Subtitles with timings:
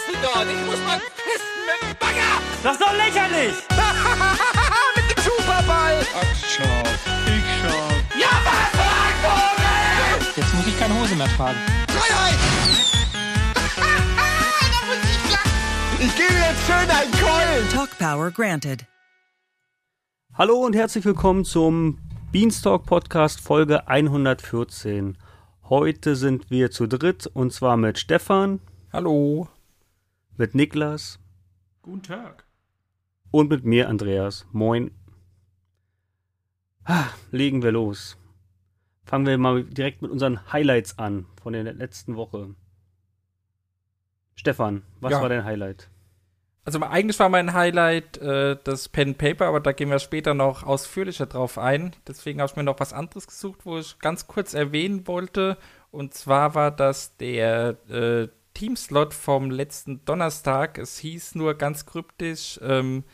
[0.00, 0.46] fressen dort.
[0.48, 2.40] Ich muss mal pissen mit dem Bagger.
[2.62, 3.54] Das ist doch lächerlich!
[4.96, 6.06] mit dem Superball.
[6.14, 6.82] Ach, schau.
[7.26, 8.18] Ich schau.
[8.18, 8.70] Ja, was,
[9.22, 10.32] Vogel?
[10.36, 11.58] Jetzt muss ich keine Hose mehr tragen.
[11.88, 12.38] Freiheit.
[15.98, 17.68] Ich gebe jetzt schön einen Keulen.
[17.70, 18.86] Talk Power granted.
[20.34, 21.98] Hallo und herzlich willkommen zum
[22.32, 25.18] Beanstalk Podcast Folge 114.
[25.68, 28.60] Heute sind wir zu dritt und zwar mit Stefan,
[28.92, 29.48] Hallo.
[30.40, 31.18] Mit Niklas
[31.82, 32.44] Guten Tag.
[33.30, 34.46] und mit mir Andreas.
[34.52, 34.90] Moin.
[36.82, 38.16] Ah, legen wir los.
[39.04, 42.54] Fangen wir mal direkt mit unseren Highlights an von der letzten Woche.
[44.34, 45.20] Stefan, was Ja.
[45.20, 45.90] war dein Highlight?
[46.64, 50.62] Also eigentlich war mein Highlight äh, das Pen Paper, aber da gehen wir später noch
[50.62, 51.94] ausführlicher drauf ein.
[52.08, 55.58] Deswegen habe ich mir noch was anderes gesucht, wo ich ganz kurz erwähnen wollte.
[55.90, 60.78] Und zwar war das der äh, Teamslot vom letzten Donnerstag.
[60.78, 63.04] Es hieß nur ganz kryptisch, ähm,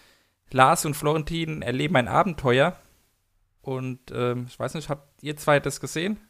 [0.50, 2.78] Lars und Florentin erleben ein Abenteuer.
[3.62, 6.20] Und ähm, ich weiß nicht, habt ihr zwei das gesehen?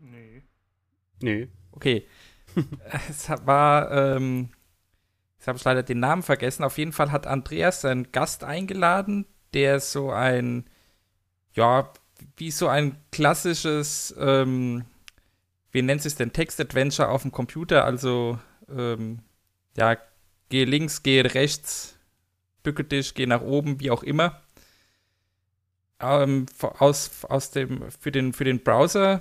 [0.00, 0.42] Nee.
[1.20, 1.48] Nee.
[1.72, 2.06] Okay.
[3.10, 4.50] es hat- war, ähm,
[5.38, 6.64] jetzt habe ich leider den Namen vergessen.
[6.64, 10.64] Auf jeden Fall hat Andreas einen Gast eingeladen, der so ein,
[11.52, 11.92] ja,
[12.36, 14.84] wie so ein klassisches, ähm,
[15.74, 19.18] wie nennt sich denn, Text-Adventure auf dem Computer, also, ähm,
[19.76, 19.98] ja,
[20.48, 21.98] gehe links, gehe rechts,
[22.62, 24.40] bücke dich, geh nach oben, wie auch immer.
[26.00, 29.20] Ähm, aus, aus dem, für den, für den Browser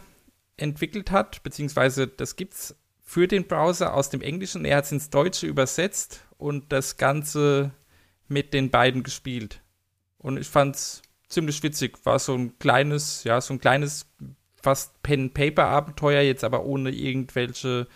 [0.55, 4.63] entwickelt hat, beziehungsweise das gibt's für den Browser aus dem Englischen.
[4.63, 7.71] Er hat es ins Deutsche übersetzt und das Ganze
[8.27, 9.61] mit den beiden gespielt.
[10.17, 11.97] Und ich fand's ziemlich witzig.
[12.05, 14.05] War so ein kleines, ja, so ein kleines,
[14.63, 17.87] fast Pen-Paper-Abenteuer, jetzt aber ohne irgendwelche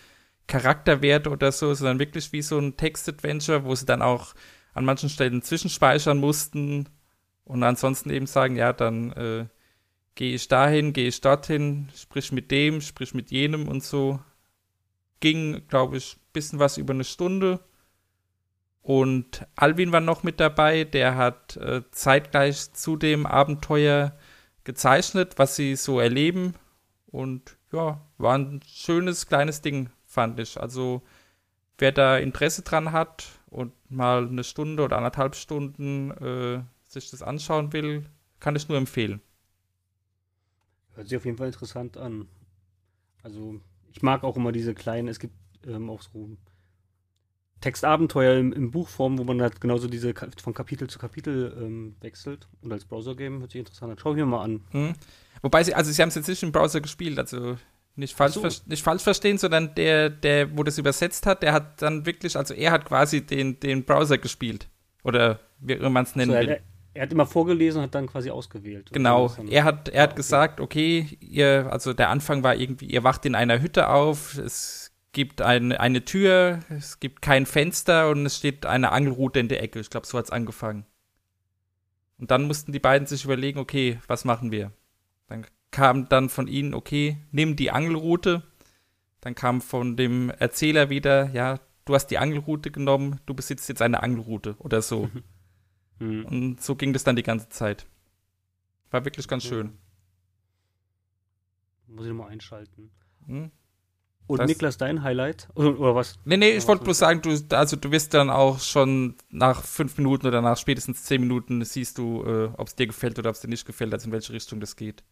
[0.47, 4.35] Charakterwerte oder so, sondern wirklich wie so ein Text-Adventure, wo sie dann auch
[4.73, 6.89] an manchen Stellen zwischenspeichern mussten
[7.45, 9.45] und ansonsten eben sagen, ja, dann äh,
[10.15, 14.19] gehe ich dahin, gehe ich dorthin, sprich mit dem, sprich mit jenem und so.
[15.21, 17.61] Ging, glaube ich, bisschen was über eine Stunde.
[18.81, 24.17] Und Alvin war noch mit dabei, der hat äh, zeitgleich zu dem Abenteuer
[24.67, 26.53] gezeichnet, was sie so erleben.
[27.07, 30.59] Und ja, war ein schönes kleines Ding, fand ich.
[30.59, 31.01] Also,
[31.79, 37.23] wer da Interesse dran hat und mal eine Stunde oder anderthalb Stunden äh, sich das
[37.23, 38.03] anschauen will,
[38.39, 39.21] kann ich nur empfehlen.
[40.95, 42.27] Hört sich auf jeden Fall interessant an.
[43.23, 43.61] Also,
[43.93, 45.35] ich mag auch immer diese kleinen, es gibt
[45.65, 46.37] ähm, auch so
[47.61, 52.47] Textabenteuer im, im Buchform, wo man halt genauso diese von Kapitel zu Kapitel ähm, wechselt.
[52.61, 53.97] Und als Browser-Game hört sich interessant an.
[53.99, 54.61] Schau ich mir mal an.
[54.71, 54.93] Hm.
[55.41, 57.57] Wobei sie, also sie haben es jetzt nicht im Browser gespielt, also
[57.95, 58.47] nicht falsch, so.
[58.67, 62.53] nicht falsch verstehen, sondern der, der, wo das übersetzt hat, der hat dann wirklich, also
[62.53, 64.67] er hat quasi den, den Browser gespielt.
[65.03, 66.47] Oder wie immer man es nennen So, will.
[66.49, 66.59] er,
[66.93, 68.89] er hat immer vorgelesen und hat dann quasi ausgewählt.
[68.91, 70.15] Genau, er hat, er hat Ah, okay.
[70.17, 74.86] gesagt, okay, ihr, also der Anfang war irgendwie, ihr wacht in einer Hütte auf, es
[75.17, 79.63] gibt eine, eine Tür, es gibt kein Fenster und es steht eine Angelrute in der
[79.63, 79.79] Ecke.
[79.79, 80.85] Ich glaube, so hat es angefangen.
[82.19, 84.73] Und dann mussten die beiden sich überlegen, okay, was machen wir?
[85.25, 88.43] Dann kam dann von ihnen, okay, nimm die Angelrute.
[89.19, 93.81] Dann kam von dem Erzähler wieder, ja, du hast die Angelrute genommen, du besitzt jetzt
[93.81, 95.09] eine Angelrute oder so.
[95.99, 96.25] Hm.
[96.25, 97.87] Und so ging das dann die ganze Zeit.
[98.91, 99.79] War wirklich ganz schön.
[101.87, 102.91] Muss ich nochmal einschalten.
[103.25, 103.49] Hm?
[104.27, 105.47] Und Das- Niklas, dein Highlight?
[105.55, 106.19] Oder, oder was?
[106.25, 109.97] Nee, nee, ich wollte bloß sagen, du, also du wirst dann auch schon nach fünf
[109.97, 113.35] Minuten oder nach spätestens zehn Minuten siehst du, äh, ob es dir gefällt oder ob
[113.35, 115.03] es dir nicht gefällt, also in welche Richtung das geht.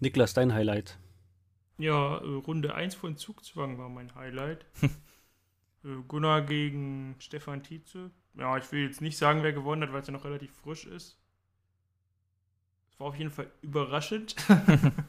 [0.00, 0.98] Niklas, dein Highlight.
[1.78, 4.66] Ja, äh, Runde 1 von Zugzwang war mein Highlight.
[5.84, 8.10] äh, Gunnar gegen Stefan Tietze.
[8.34, 10.86] Ja, ich will jetzt nicht sagen, wer gewonnen hat, weil es ja noch relativ frisch
[10.86, 11.18] ist.
[12.92, 14.36] Es war auf jeden Fall überraschend.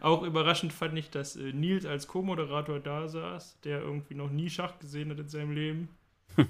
[0.00, 4.48] Auch überraschend fand ich, dass äh, Nils als Co-Moderator da saß, der irgendwie noch nie
[4.50, 5.88] Schach gesehen hat in seinem Leben.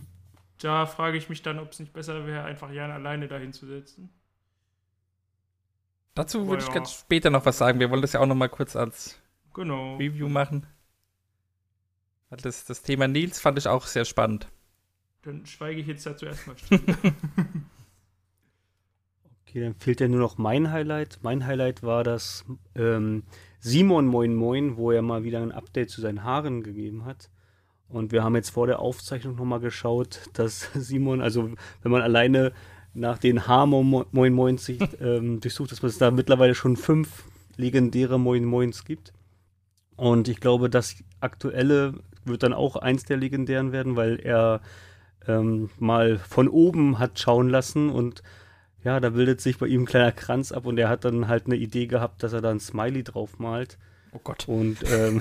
[0.59, 3.67] da frage ich mich dann, ob es nicht besser wäre, einfach Jan alleine dahin zu
[3.67, 4.11] setzen.
[6.15, 7.81] Dazu Oh, würde ich ganz später noch was sagen.
[7.81, 9.21] Wir wollen das ja auch noch mal kurz als
[9.55, 9.97] Genau.
[9.97, 10.67] Review machen.
[12.31, 14.49] Das, das Thema Nils fand ich auch sehr spannend.
[15.23, 16.81] Dann schweige ich jetzt dazu erstmal still.
[19.47, 21.21] Okay, dann fehlt ja nur noch mein Highlight.
[21.23, 22.45] Mein Highlight war das
[22.75, 23.23] ähm,
[23.61, 27.31] Simon Moin Moin, wo er mal wieder ein Update zu seinen Haaren gegeben hat.
[27.89, 31.51] Und wir haben jetzt vor der Aufzeichnung nochmal geschaut, dass Simon, also
[31.83, 32.53] wenn man alleine
[32.95, 34.69] nach den Haar-Moin Moins
[35.01, 37.25] ähm, durchsucht, dass es da mittlerweile schon fünf
[37.57, 39.13] legendäre Moin Moins gibt.
[39.97, 41.95] Und ich glaube, das aktuelle
[42.25, 44.61] wird dann auch eins der legendären werden, weil er
[45.27, 48.23] ähm, mal von oben hat schauen lassen und
[48.89, 51.45] ja, da bildet sich bei ihm ein kleiner Kranz ab und er hat dann halt
[51.45, 53.77] eine Idee gehabt, dass er da ein Smiley drauf malt.
[54.13, 54.49] Oh Gott.
[54.49, 55.21] Und, ähm,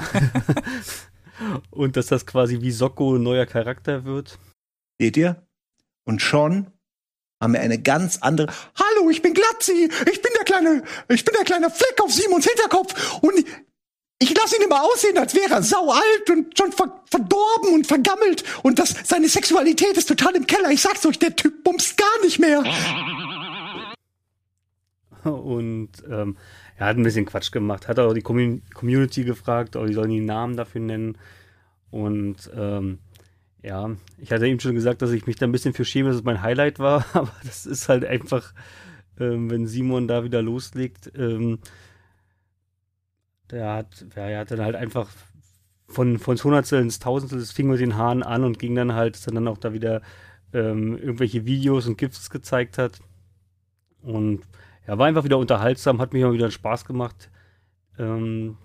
[1.71, 4.39] und dass das quasi wie Socko ein neuer Charakter wird.
[5.01, 5.45] Seht ihr?
[6.05, 6.67] Und schon
[7.41, 8.47] haben wir eine ganz andere.
[8.75, 9.89] Hallo, ich bin Glatzi.
[10.13, 13.19] Ich bin der kleine, ich bin der kleine Fleck auf Simons Hinterkopf.
[13.21, 13.33] Und
[14.19, 17.85] ich lasse ihn immer aussehen, als wäre er sau alt und schon ver verdorben und
[17.85, 18.45] vergammelt.
[18.63, 20.71] Und das, seine Sexualität ist total im Keller.
[20.71, 22.63] Ich sag's euch, der Typ bumst gar nicht mehr.
[25.33, 26.37] Und ähm,
[26.77, 27.87] er hat ein bisschen Quatsch gemacht.
[27.87, 31.17] Hat auch die Commun Community gefragt, ob die sollen die Namen dafür nennen.
[31.91, 32.99] Und ähm,
[33.63, 36.17] ja, ich hatte ihm schon gesagt, dass ich mich da ein bisschen für schäme, dass
[36.17, 37.05] es mein Highlight war.
[37.13, 38.53] Aber das ist halt einfach,
[39.19, 41.11] ähm, wenn Simon da wieder loslegt.
[41.15, 41.59] Ähm,
[43.51, 45.09] der hat, ja, er hat dann halt einfach
[45.87, 49.15] von, von Hundertstel ins Tausendstel, das fing mit den Haaren an und ging dann halt,
[49.15, 50.01] dass er dann auch da wieder
[50.53, 52.99] ähm, irgendwelche Videos und GIFs gezeigt hat.
[54.01, 54.43] Und
[54.87, 57.29] ja, war einfach wieder unterhaltsam, hat mich auch wieder Spaß gemacht.
[57.99, 58.57] Ähm,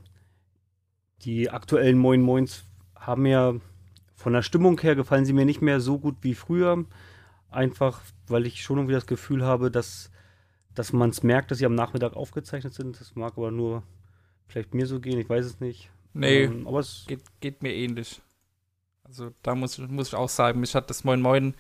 [1.23, 2.65] die aktuellen Moin Moins
[2.95, 3.61] haben mir
[4.15, 6.85] von der Stimmung her gefallen sie mir nicht mehr so gut wie früher.
[7.51, 10.11] Einfach, weil ich schon irgendwie das Gefühl habe, dass,
[10.75, 13.01] dass man es merkt, dass sie am Nachmittag aufgezeichnet sind.
[13.01, 13.83] Das mag aber nur
[14.47, 15.91] vielleicht mir so gehen, ich weiß es nicht.
[16.15, 18.23] Nee, Ähm, aber es geht, geht mir ähnlich.
[19.03, 21.55] Also da muss, muss ich auch sagen, mich hat das Moin Moin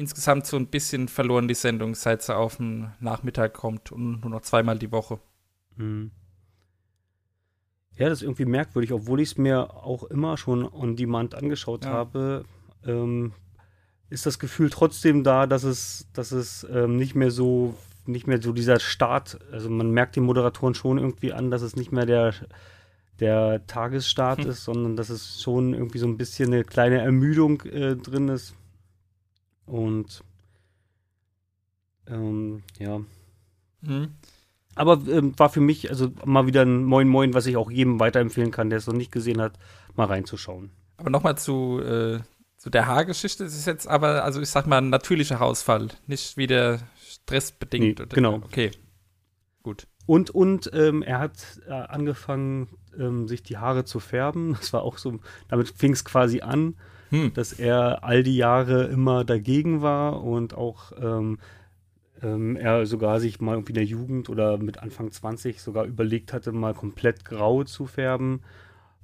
[0.00, 4.30] insgesamt so ein bisschen verloren, die Sendung, seit sie auf den Nachmittag kommt und nur
[4.30, 5.20] noch zweimal die Woche.
[5.76, 6.10] Mhm.
[7.96, 11.84] Ja, das ist irgendwie merkwürdig, obwohl ich es mir auch immer schon on demand angeschaut
[11.84, 11.90] Ja.
[11.90, 12.44] habe,
[12.86, 13.32] ähm,
[14.08, 17.74] ist das Gefühl trotzdem da, dass es, dass es ähm, nicht mehr so,
[18.06, 21.76] nicht mehr so dieser Start, also man merkt den Moderatoren schon irgendwie an, dass es
[21.76, 22.34] nicht mehr der,
[23.20, 24.50] der Tagesstart Hm.
[24.50, 28.54] ist, sondern dass es schon irgendwie so ein bisschen eine kleine Ermüdung äh, drin ist.
[29.70, 30.24] Und
[32.08, 33.00] ähm, ja.
[33.82, 34.08] Mhm.
[34.74, 38.00] Aber ähm, war für mich also mal wieder ein Moin Moin, was ich auch jedem
[38.00, 39.58] weiterempfehlen kann, der es noch nicht gesehen hat,
[39.94, 40.70] mal reinzuschauen.
[40.96, 42.20] Aber nochmal zu, äh,
[42.56, 43.44] zu der Haargeschichte.
[43.44, 47.98] Es ist jetzt aber, also ich sag mal, ein natürlicher Hausfall, nicht wieder stressbedingt.
[47.98, 48.34] Nee, oder- genau.
[48.36, 48.70] Okay.
[49.62, 49.86] Gut.
[50.06, 52.68] Und, und ähm, er hat äh, angefangen,
[52.98, 54.54] ähm, sich die Haare zu färben.
[54.54, 56.76] Das war auch so, damit fing es quasi an,
[57.10, 57.32] Hm.
[57.34, 61.38] dass er all die Jahre immer dagegen war und auch ähm,
[62.22, 66.32] ähm, er sogar sich mal irgendwie in der Jugend oder mit Anfang 20 sogar überlegt
[66.32, 68.42] hatte, mal komplett grau zu färben,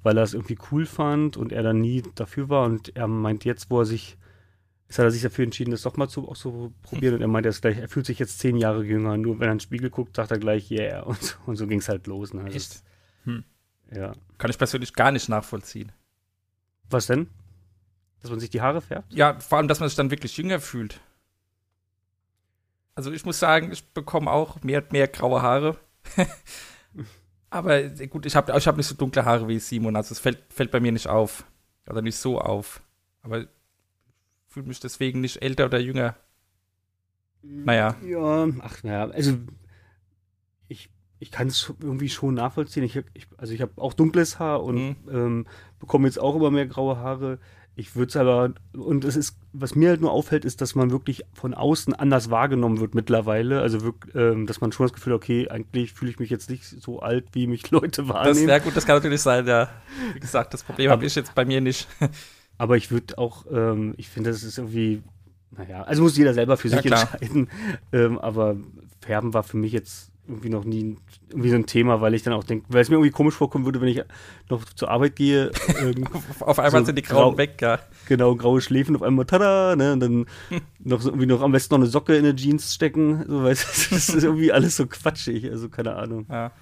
[0.03, 2.65] weil er es irgendwie cool fand und er dann nie dafür war.
[2.67, 4.17] Und er meint jetzt, wo er sich,
[4.87, 7.15] jetzt hat er sich dafür entschieden, das doch mal zu, auch so probieren.
[7.15, 9.17] Und er meint jetzt gleich, er fühlt sich jetzt zehn Jahre jünger.
[9.17, 11.01] Nur wenn er in den Spiegel guckt, sagt er gleich, yeah.
[11.07, 12.35] Und, so- und so ging es halt los.
[12.35, 12.43] Ne?
[12.43, 12.71] Also Echt?
[12.71, 12.85] es-
[13.97, 14.13] Ja.
[14.39, 15.91] Kann ich persönlich gar nicht nachvollziehen.
[16.91, 17.29] Was denn?
[18.23, 19.13] Dass man sich die Haare färbt?
[19.13, 21.01] Ja, vor allem, dass man sich dann wirklich jünger fühlt.
[22.95, 25.77] Also ich muss sagen, ich bekomme auch mehr und mehr graue Haare.
[27.51, 30.43] Aber gut, ich habe ich hab nicht so dunkle Haare wie Simon, also es fällt,
[30.49, 31.45] fällt bei mir nicht auf.
[31.89, 32.83] Oder nicht so auf.
[33.23, 33.49] Aber ich
[34.49, 36.17] fühle mich deswegen nicht älter oder jünger.
[37.43, 37.95] Naja.
[38.05, 39.37] Ja, ach naja, also
[40.69, 40.91] ich,
[41.21, 42.83] ich kann es irgendwie schon nachvollziehen.
[42.83, 44.97] Ich, ich, also ich habe auch dunkles Haar und Mhm.
[45.11, 45.47] ähm,
[45.79, 47.39] bekomme jetzt auch immer mehr graue Haare.
[47.79, 50.91] Ich würde es aber, und es ist, was mir halt nur auffällt, ist, dass man
[50.91, 53.61] wirklich von außen anders wahrgenommen wird mittlerweile.
[53.61, 56.49] Also wirklich, ähm, dass man schon das Gefühl hat, okay, eigentlich fühle ich mich jetzt
[56.49, 58.47] nicht so alt, wie mich Leute Das wahrnehmen.
[58.47, 59.69] wäre gut, das kann natürlich sein, ja.
[60.15, 61.87] Wie gesagt, das Problem habe ich jetzt bei mir nicht.
[62.59, 65.03] Aber ich würde auch, ähm, ich finde, das ist irgendwie,
[65.51, 67.03] naja, also muss jeder selber für Ja, sich klar.
[67.21, 67.51] entscheiden.
[67.93, 68.57] Ähm, aber
[69.03, 70.97] Färben war für mich jetzt irgendwie noch nie
[71.31, 73.65] irgendwie so ein Thema, weil ich dann auch denke, weil es mir irgendwie komisch vorkommen
[73.65, 74.03] würde, wenn ich
[74.49, 76.07] noch zur Arbeit gehe, ähm,
[76.41, 77.79] Auf einmal So sind die Grauen grau- weg, ja.
[78.07, 80.27] genau, graue Schläfen auf einmal, tada, ne, und dann
[80.81, 83.63] noch so, irgendwie noch am besten noch eine Socke in eine Jeans stecken, so, weißt
[83.91, 86.27] du, das ist irgendwie alles so quatschig, also keine Ahnung.
[86.31, 86.53] ja.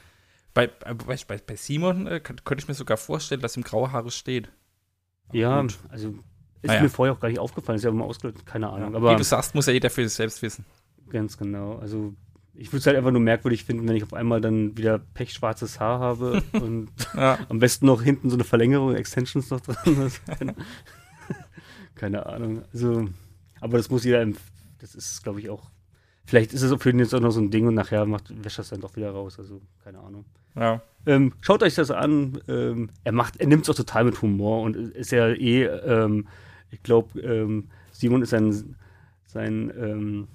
[0.52, 4.47] Bei, bei, bei, Simon äh, könnte ich mir sogar vorstellen, dass ihm graue Haare stehen.
[5.33, 5.76] Ja, gut.
[5.88, 6.11] also
[6.62, 6.83] ist Naja.
[6.83, 9.25] mir vorher auch gar nicht aufgefallen, ist ja immer ausgelöst, keine Ahnung, Wie aber du
[9.25, 10.64] sagst, muss ja jeder für sich selbst wissen.
[11.11, 11.78] Ganz genau.
[11.78, 12.14] Also
[12.56, 15.80] ich würde es halt einfach nur merkwürdig finden, wenn ich auf einmal dann wieder pechschwarzes
[15.80, 17.38] Haar habe und Ja.
[17.49, 20.11] am besten noch hinten so eine Verlängerung, Extensions noch dran.
[20.38, 20.54] keine,
[21.94, 22.62] keine Ahnung.
[22.73, 23.08] Also,
[23.61, 24.26] aber das muss jeder,
[24.78, 25.70] das ist, glaube ich, auch.
[26.26, 28.58] Vielleicht ist es für ihn jetzt auch noch so ein Ding und nachher macht, wäscht
[28.58, 29.38] das dann doch wieder raus.
[29.38, 30.25] Also, keine Ahnung.
[30.56, 30.80] ja.
[31.06, 32.40] Ähm, schaut euch das an.
[32.49, 36.26] Ähm, er macht, er nimmt es auch total mit Humor und ist ja eh, ähm,
[36.70, 38.75] ich glaube, ähm, Simon ist ein,
[39.26, 40.26] sein,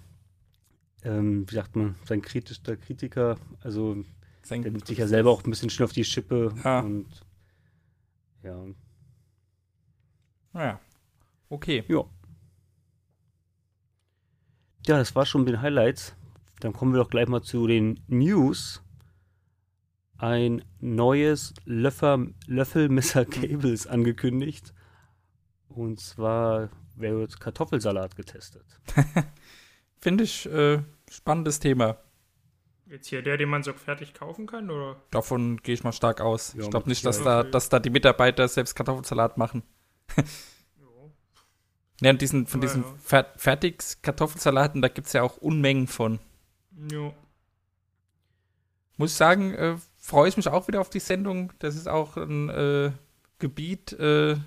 [1.04, 3.38] ähm, wie sagt man, sein kritischer Kritiker.
[3.62, 4.04] Also
[4.44, 6.80] Sein- der nimmt sich ja selber auch ein bisschen schnell auf die Schippe Ja.
[6.82, 7.08] und
[8.44, 8.66] Ja,
[10.54, 10.80] Naja.
[11.50, 11.84] Okay.
[11.88, 12.04] ja.
[14.88, 16.16] Ja, das war schon mit den Highlights.
[16.62, 18.82] Dann kommen wir doch gleich mal zu den News.
[20.18, 24.74] Ein neues Löffer, Löffelmesser Cables angekündigt.
[25.70, 28.66] Und zwar wird Kartoffelsalat getestet.
[30.00, 31.98] Finde ich äh, spannendes Thema.
[32.86, 35.00] Jetzt hier der, den man so fertig kaufen kann, oder?
[35.12, 36.54] Davon gehe ich mal stark aus.
[36.54, 39.64] Ja, ich glaube nicht, dass da, dass da die Mitarbeiter selbst Kartoffelsalat machen.
[40.18, 40.26] Jo.
[42.02, 42.96] Ja, und diesen, von Ja, diesen ja.
[43.04, 46.20] Fer Fertig-Kartoffelsalaten, da gibt es ja auch Unmengen von.
[46.90, 47.14] Jo.
[48.96, 51.52] Muss ich sagen, äh, freue ich mich auch wieder auf die Sendung.
[51.60, 52.92] Das ist auch ein äh,
[53.38, 54.38] Gebiet, äh,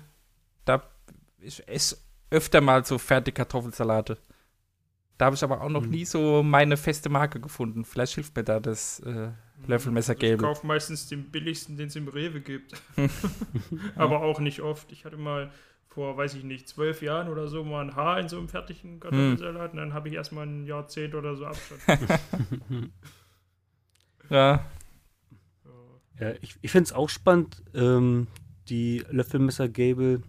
[0.65, 0.83] da
[1.39, 1.97] ich esse
[2.31, 4.17] öfter mal so Fertig-Kartoffelsalate.
[5.17, 5.89] Da habe ich aber auch noch Hm.
[5.91, 7.85] nie so meine feste Marke gefunden.
[7.85, 9.29] Vielleicht hilft mir da das äh,
[9.67, 10.37] Löffelmesser Ich Gable.
[10.37, 12.73] kaufe meistens den billigsten, den es im Rewe gibt.
[13.95, 14.91] Aber auch nicht oft.
[14.91, 15.51] Ich hatte mal
[15.87, 18.99] vor, weiß ich nicht, zwölf Jahren oder so mal ein Haar in so einem fertigen
[18.99, 21.81] Kartoffelsalat und dann habe ich erstmal ein Jahrzehnt oder so Abstand.
[24.29, 24.65] Ja,
[26.19, 27.61] Ja, ich ich finde es auch spannend.
[27.73, 28.27] Ähm,
[28.69, 30.21] die Löffelmesser Gable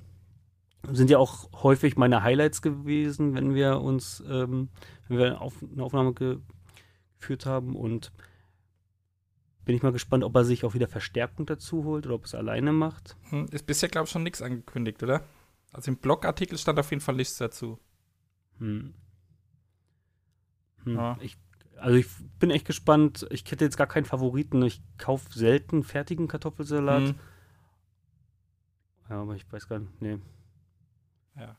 [0.92, 4.68] sind ja auch häufig meine Highlights gewesen, wenn wir uns, ähm,
[5.08, 6.38] wenn wir auf, eine Aufnahme ge
[7.18, 7.74] geführt haben.
[7.74, 8.12] Und
[9.64, 12.26] bin ich mal gespannt, ob er sich auch wieder Verstärkung dazu holt oder ob er
[12.26, 13.16] es alleine macht.
[13.30, 15.22] hm, ist bisher, glaube ich, schon nichts angekündigt, oder?
[15.72, 17.78] Also im Blogartikel stand auf jeden Fall nichts dazu.
[18.58, 18.92] Hm.
[20.84, 20.94] Hm.
[20.96, 21.16] Ja.
[21.20, 21.36] Ich,
[21.78, 22.06] also ich
[22.38, 23.26] bin echt gespannt.
[23.30, 24.62] Ich hätte jetzt gar keinen Favoriten.
[24.62, 27.08] Ich kaufe selten fertigen Kartoffelsalat.
[27.08, 27.14] Hm,
[29.08, 30.00] Ja, aber ich weiß gar nicht.
[30.00, 30.18] Nee,
[31.36, 31.56] ja.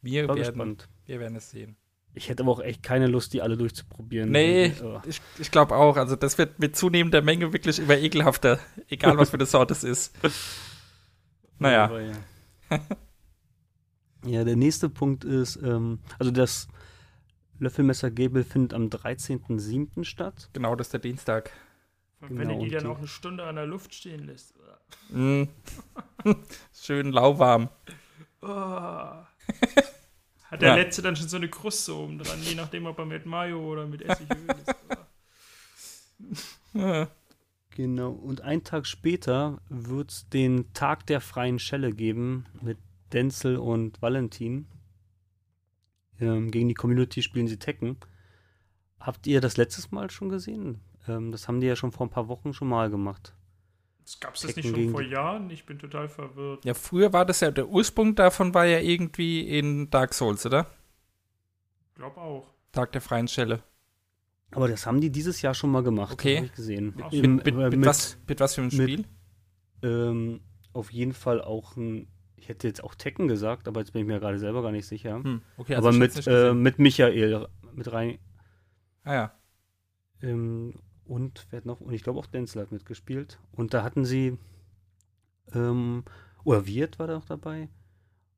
[0.00, 0.88] Wir werden, gespannt.
[1.06, 1.76] wir werden es sehen.
[2.14, 4.30] Ich hätte aber auch echt keine Lust, die alle durchzuprobieren.
[4.30, 5.00] Nee, Oh.
[5.06, 5.96] ich, ich glaube auch.
[5.96, 8.58] Also das wird mit zunehmender Menge wirklich immer ekelhafter.
[8.88, 10.14] Egal, was für eine Sorte es ist.
[11.58, 11.84] Naja.
[11.84, 12.12] Aber ja.
[14.26, 16.66] ja, der nächste Punkt ist, ähm, also das
[17.60, 20.02] Löffelmesser Gable findet am 13.07.
[20.04, 20.50] statt.
[20.54, 21.52] Genau, das ist der Dienstag.
[22.20, 24.54] Und Genau, wenn du die dann auch eine Stunde an der Luft stehen lässt.
[25.10, 25.44] Mm.
[26.72, 27.68] Schön lauwarm.
[28.42, 28.48] Oh.
[30.50, 30.74] Hat der Ja.
[30.74, 33.86] letzte dann schon so eine Kruste oben dran, je nachdem, ob er mit Mayo oder
[33.86, 34.74] mit Essiköl ist.
[36.74, 37.08] Ja.
[37.74, 42.76] Genau, und einen Tag später wird es den Tag der freien Schelle geben mit
[43.14, 44.66] Denzel und Valentin.
[46.20, 47.96] Ähm, gegen die Community spielen sie Tekken.
[49.00, 50.80] Habt ihr das letztes Mal schon gesehen?
[51.08, 53.34] Ähm, das haben die ja schon vor ein paar Wochen schon mal gemacht.
[54.04, 55.48] Das gab es das nicht schon vor Jahren?
[55.50, 56.64] Ich bin total verwirrt.
[56.64, 60.66] ja, früher war das ja, der Ursprung davon war ja irgendwie in Dark Souls, oder?
[61.94, 62.46] Glaub auch.
[62.72, 63.62] Tag der freien Schelle.
[64.50, 66.12] Aber das haben die dieses Jahr schon mal gemacht.
[66.12, 66.36] Okay.
[66.36, 66.94] Habe ich gesehen.
[67.02, 69.04] Ach, Im- Mit, mit, äh, mit, was, mit was für einem mit- Spiel?
[69.82, 70.40] Ähm,
[70.72, 74.06] auf jeden Fall auch ein, ich hätte jetzt auch Tekken gesagt, aber jetzt bin ich
[74.06, 75.16] mir gerade selber gar nicht sicher.
[75.22, 78.18] Hm, okay, aber ich mit, äh, mit Michael mit rein.
[79.04, 79.32] ah ja.
[80.22, 80.74] Ähm,
[81.12, 81.82] und wer hat noch?
[81.82, 83.38] Und ich glaube auch Denzel hat mitgespielt.
[83.52, 84.38] Und da hatten sie,
[85.52, 86.04] ähm,
[86.42, 87.68] oder Wirt war da noch dabei.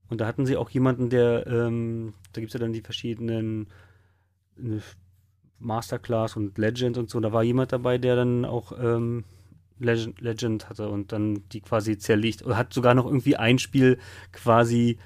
[0.09, 3.69] Und da hatten sie auch jemanden, der, ähm, da gibt es ja dann die verschiedenen
[4.59, 4.83] eine
[5.61, 7.21] Masterclass und Legend und so.
[7.21, 9.23] Da war jemand dabei, der dann auch ähm,
[9.79, 12.45] Legend, Legend hatte und dann die quasi zerlegt.
[12.45, 14.01] Oder hat sogar noch irgendwie ein Spiel
[14.33, 14.99] quasi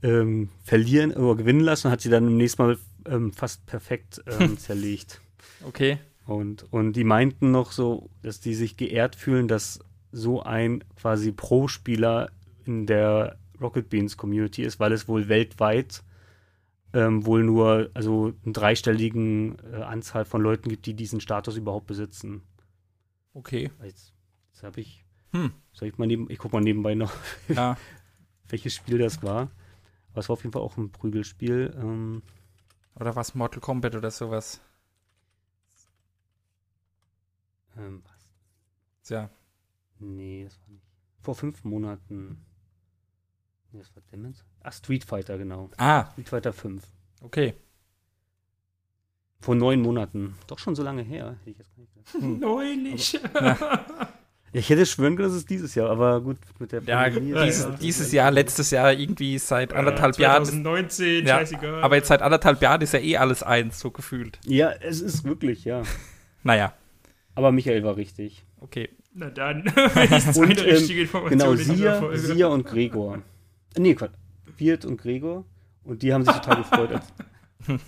[0.00, 4.22] ähm, verlieren oder gewinnen lassen und hat sie dann im nächsten Mal ähm, fast perfekt
[4.28, 5.20] ähm, zerlegt.
[5.64, 5.98] Okay.
[6.26, 9.78] Und, und die meinten noch so, dass die sich geehrt fühlen, dass
[10.12, 12.30] so ein quasi Pro-Spieler
[12.64, 16.02] in der Rocket Beans Community ist, weil es wohl weltweit
[16.92, 21.86] ähm, wohl nur also eine dreistelligen äh, Anzahl von Leuten gibt, die diesen Status überhaupt
[21.86, 22.42] besitzen.
[23.34, 23.70] Okay.
[23.82, 24.12] Jetzt,
[24.52, 25.52] jetzt habe ich, Hm.
[25.72, 27.12] soll ich mal neben, ich gucke mal nebenbei noch,
[27.48, 27.76] Ja.
[28.48, 29.50] welches Spiel das war.
[30.12, 31.74] Aber es war auf jeden Fall auch ein Prügelspiel.
[31.78, 32.22] Ähm,
[32.94, 34.60] Oder was Mortal Kombat oder sowas.
[37.78, 39.08] Ähm, was?
[39.10, 39.30] Ja.
[39.98, 40.84] Nee, das war nicht.
[41.20, 42.44] Vor fünf Monaten.
[43.72, 44.44] Nee, das war Demons?
[44.62, 45.70] Ach, Street Fighter, genau.
[45.76, 46.82] Ah, Street Fighter 5.
[47.22, 47.54] okay.
[49.40, 50.34] Vor neun Monaten.
[50.46, 51.36] Doch schon so lange her.
[51.40, 52.22] Hätte ich jetzt gar nicht gedacht.
[52.40, 53.20] Neulich.
[54.52, 57.34] Ja, ich hätte schwören können, dass es dieses Jahr, aber gut, mit der Ja, Pandemie-
[57.44, 57.70] dieses, ja.
[57.72, 60.44] dieses Jahr, letztes Jahr irgendwie seit anderthalb Jahren.
[60.44, 61.82] ist- 2019, Ja, scheißegal.
[61.82, 64.38] Aber jetzt seit anderthalb Jahren ist ja eh alles eins, so gefühlt.
[64.46, 65.82] Ja, es ist wirklich, ja.
[66.42, 66.72] Naja,
[67.36, 68.44] Aber Michael war richtig.
[68.60, 68.88] okay.
[69.18, 69.64] Na dann,
[70.10, 72.16] ist Und, eine ähm, richtige Information Genau, Sia.
[72.16, 73.22] Sia und Gregor.
[73.78, 74.12] Nee, Quatsch.
[74.58, 75.44] Wirt und Gregor.
[75.84, 77.00] Und die haben sich total gefreut.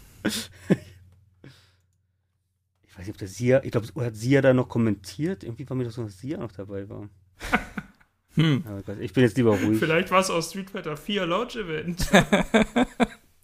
[2.86, 5.44] Ich weiß nicht, ob der Sia, ich glaube, hat Sia da noch kommentiert?
[5.44, 7.08] Irgendwie war mir das so, dass Sia noch dabei war.
[8.34, 8.62] Hm.
[8.64, 9.80] Ja, ich bin jetzt lieber ruhig.
[9.80, 12.08] Vielleicht war es aus Street Fighter 4 Launch Event.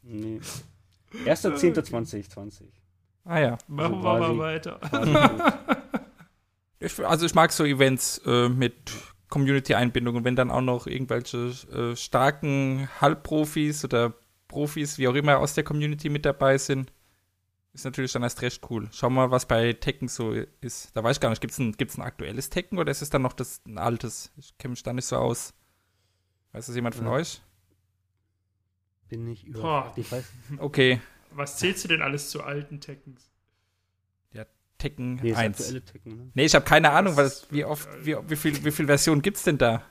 [0.02, 0.38] Nee.
[1.24, 2.62] 1.10.2020.
[3.24, 3.58] Ah ja.
[3.66, 4.78] Machen Also wir mal weiter.
[6.84, 8.74] Ich, also ich mag so Events äh, mit
[9.28, 11.38] Community-Einbindung und wenn dann auch noch irgendwelche
[11.72, 14.14] äh, starken Halbprofis oder
[14.48, 16.92] Profis, wie auch immer, aus der Community mit dabei sind,
[17.72, 18.88] ist natürlich dann erst recht cool.
[18.92, 20.94] Schau mal, was bei Tekken so ist.
[20.96, 23.10] Da weiß ich gar nicht, gibt es ein, gibt's ein aktuelles Tekken oder ist es
[23.10, 24.30] dann noch das ein altes?
[24.36, 25.54] Ich kenne mich da nicht so aus.
[26.52, 27.12] Weiß das jemand von Ja.
[27.12, 27.42] euch?
[29.08, 29.98] Bin ich überrascht.
[29.98, 30.24] Ich weiß.
[30.58, 31.00] Okay,
[31.30, 33.28] Was zählst du denn alles zu alten Tekkens?
[34.84, 35.60] Tekken Nee, das 1.
[35.60, 36.30] aktuelle Tekken, ne?
[36.34, 38.70] Nee, ich habe keine Ahnung, weil Das es, wie ist oft, wie, wie viel, wie
[38.70, 39.82] viel Versionen gibt's denn da?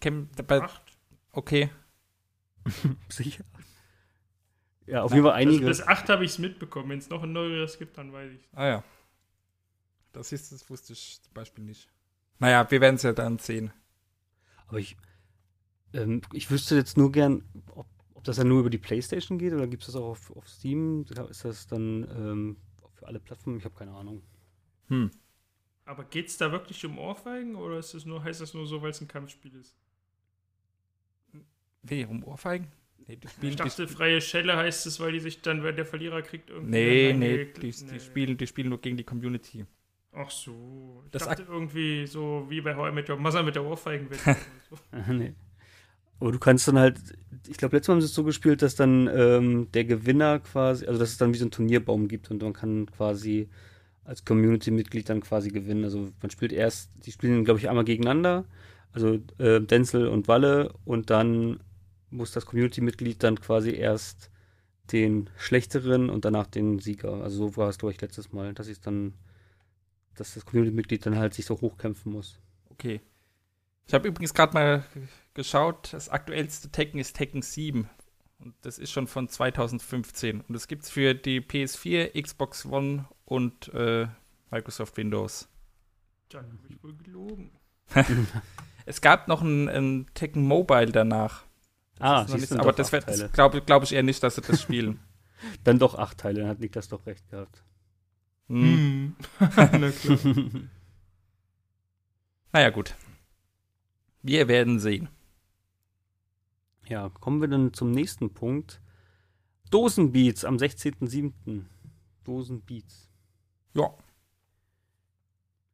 [0.00, 0.82] Kenn, bei, Acht?
[1.32, 1.70] okay.
[3.08, 3.44] Sicher.
[4.86, 5.66] Ja, auf jeden Fall Also einige.
[5.66, 6.88] bis 8 habe ich es mitbekommen.
[6.90, 8.84] Wenn es noch ein neueres gibt, dann weiß ich Ah ja.
[10.12, 11.88] Das ist, das wusste ich zum Beispiel nicht.
[12.38, 13.72] Naja, wir werden es ja dann sehen.
[14.66, 14.96] Aber ich,
[15.92, 17.44] ähm, ich wüsste jetzt nur gern,
[17.74, 20.34] ob, ob das dann nur über die Playstation geht oder gibt es das auch auf,
[20.36, 21.04] auf Steam?
[21.28, 22.56] Ist das dann ähm,
[22.98, 23.58] für alle Plattformen?
[23.58, 24.22] Ich habe keine Ahnung.
[24.88, 25.10] Hm.
[25.84, 28.82] Aber geht es da wirklich um Ohrfeigen oder ist das nur, heißt das nur so,
[28.82, 29.76] weil es ein Kampfspiel ist?
[31.82, 32.68] Wie, um Ohrfeigen?
[33.06, 35.86] Nee, die spielen, Ich dachte, freie Schelle heißt es, weil die sich dann, wenn der
[35.86, 36.70] Verlierer kriegt, die, irgendwie.
[36.70, 39.64] nee, nee, die, die, spielen, die spielen nur gegen die Community.
[40.12, 41.02] Ach so.
[41.06, 44.08] Ich Das dachte irgendwie so wie bei How I Met Your Mother mit der Ohrfeigen.
[44.70, 44.78] so.
[45.12, 45.34] nee.
[46.20, 46.98] Aber du kannst dann halt,
[47.48, 50.86] ich glaube, letztes Mal haben sie es so gespielt, dass dann ähm, der Gewinner quasi,
[50.86, 53.48] also dass es dann wie so einen Turnierbaum gibt und man kann quasi
[54.04, 55.84] als Community-Mitglied dann quasi gewinnen.
[55.84, 58.46] Also man spielt erst, die spielen, glaube ich, einmal gegeneinander,
[58.92, 61.60] also äh, Denzel und Walle und dann
[62.10, 64.30] muss das Community-Mitglied dann quasi erst
[64.92, 67.22] den schlechteren und danach den Sieger.
[67.22, 69.14] Also so war es, glaube ich, letztes Mal, dass ich dann,
[70.14, 72.40] dass das Community-Mitglied dann halt sich so hochkämpfen muss.
[72.70, 73.00] Okay.
[73.88, 74.84] Ich habe übrigens gerade mal
[75.32, 77.88] geschaut, das aktuellste Tekken ist Tekken 7.
[78.38, 80.42] Und das ist schon von 2015.
[80.42, 84.06] Und das gibt es für die PS4, Xbox One und äh,
[84.50, 85.48] Microsoft Windows.
[86.28, 87.50] Dann habe ich wohl gelogen.
[88.84, 91.44] Es gab noch ein, ein Tekken Mobile danach.
[91.98, 94.36] Ah, Das ist siehst du, nicht, aber das, das glaube glaub ich eher nicht, dass
[94.36, 94.98] sie das spielen.
[95.64, 97.62] Dann doch acht Teile, dann hat Niklas doch recht gehabt.
[98.46, 99.14] hm.
[99.38, 100.18] Na klar.
[102.52, 102.94] Naja, gut.
[104.22, 105.08] Wir werden sehen.
[106.86, 108.80] ja, kommen wir dann zum nächsten Punkt.
[109.70, 111.64] Dosenbeats am 16.07.
[112.24, 113.10] Dosenbeats.
[113.74, 113.94] Ja.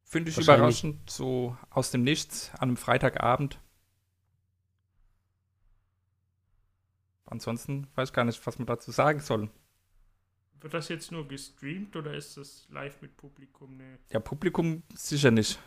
[0.03, 3.59] Finde ich überraschend, so aus dem Nichts an einem Freitagabend.
[7.25, 9.49] Ansonsten weiß ich gar nicht, was man dazu sagen soll.
[10.59, 13.77] Wird das jetzt nur gestreamt oder ist das live mit Publikum?
[13.77, 15.59] Nee, Ja, Publikum sicher nicht.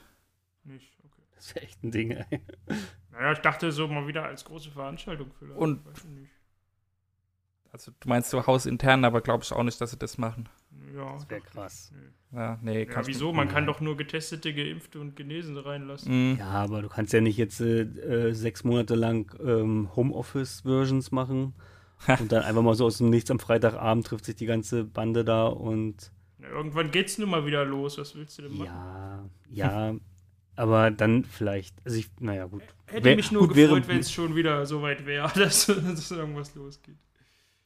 [0.65, 0.97] nicht.
[1.05, 1.23] Okay.
[1.39, 2.41] Das wäre echt ein Ding, ey.
[3.13, 5.59] Naja, ich dachte so mal wieder als große Veranstaltung vielleicht.
[5.59, 6.31] Und- Weiß ich nicht.
[7.71, 10.49] Also du meinst so hausintern, aber glaube ich auch nicht, dass sie das machen.
[10.97, 11.55] Ja, Das wär dachte ich.
[11.55, 11.93] krass.
[11.95, 12.37] Nee.
[12.39, 13.33] Ja, nee, Ja, kannst wieso?
[13.33, 16.33] Man kann doch nur getestete, geimpfte und Genesene reinlassen.
[16.33, 16.39] Mhm.
[16.39, 21.55] Ja, aber du kannst ja nicht jetzt äh, äh, sechs Monate lang ähm, Homeoffice-Versions machen
[22.21, 25.25] und dann einfach mal so aus dem Nichts am Freitagabend trifft sich die ganze Bande
[25.25, 27.99] da und Na, irgendwann geht's nun mal wieder los.
[27.99, 28.65] Was willst du denn machen?
[28.67, 29.95] ja, ja,
[30.59, 32.63] aber dann vielleicht, also ich, naja, gut.
[32.87, 36.11] Hätte Wär- mich nur gut, gefreut, wenn es schon wieder so weit wäre, dass, dass
[36.11, 36.97] irgendwas losgeht.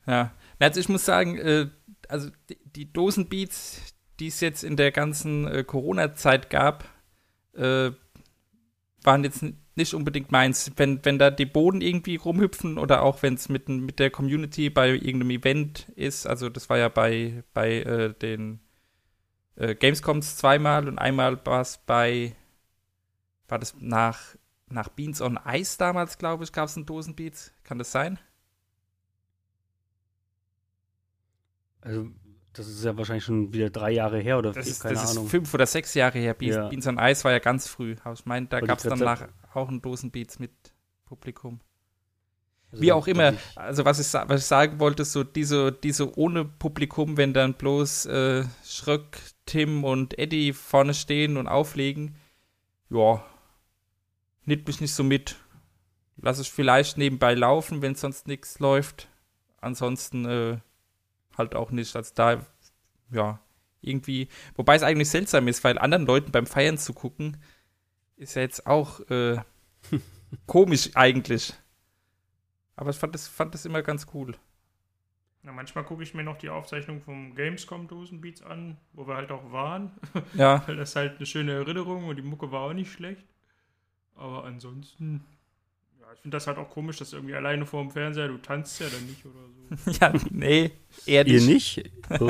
[0.07, 1.68] Ja, also ich muss sagen, äh,
[2.09, 6.85] also die, die Dosenbeats, die es jetzt in der ganzen äh, Corona-Zeit gab,
[7.55, 7.92] äh,
[9.05, 10.72] waren jetzt nicht unbedingt meins.
[10.76, 14.70] Wenn, wenn da die Boden irgendwie rumhüpfen oder auch wenn es mit, mit der Community
[14.70, 18.61] bei irgendeinem Event ist, also das war ja bei, bei äh, den
[19.57, 22.35] äh, Gamescoms zweimal und einmal war es bei,
[23.53, 24.19] war das nach,
[24.71, 27.53] nach Beans on Ice damals, glaube ich, gab es einen Dosenbeats.
[27.65, 28.19] Kann das sein?
[31.83, 32.09] Also,
[32.55, 35.25] das ist ja wahrscheinlich schon wieder drei Jahre her oder Das, ist, keine das Ahnung.
[35.27, 36.33] ist fünf oder sechs Jahre her.
[36.33, 36.69] Beans, Ja.
[36.69, 37.95] Beans on Ice war ja ganz früh.
[38.05, 40.53] Aber Ich meine, da gab es danach auch einen Dosenbeats mit
[41.05, 41.61] Publikum.
[42.71, 43.35] Also, Wie auch immer.
[43.55, 48.07] Also was ich, was ich sagen wollte, so diese, diese ohne Publikum, wenn dann bloß
[48.07, 52.17] äh, Schröck, Tim und Eddie vorne stehen und auflegen,
[52.88, 53.23] ja,
[54.44, 55.37] nimmt mich nicht so mit.
[56.16, 59.09] Lass ich vielleicht nebenbei laufen, wenn sonst nichts läuft.
[59.61, 60.59] Ansonsten äh,
[61.37, 61.94] halt auch nicht.
[61.96, 62.44] Also da,
[63.11, 63.40] ja,
[63.81, 67.37] irgendwie, wobei es eigentlich seltsam ist, weil anderen Leuten beim Feiern zu gucken,
[68.16, 69.38] ist ja jetzt auch äh,
[70.46, 71.55] komisch eigentlich.
[72.76, 74.35] Aber ich fand das, fand das immer ganz cool.
[75.42, 79.33] Na, manchmal gucke ich mir noch die Aufzeichnung vom Gamescom Dosenbeats an, wo wir halt
[79.33, 79.90] auch waren.
[80.35, 83.26] Ja, Weil das halt eine schöne Erinnerung und die Mucke war auch nicht schlecht.
[84.14, 85.25] Aber ansonsten,
[86.01, 88.38] ja, ich finde das halt auch komisch, dass du irgendwie alleine vor dem Fernseher, du
[88.38, 89.35] tanzt ja dann nicht oder
[89.85, 89.90] so.
[90.01, 90.70] ja, nee,
[91.07, 91.79] eher Ihr nicht.
[91.79, 91.90] nicht?
[92.20, 92.29] Oh,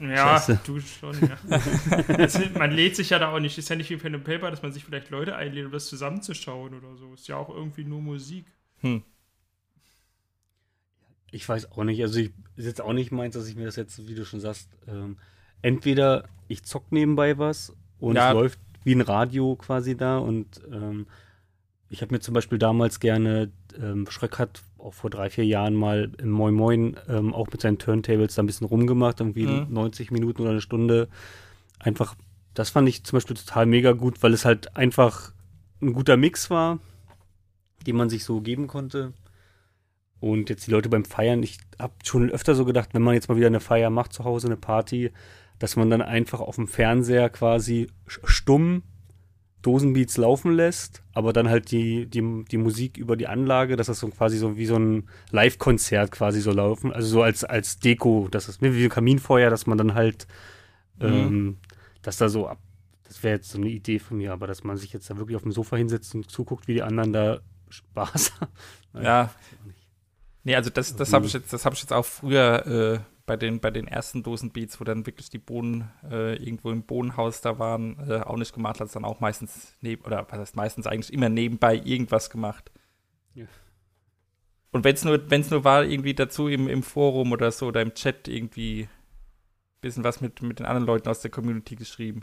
[0.00, 0.60] Ja, Scheiße.
[0.64, 1.38] du schon, ja.
[2.18, 3.56] also, man lädt sich ja da auch nicht.
[3.56, 5.86] Ist ja nicht wie Pen and Paper, dass man sich vielleicht Leute einlädt, um das
[5.86, 7.14] zusammenzuschauen oder so.
[7.14, 8.46] Ist ja auch irgendwie nur Musik.
[8.80, 9.02] Hm.
[11.30, 12.02] Ich weiß auch nicht.
[12.02, 14.40] Also ich ist jetzt auch nicht meins, dass ich mir das jetzt, wie du schon
[14.40, 15.16] sagst, ähm,
[15.62, 18.28] entweder ich zock nebenbei was und Ja.
[18.30, 21.06] es läuft wie ein Radio quasi da und ähm,
[21.92, 25.74] ich habe mir zum Beispiel damals gerne, ähm, Schröck hat auch vor drei, vier Jahren
[25.74, 29.66] mal im Moin Moin ähm, auch mit seinen Turntables da ein bisschen rumgemacht, irgendwie Mhm.
[29.70, 31.08] 90 Minuten oder eine Stunde.
[31.80, 32.14] Einfach,
[32.54, 35.32] das fand ich zum Beispiel total mega gut, weil es halt einfach
[35.82, 36.78] ein guter Mix war,
[37.86, 39.12] den man sich so geben konnte.
[40.20, 43.28] Und jetzt die Leute beim Feiern, ich habe schon öfter so gedacht, wenn man jetzt
[43.28, 45.10] mal wieder eine Feier macht zu Hause, eine Party,
[45.60, 48.82] dass man dann einfach auf dem Fernseher quasi stumm
[49.62, 53.98] Dosenbeats laufen lässt, aber dann halt die, die, die Musik über die Anlage, dass das
[53.98, 58.28] so quasi so wie so ein Live-Konzert quasi so laufen, also so als, als Deko,
[58.30, 60.26] das ist wie ein Kaminfeuer, dass man dann halt,
[60.98, 61.58] ähm,
[62.00, 62.58] dass da so ab,
[63.04, 65.36] das wäre jetzt so eine Idee von mir, aber dass man sich jetzt da wirklich
[65.36, 69.04] auf dem Sofa hinsetzt und zuguckt, wie die anderen da Spaß haben.
[69.04, 69.30] Ja.
[70.42, 73.36] Nee, also das, das habe ich jetzt, das habe ich jetzt auch früher äh, bei
[73.36, 77.60] den bei den ersten Dosenbeats, wo dann wirklich die Bohnen äh, irgendwo im Bohnenhaus da
[77.60, 81.12] waren, äh, auch nicht gemacht, hat dann auch meistens neben oder was heißt meistens eigentlich
[81.12, 82.72] immer nebenbei irgendwas gemacht.
[83.34, 83.46] Ja.
[84.72, 87.68] Und wenn es nur wenn es nur war irgendwie dazu im, im Forum oder so
[87.68, 88.88] oder im Chat irgendwie
[89.80, 92.22] bisschen was mit mit den anderen Leuten aus der Community geschrieben.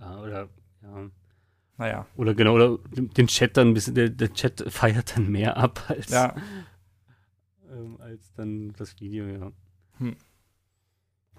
[0.00, 0.48] Ja, oder,
[0.80, 1.10] ja.
[1.76, 5.58] Naja, Oder genau, oder den Chat dann ein bisschen, der, der Chat feiert dann mehr
[5.58, 6.34] ab als, ja,
[7.72, 9.52] ähm, als dann das Video, ja.
[9.98, 10.16] Hm.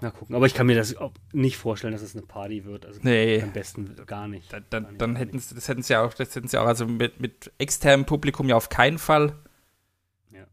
[0.01, 0.95] Na gucken, aber ich kann mir das
[1.33, 2.85] nicht vorstellen, dass es eine Party wird.
[2.85, 3.41] Also nee.
[3.41, 4.51] am besten gar nicht.
[4.51, 6.47] Dann, Gar dann, nicht, dann gar hätten sie, das hätten sie ja auch, das hätten
[6.47, 9.35] sie auch, also mit, mit externem Publikum ja auf keinen Fall.
[10.31, 10.47] Ja.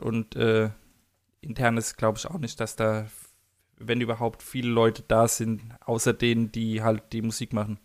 [0.00, 0.70] Und äh,
[1.40, 3.06] internes glaube ich auch nicht, dass da,
[3.78, 7.78] wenn überhaupt, viele Leute da sind, außer denen, die halt die Musik machen.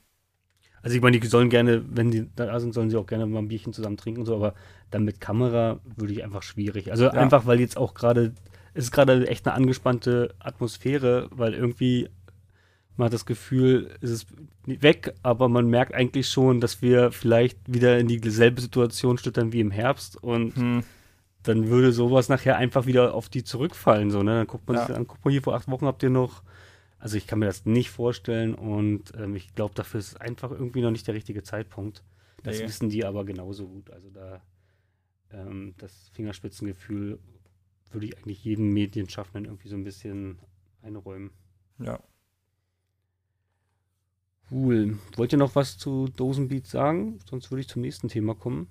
[0.82, 3.40] Also ich meine, die sollen gerne, wenn die da sind, sollen sie auch gerne mal
[3.40, 4.54] ein Bierchen zusammen trinken und so, aber
[4.92, 6.92] dann mit Kamera würde ich einfach schwierig.
[6.92, 8.34] Also einfach, weil jetzt auch gerade,
[8.74, 12.10] es ist gerade echt eine angespannte Atmosphäre, weil irgendwie
[12.96, 14.28] man hat das Gefühl, es ist
[14.66, 19.60] weg, aber man merkt eigentlich schon, dass wir vielleicht wieder in dieselbe Situation schlittern wie
[19.60, 20.84] im Herbst und Hm.
[21.44, 24.10] dann würde sowas nachher einfach wieder auf die zurückfallen.
[24.10, 24.32] So, ne?
[24.40, 24.86] Dann guckt man Ja.
[24.88, 26.42] sich an, guck mal hier, vor acht Wochen habt ihr noch.
[27.08, 30.52] Also ich kann mir das nicht vorstellen und ähm, ich glaube, dafür ist es einfach
[30.52, 32.04] irgendwie noch nicht der richtige Zeitpunkt.
[32.43, 32.65] Das Nee.
[32.65, 33.89] wissen die aber genauso gut.
[33.91, 34.41] Also da
[35.32, 37.17] ähm, das Fingerspitzengefühl
[37.91, 40.39] würde ich eigentlich jedem Medienschaffenden irgendwie so ein bisschen
[40.82, 41.32] einräumen.
[41.80, 42.04] Ja.
[44.52, 45.00] Cool.
[45.15, 47.20] Wollt ihr noch was zu Dosenbeat sagen?
[47.30, 48.67] Sonst würde ich zum nächsten Thema kommen.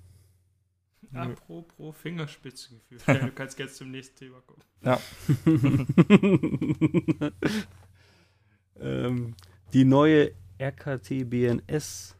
[1.11, 2.99] Apropos Fingerspitzengefühl.
[3.07, 4.61] Ja, du kannst jetzt zum nächsten Thema kommen.
[8.81, 9.35] ähm,
[9.73, 12.15] die neue RKT BNS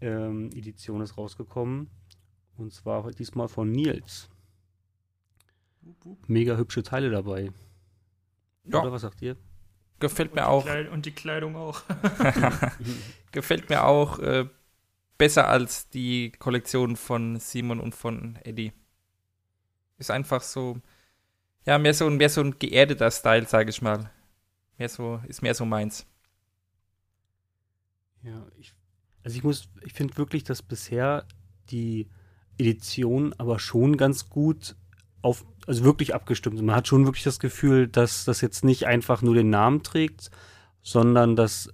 [0.00, 1.90] ähm, Edition ist rausgekommen.
[2.56, 4.28] Und zwar diesmal von Nils.
[6.26, 7.52] Mega hübsche Teile dabei.
[8.64, 8.80] Ja.
[8.82, 9.36] Oder was sagt ihr?
[10.00, 10.64] Gefällt Und mir auch.
[10.64, 11.82] Kleid- Und die Kleidung auch.
[13.32, 14.46] Gefällt mir auch äh,
[15.16, 18.72] besser als die Kollektion von Simon und von Eddie.
[19.98, 20.80] Ist einfach so,
[21.64, 24.10] ja, mehr so, ein- mehr so ein geerdeter Style, sage ich mal.
[24.78, 26.06] Mehr so, ist mehr so meins.
[28.22, 28.74] Ja, ich,
[29.22, 31.26] also ich muss, ich finde wirklich, dass bisher
[31.70, 32.08] die
[32.58, 34.76] Edition aber schon ganz gut
[35.22, 36.60] auf, also wirklich abgestimmt.
[36.62, 40.30] Man hat schon wirklich das Gefühl, dass das jetzt nicht einfach nur den Namen trägt,
[40.82, 41.72] sondern dass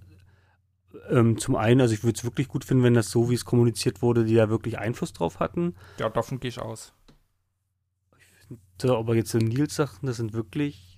[1.11, 3.45] ähm, zum einen, also ich würde es wirklich gut finden, wenn das so, wie es
[3.45, 5.75] kommuniziert wurde, die da wirklich Einfluss drauf hatten.
[5.99, 6.93] Ja, davon gehe ich aus.
[8.81, 10.94] So, aber jetzt so Nils Sachen, das sind wirklich,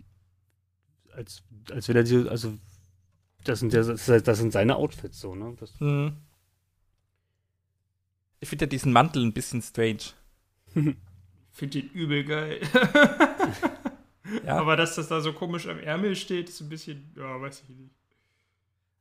[1.17, 2.55] als, als wenn er die, also
[3.45, 5.55] das sind ja, das das sind seine Outfits so, ne?
[5.59, 6.17] Das, Hm.
[8.41, 9.99] Ich finde ja diesen Mantel ein bisschen strange.
[11.53, 12.61] Finde den übel geil.
[14.45, 14.59] Ja.
[14.59, 17.69] Aber dass das da so komisch am Ärmel steht, ist ein bisschen, ja, weiß ich
[17.77, 17.95] nicht.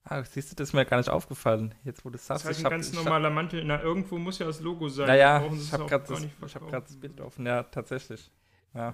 [0.04, 1.74] Ah, siehst du, das ist mir gar nicht aufgefallen.
[1.84, 2.44] Jetzt, wo du es Das sagst.
[2.44, 3.66] ist halt ich ein ganz normaler Mantel.
[3.66, 5.08] Na, irgendwo muss ja das Logo sein.
[5.08, 6.96] Naja, ich habe gerade das, hab grad das.
[6.96, 7.44] Bild offen.
[7.48, 8.30] Ja, tatsächlich.
[8.76, 8.94] Ja.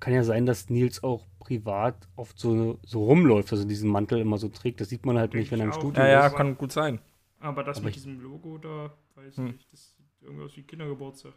[0.00, 4.38] Kann ja sein, dass Nils auch privat oft so, so rumläuft, also diesen Mantel immer
[4.38, 4.80] so trägt.
[4.80, 5.76] Das sieht man halt nicht, wenn er im auch.
[5.76, 6.34] Studio Ja, ja, ist.
[6.36, 6.98] kann gut sein.
[7.40, 9.44] Aber das Aber mit ich- diesem Logo da, weiß Hm.
[9.46, 11.32] nicht, das sieht irgendwie aus wie Kindergeburtstag.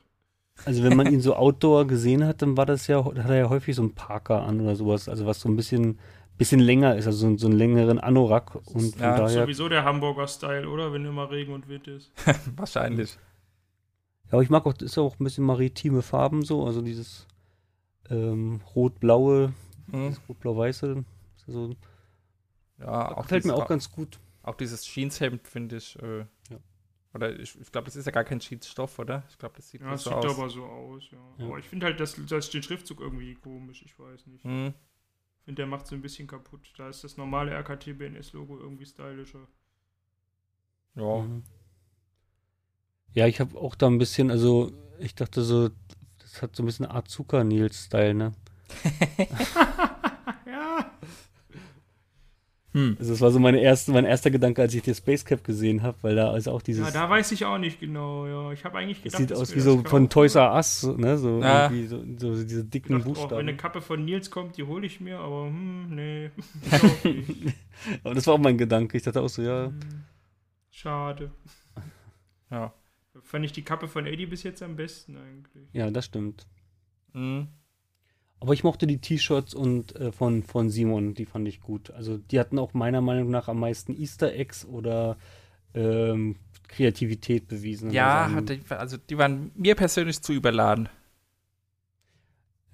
[0.65, 3.49] Also wenn man ihn so outdoor gesehen hat, dann war das ja, hat er ja
[3.49, 5.99] häufig so einen Parker an oder sowas, also was so ein bisschen
[6.37, 8.53] bisschen länger ist, also so, so einen längeren Anorak.
[8.55, 9.41] Und von ja, daher.
[9.43, 10.93] Sowieso der Hamburger-Style, oder?
[10.93, 12.11] Wenn immer Regen und Wind ist.
[12.55, 13.17] Wahrscheinlich.
[14.25, 17.25] Ja, aber ich mag auch, das ist auch ein bisschen maritime Farben so, also dieses
[18.09, 19.53] ähm, rot-blaue,
[19.87, 20.09] Mhm.
[20.09, 21.03] das rot-blau-weiße.
[21.47, 21.75] So,
[22.79, 24.19] Ja, auch gefällt mir auch ganz gut.
[24.43, 25.97] Auch dieses Jeanshemd finde ich.
[26.01, 26.59] Äh, Ja.
[27.13, 29.23] Oder ich, ich glaube, das ist ja gar kein Jeansstoff, oder?
[29.29, 30.37] Ich glaube, das sieht Ja, es so sieht aus.
[30.37, 31.17] aber so aus, ja.
[31.37, 31.45] Ja.
[31.45, 34.45] Aber ich finde halt das, das, den Schriftzug irgendwie komisch, ich weiß nicht.
[34.45, 34.73] Mhm.
[35.39, 36.73] Ich finde, der macht so ein bisschen kaputt.
[36.77, 39.47] Da ist das normale RKTBNS-Logo irgendwie stylischer.
[40.95, 41.21] Ja.
[41.21, 41.43] Mhm.
[43.13, 45.69] Ja, ich habe auch da ein bisschen, also ich dachte so,
[46.37, 48.31] das hat so ein bisschen Azuka-Nils-Style, ne?
[50.45, 50.91] ja.
[52.73, 52.95] Hm.
[52.99, 55.81] Also das war so meine erste, mein erster Gedanke, als ich die Space Cap gesehen
[55.81, 58.51] habe, weil da ist auch dieses, ja, da weiß ich auch nicht genau, ja.
[58.51, 60.83] Ich habe eigentlich das gedacht, sieht dass aus wie das so von Toys R Us,
[60.83, 61.17] ne?
[61.17, 61.71] So Ja.
[61.71, 63.39] irgendwie so, so diese Ich dicken dachte auch, wenn Buchstaben.
[63.39, 66.29] eine Kappe von Nils kommt, die hole ich mir, aber hm, nee.
[68.03, 68.97] Aber das war auch mein Gedanke.
[68.97, 69.79] Ich dachte auch so, ja, Hm,
[70.69, 71.31] Schade.
[72.51, 72.73] Ja.
[73.23, 75.67] Fand ich die Kappe von Eddie bis jetzt am besten eigentlich.
[75.73, 76.47] ja, das stimmt.
[77.13, 77.47] Mhm.
[78.39, 81.89] Aber ich mochte die T-Shirts und äh, von, von Simon, die fand ich gut.
[81.91, 85.17] Also die hatten auch meiner Meinung nach am meisten Easter Eggs oder
[85.73, 86.35] ähm,
[86.67, 87.89] Kreativität bewiesen.
[87.91, 90.87] Ja, Also, hatte ich, also die waren mir persönlich zu überladen.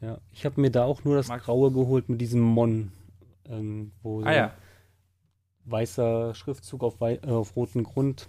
[0.02, 0.20] ja.
[0.32, 2.92] Ich habe mir da auch nur das Mag- Graue geholt mit diesem Mon,
[3.46, 4.54] ähm, wo so Ah ja.
[5.66, 8.28] weißer Schriftzug auf, wei äh, auf roten Grund,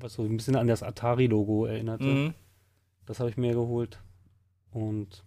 [0.00, 2.04] was so ein bisschen an das Atari-Logo erinnerte.
[2.04, 2.34] Mhm.
[3.06, 4.02] Das habe ich mir geholt.
[4.70, 5.24] Und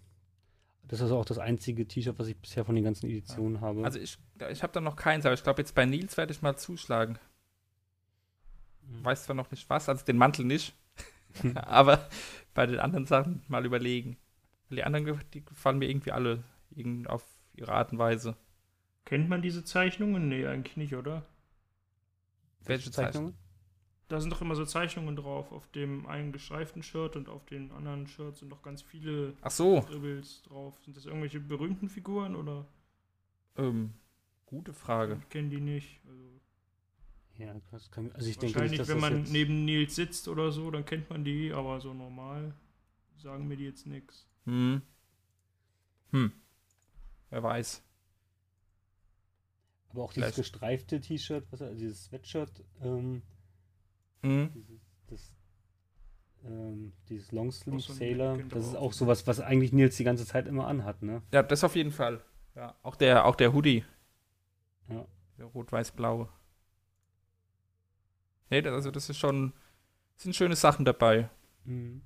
[0.84, 3.84] das ist auch das einzige T-Shirt, was ich bisher von den ganzen Editionen habe.
[3.84, 4.18] Also ich,
[4.50, 7.18] ich habe da noch keins, aber ich glaube jetzt bei Nils werde ich mal zuschlagen.
[8.82, 9.04] Mhm.
[9.04, 10.74] Weiß zwar noch nicht was, also den Mantel nicht,
[11.54, 12.08] aber
[12.54, 14.16] bei den anderen Sachen mal überlegen.
[14.68, 18.36] Weil die anderen, die gefallen mir irgendwie alle irgend auf ihre Art und Weise.
[19.04, 20.28] Kennt man diese Zeichnungen?
[20.28, 21.24] Nee, eigentlich nicht, oder?
[22.64, 23.34] Welche Zeichnungen?
[24.12, 27.72] Da sind doch immer so Zeichnungen drauf, auf dem einen gestreiften Shirt und auf den
[27.72, 30.78] anderen Shirts sind doch ganz viele Ach so, Dribbles drauf.
[30.84, 32.66] Sind das irgendwelche berühmten Figuren oder?
[33.56, 33.94] ähm,
[34.44, 35.16] gute Frage.
[35.22, 36.00] Ich kenne die nicht.
[36.06, 36.40] Also
[37.38, 39.94] ja, das kann, also ich denke wahrscheinlich, nicht, dass wenn das man jetzt, neben Nils
[39.94, 42.52] sitzt oder so, dann kennt man die, aber so normal
[43.16, 44.28] sagen mir die jetzt nichts.
[44.44, 44.82] Hm.
[46.10, 46.32] Hm.
[47.30, 47.82] Wer weiß.
[49.88, 53.22] aber auch dieses vielleicht- gestreifte T-Shirt, was er- dieses Sweatshirt, ähm,
[54.22, 54.50] Hm.
[54.54, 55.34] dieses, das,
[56.44, 60.46] ähm, dieses Longsleeve so Sailor, das ist auch sowas, was eigentlich Nils die ganze Zeit
[60.46, 61.22] immer anhat, ne?
[61.32, 62.22] Ja, das auf jeden Fall.
[62.54, 63.84] Ja, auch der, auch der Hoodie.
[64.88, 65.06] Ja.
[65.38, 66.28] Der rot-weiß-blaue.
[68.50, 69.52] Nee, das, also das ist schon,
[70.16, 71.30] sind schöne Sachen dabei.
[71.64, 72.02] Mhm.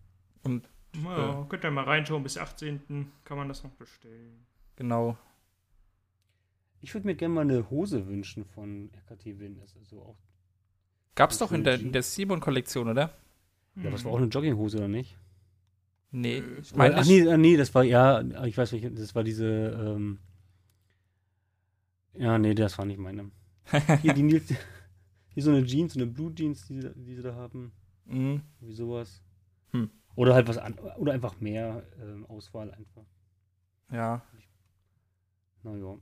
[1.04, 3.12] Ja, könnt ihr mal reinschauen, bis 18.
[3.24, 4.46] kann man das noch bestellen.
[4.76, 5.18] Genau.
[6.80, 9.76] Ich würde mir gerne mal eine Hose wünschen von RKT Wins.
[9.76, 10.18] Also auch,
[11.16, 13.12] Gab's doch in der, in der Simon-Kollektion, oder?
[13.74, 15.18] ja, das war auch eine Jogginghose, oder nicht?
[16.12, 16.58] Nee, Nö.
[16.60, 17.08] ich meine Ach nicht.
[17.24, 20.18] nee, äh, nee, das war, ja, ich weiß nicht, das war diese, ähm,
[22.14, 23.30] ja, nee, das war nicht meine.
[24.02, 24.48] Hier, die Nils,
[25.28, 27.72] hier so eine Jeans, so eine Blue Jeans, die, sie- die sie da haben,
[28.06, 28.42] Mhm.
[28.60, 29.22] wie sowas.
[29.72, 29.90] Hm.
[30.14, 33.04] Oder halt was an, oder einfach mehr ähm, Auswahl einfach.
[33.90, 34.22] Ja.
[35.64, 35.98] Naja.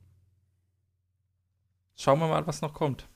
[1.96, 3.08] Schauen wir mal, was noch kommt.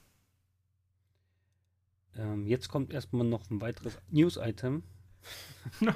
[2.19, 4.83] Ähm, jetzt kommt erstmal noch ein weiteres News-Item.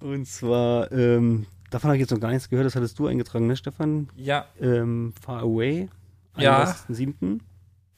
[0.00, 3.46] Und zwar, ähm, davon habe ich jetzt noch gar nichts gehört, das hattest du eingetragen,
[3.46, 4.08] ne, Stefan?
[4.16, 5.88] Ja, Ähm, Far Away.
[6.36, 6.64] Ja.
[6.64, 7.40] 31.07.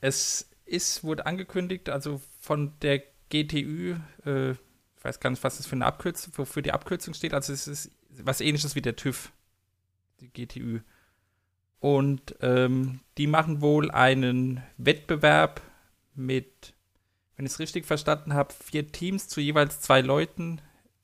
[0.00, 5.66] es ist, wurde angekündigt, also von der GTÜ, äh, ich weiß gar nicht, was das
[5.66, 9.32] für eine Abkürzung, wofür die Abkürzung steht, also es ist was ähnliches wie der TÜV,
[10.20, 10.80] die GTÜ.
[11.80, 15.62] Und ähm, die machen wohl einen Wettbewerb
[16.14, 16.74] mit,
[17.36, 20.60] wenn ich es richtig verstanden habe, vier Teams zu jeweils zwei Leuten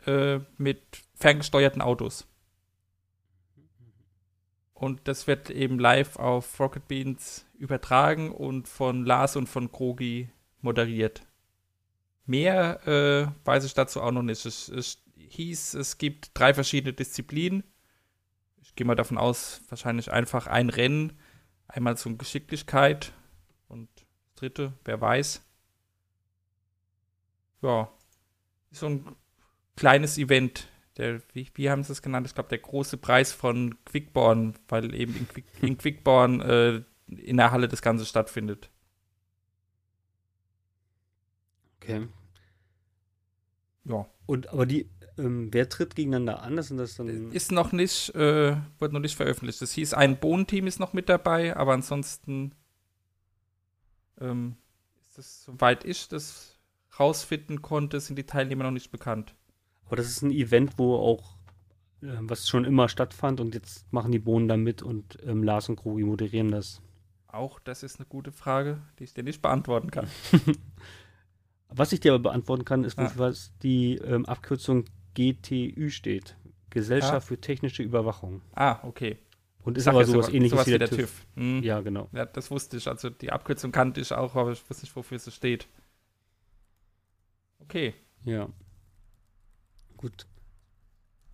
[0.06, 0.82] äh, mit
[1.14, 2.26] ferngesteuerten Autos.
[4.74, 10.28] Und das wird eben live auf Rocket Beans übertragen und von Lars und von Krogi
[10.60, 11.22] moderiert.
[12.26, 14.44] Mehr äh, weiß ich dazu auch noch nicht.
[14.44, 17.62] Es, es hieß, es gibt drei verschiedene Disziplinen.
[18.76, 21.12] Gehe mal davon aus, wahrscheinlich einfach ein Rennen.
[21.68, 23.12] Einmal zum Geschicklichkeit
[23.68, 24.04] und das
[24.37, 25.42] dritte, wer weiß.
[27.62, 27.90] Ja,
[28.70, 29.16] ist so ein
[29.76, 30.68] kleines Event.
[30.96, 32.26] Der, wie, wie haben sie es genannt?
[32.26, 37.37] Ich glaube, der große Preis von Quickborn, weil eben in, Quick, in Quickborn äh, in
[37.37, 38.70] der Halle das Ganze stattfindet.
[41.80, 42.08] Okay.
[43.84, 44.06] Ja.
[44.26, 46.56] Und aber die, ähm, wer tritt gegeneinander an?
[46.56, 47.32] Das sind das dann.
[47.32, 49.60] Ist noch nicht, äh, wird noch nicht veröffentlicht.
[49.62, 52.52] Es hieß, ein Bohnenteam ist noch mit dabei, aber ansonsten
[54.20, 54.56] ähm,
[55.00, 56.58] ist das, soweit ich das
[56.98, 59.34] rausfinden konnte, sind die Teilnehmer noch nicht bekannt.
[59.86, 61.36] Aber das ist ein Event, wo auch,
[62.02, 65.68] äh, was schon immer stattfand und jetzt machen die Bohnen da mit und ähm, Lars
[65.68, 66.80] und Krogi moderieren das.
[67.28, 70.08] Auch das ist eine gute Frage, die ich dir nicht beantworten kann.
[71.76, 73.04] Was ich dir aber beantworten kann, ist, Ja.
[73.04, 74.84] wofür was die ähm, Abkürzung
[75.14, 76.37] GTÜ steht.
[76.70, 77.20] Gesellschaft Ja.
[77.20, 78.42] für technische Überwachung.
[78.54, 79.18] Ah, okay.
[79.64, 81.26] Und ist Sag aber ja sowas ähnliches wie der, TÜV.
[81.37, 81.62] Hm.
[81.62, 81.76] Ja.
[81.76, 82.08] Ja, genau.
[82.12, 82.87] das wusste ich.
[82.87, 85.66] Also die Abkürzung kannte ich auch, aber ich wusste nicht, wofür sie steht.
[87.60, 87.94] Okay.
[88.24, 88.48] Ja.
[89.96, 90.26] Gut.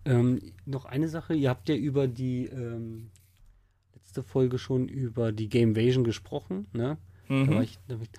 [0.05, 3.11] Ähm, noch eine Sache, ihr habt ja über die ähm,
[3.93, 6.97] letzte Folge schon über die Gamevasion gesprochen, ne?
[7.27, 7.61] Da Mhm.
[7.61, 8.09] ich, da ich,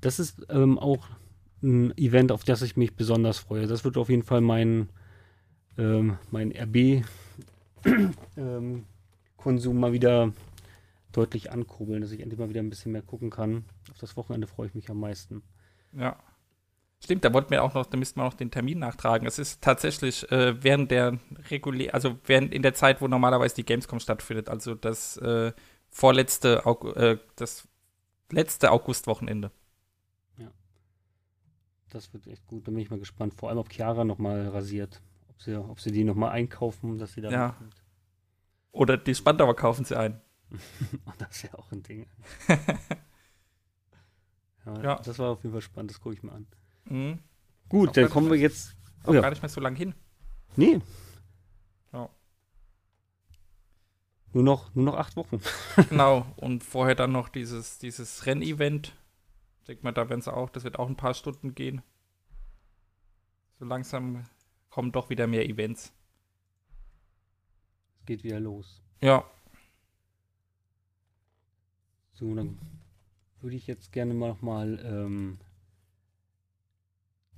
[0.00, 1.08] das ist ähm, auch
[1.62, 3.66] ein Event, auf das ich mich besonders freue.
[3.66, 4.88] Das wird auf jeden Fall mein,
[5.78, 7.04] ähm, mein RB
[8.36, 8.84] ähm,
[9.44, 10.32] mal wieder
[11.12, 13.64] deutlich ankurbeln, dass ich endlich mal wieder ein bisschen mehr gucken kann.
[13.90, 15.42] Auf das Wochenende freue ich mich am meisten.
[15.92, 16.16] Ja.
[17.02, 19.26] Stimmt, da wollten wir auch noch, da müssten wir noch den Termin nachtragen.
[19.26, 21.18] Es ist tatsächlich äh, während der
[21.50, 25.52] regulär, also während in der Zeit, wo normalerweise die Gamescom stattfindet, also das äh,
[25.90, 26.62] vorletzte,
[26.94, 27.66] äh, das
[28.30, 29.50] letzte Augustwochenende.
[31.92, 32.66] Das wird echt gut.
[32.66, 33.34] Da bin ich mal gespannt.
[33.34, 35.02] Vor allem, ob Chiara nochmal rasiert.
[35.28, 37.46] Ob sie, ob sie die nochmal einkaufen, dass sie da Ja.
[37.48, 37.82] mitkommt.
[38.72, 40.20] Oder die Spandauer kaufen sie ein.
[41.18, 42.06] Das ist ja auch ein Ding.
[44.66, 44.96] ja, Ja.
[44.96, 45.90] Das war auf jeden Fall spannend.
[45.90, 46.46] Das gucke ich mir an.
[46.88, 47.18] Mhm.
[47.68, 48.76] Gut, Auch dann kommen wir jetzt.
[49.04, 49.20] Auch Oh ja.
[49.20, 49.94] gar nicht mehr so lang hin.
[50.56, 50.80] Nee.
[51.92, 52.08] Ja.
[54.32, 55.40] Nur noch, nur noch acht Wochen.
[55.90, 56.26] genau.
[56.36, 58.94] Und vorher dann noch dieses, dieses Rennevent.
[59.68, 61.82] Denke mal, da werden sie auch, das wird auch ein paar Stunden gehen.
[63.58, 64.24] So langsam
[64.70, 65.92] kommen doch wieder mehr Events.
[68.00, 68.82] Es geht wieder los.
[69.00, 69.24] Ja.
[72.12, 72.58] So, dann
[73.40, 74.80] würde ich jetzt gerne mal nochmal.
[74.84, 75.38] Ähm,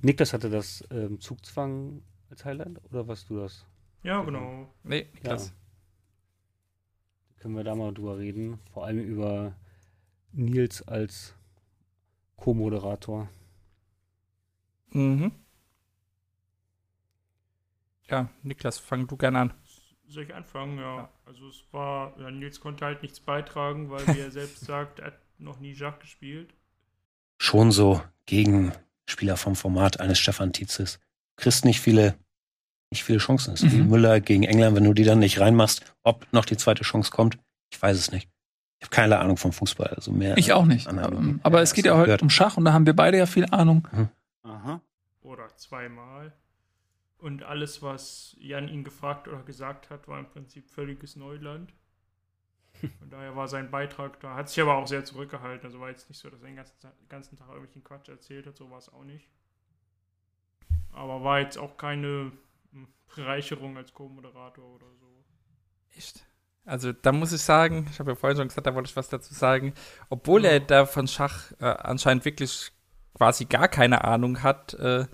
[0.01, 3.67] Niklas hatte das ähm, Zugzwang als Highlight oder was du das?
[4.03, 4.73] Ja, genau.
[4.83, 5.53] Nee, Niklas.
[7.39, 8.59] Können wir da mal drüber reden?
[8.73, 9.55] Vor allem über
[10.33, 11.35] Nils als
[12.37, 13.29] Co-Moderator.
[14.91, 15.33] Mhm.
[18.09, 19.55] Ja, Niklas, fang du gerne an.
[20.07, 20.79] Soll ich anfangen?
[20.79, 20.97] Ja.
[20.97, 21.09] Ja.
[21.25, 25.07] Also es war, ja, Nils konnte halt nichts beitragen, weil wie er selbst sagt, er
[25.07, 26.55] hat noch nie Schach gespielt.
[27.39, 31.01] Schon so Gegenspieler vom Format eines Stefan Tietzes.
[31.37, 32.17] Kriegst nicht viele,
[32.91, 33.53] nicht viele Chancen.
[33.53, 33.89] Das ist wie Mhm.
[33.91, 37.39] Müller gegen England, wenn du die dann nicht reinmachst, ob noch die zweite Chance kommt,
[37.73, 38.29] ich weiß es nicht.
[38.85, 40.37] Habe keine Ahnung vom Fußball, also mehr.
[40.37, 40.87] Ich auch nicht.
[40.87, 41.17] Anhang.
[41.17, 42.23] Ähm, Aber es geht ja heute gehört?
[42.23, 43.89] um Schach und da haben wir beide ja viel Ahnung.
[44.43, 44.83] Aha.
[45.23, 46.35] Oder zweimal.
[47.17, 51.73] Und alles, was Jan ihn gefragt oder gesagt hat, war im Prinzip völliges Neuland.
[52.99, 54.35] Von daher war sein Beitrag da.
[54.35, 55.65] Hat sich aber auch sehr zurückgehalten.
[55.65, 56.75] Also war jetzt nicht so, dass er den ganzen,
[57.09, 58.59] ganzen Tag irgendwelchen Quatsch erzählt hat.
[58.59, 59.31] So war es auch nicht.
[60.93, 62.33] Aber war jetzt auch keine
[62.73, 65.25] hm, Bereicherung als Co-Moderator oder so.
[65.97, 66.27] Echt?
[66.65, 69.09] Also da muss ich sagen, ich habe ja vorhin schon gesagt, da wollte ich was
[69.09, 69.75] dazu sagen,
[70.09, 72.73] obwohl er da von Schach äh, anscheinend wirklich
[73.15, 75.07] quasi gar keine Ahnung hat, äh,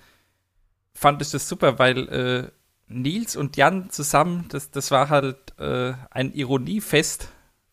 [0.95, 2.51] fand ich das super, weil äh,
[2.87, 7.29] Nils und Jan zusammen, das, das war halt äh, ein Ironiefest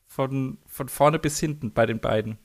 [0.05, 2.37] von, von vorne bis hinten bei den beiden.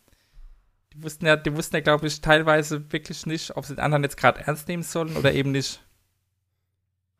[0.93, 4.03] Die wussten ja, die wussten ja, glaube ich, teilweise wirklich nicht, ob sie den anderen
[4.03, 5.83] jetzt gerade ernst nehmen sollen oder eben nicht.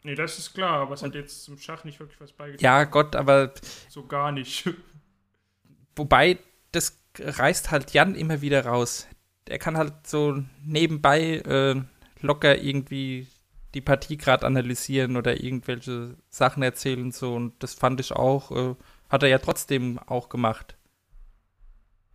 [0.05, 2.65] Nee, das ist klar, aber es hat jetzt zum Schach nicht wirklich was beigetragen.
[2.65, 3.53] Ja, Gott, aber
[3.89, 4.69] So gar nicht.
[5.97, 6.39] Wobei,
[6.73, 9.07] das reißt halt Jan immer wieder raus.
[9.47, 11.81] Er kann halt so nebenbei äh,
[12.21, 13.27] locker irgendwie
[13.75, 17.35] die Partie gerade analysieren oder irgendwelche Sachen erzählen und so.
[17.35, 18.75] Und das fand ich auch, äh,
[19.09, 20.77] hat er ja trotzdem auch gemacht.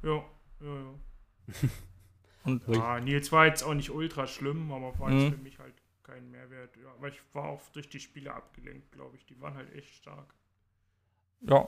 [0.04, 0.24] ja,
[0.62, 0.94] ja, ja.
[2.44, 5.32] Und Ja, Nils war jetzt auch nicht ultra schlimm, aber war jetzt Mhm.
[5.32, 5.74] für mich halt
[6.08, 6.76] kein Mehrwert.
[6.78, 9.26] Ja, aber ich war auch durch die Spiele abgelenkt, glaube ich.
[9.26, 10.34] Die waren halt echt stark.
[11.42, 11.68] ja,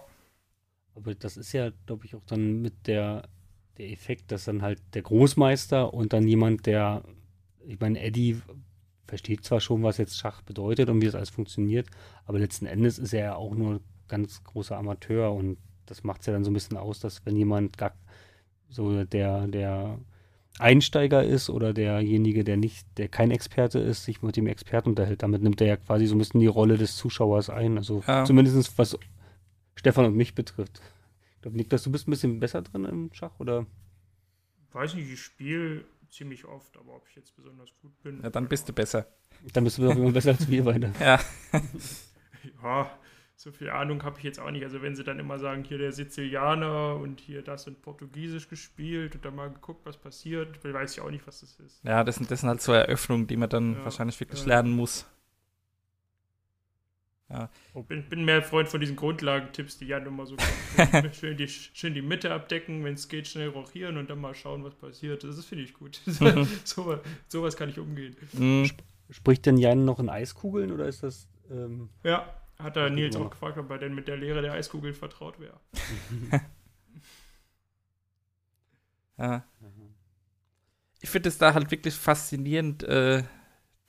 [0.95, 3.29] Aber das ist ja, glaube ich, auch dann mit der,
[3.77, 7.03] der Effekt, dass dann halt der Großmeister und dann jemand, der,
[7.65, 8.41] ich meine, Eddie
[9.07, 11.89] versteht zwar schon, was jetzt Schach bedeutet und wie das alles funktioniert,
[12.25, 15.57] aber letzten Endes ist er ja auch nur ganz großer Amateur und
[15.87, 17.93] das macht es ja dann so ein bisschen aus, dass wenn jemand gar
[18.69, 19.99] so der, der
[20.57, 25.23] Einsteiger ist oder derjenige, der nicht, der kein Experte ist, sich mit dem Experten unterhält,
[25.23, 27.77] damit nimmt er ja quasi so ein bisschen die Rolle des Zuschauers ein.
[27.77, 28.25] Also Ja.
[28.25, 28.97] zumindest was
[29.75, 30.81] Stefan und mich betrifft.
[31.35, 33.65] Ich glaube, Niklas, du bist ein bisschen besser drin im Schach, oder?
[34.73, 38.19] Weiß nicht, ich spiele ziemlich oft, aber ob ich jetzt besonders gut bin.
[38.21, 39.07] Ja, dann bist du besser.
[39.53, 40.91] Dann bist du doch immer besser als wir beide.
[40.99, 41.19] Ja.
[42.63, 42.89] Ja,
[43.39, 44.65] so viel Ahnung habe ich jetzt auch nicht.
[44.65, 49.15] Also wenn sie dann immer sagen, hier der Sizilianer und hier das in Portugiesisch gespielt
[49.15, 51.81] und dann mal geguckt, was passiert, weiß ich auch nicht, was das ist.
[51.85, 54.47] Ja, das sind, das sind halt so Eröffnungen, die man dann Ja, wahrscheinlich wirklich ja.
[54.47, 55.05] lernen muss.
[57.87, 61.15] Bin, bin mehr Freund von diesen Grundlagentipps, die Jan immer so kommt.
[61.15, 64.65] schön, die, schön die Mitte abdecken, wenn es geht, schnell rochieren und dann mal schauen,
[64.65, 65.23] was passiert.
[65.23, 66.01] Das, das finde ich gut.
[66.65, 68.17] so, sowas kann ich umgehen.
[68.33, 68.69] Mhm.
[69.11, 71.29] Spricht denn Jan noch in Eiskugeln oder ist das.
[71.49, 74.93] Ähm, Ja, hat er Nils auch gefragt, ob er denn mit der Lehre der Eiskugeln
[74.93, 75.59] vertraut wäre.
[79.19, 79.43] Ja.
[81.01, 83.23] Ich finde es da halt wirklich faszinierend, äh,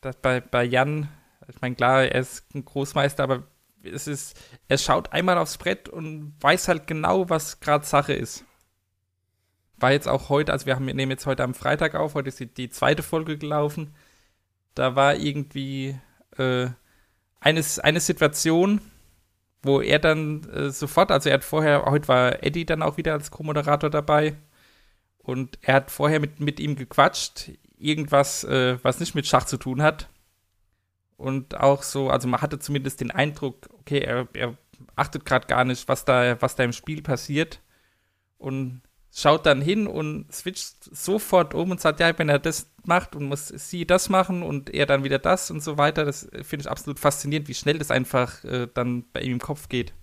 [0.00, 1.08] dass bei, bei Jan,
[1.48, 3.44] ich meine, klar, er ist ein Großmeister, aber
[3.82, 4.36] es ist,
[4.68, 8.44] er schaut einmal aufs Brett und weiß halt genau, was gerade Sache ist.
[9.76, 12.28] War jetzt auch heute, also wir, haben, wir nehmen jetzt heute am Freitag auf, heute
[12.28, 13.94] ist die, die zweite Folge gelaufen.
[14.74, 15.98] Da war irgendwie
[16.36, 16.70] äh,
[17.40, 18.80] eine, eine Situation,
[19.62, 23.12] wo er dann äh, sofort, also er hat vorher, heute war Eddie dann auch wieder
[23.12, 24.36] als Co-Moderator dabei.
[25.18, 29.58] Und er hat vorher mit, mit ihm gequatscht, irgendwas, äh, was nicht mit Schach zu
[29.58, 30.08] tun hat.
[31.16, 34.56] Und auch so, also man hatte zumindest den Eindruck, okay, er, er
[34.96, 37.60] achtet gerade gar nicht, was da, was da im Spiel passiert.
[38.38, 38.80] Und
[39.14, 43.24] schaut dann hin und switcht sofort um und sagt, ja, wenn er das macht und
[43.24, 46.64] muss sie das machen und er dann wieder das und so weiter, das äh, finde
[46.64, 49.94] ich absolut faszinierend, wie schnell das einfach äh, dann bei ihm im Kopf geht.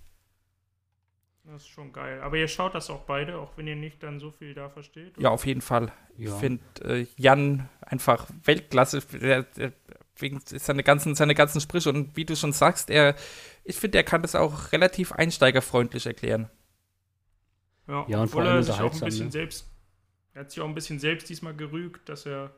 [1.46, 2.20] Das ist schon geil.
[2.22, 5.18] Aber ihr schaut das auch beide, auch wenn ihr nicht dann so viel da versteht.
[5.18, 5.94] Ja, auf jeden Fall.
[6.18, 6.34] ja.
[6.34, 9.02] Ich finde äh, Jan einfach Weltklasse.
[9.14, 9.72] Der, der,
[10.22, 13.16] wegen seine ganzen, seine ganzen Sprüche und wie du schon sagst, er,
[13.64, 16.50] ich finde, er kann das auch relativ einsteigerfreundlich erklären.
[17.88, 19.32] Ja, Ja, und vor obwohl allem er sich auch ein bisschen ne?
[19.32, 19.70] selbst,
[20.34, 22.52] er hat sich auch ein bisschen selbst diesmal gerügt, dass er,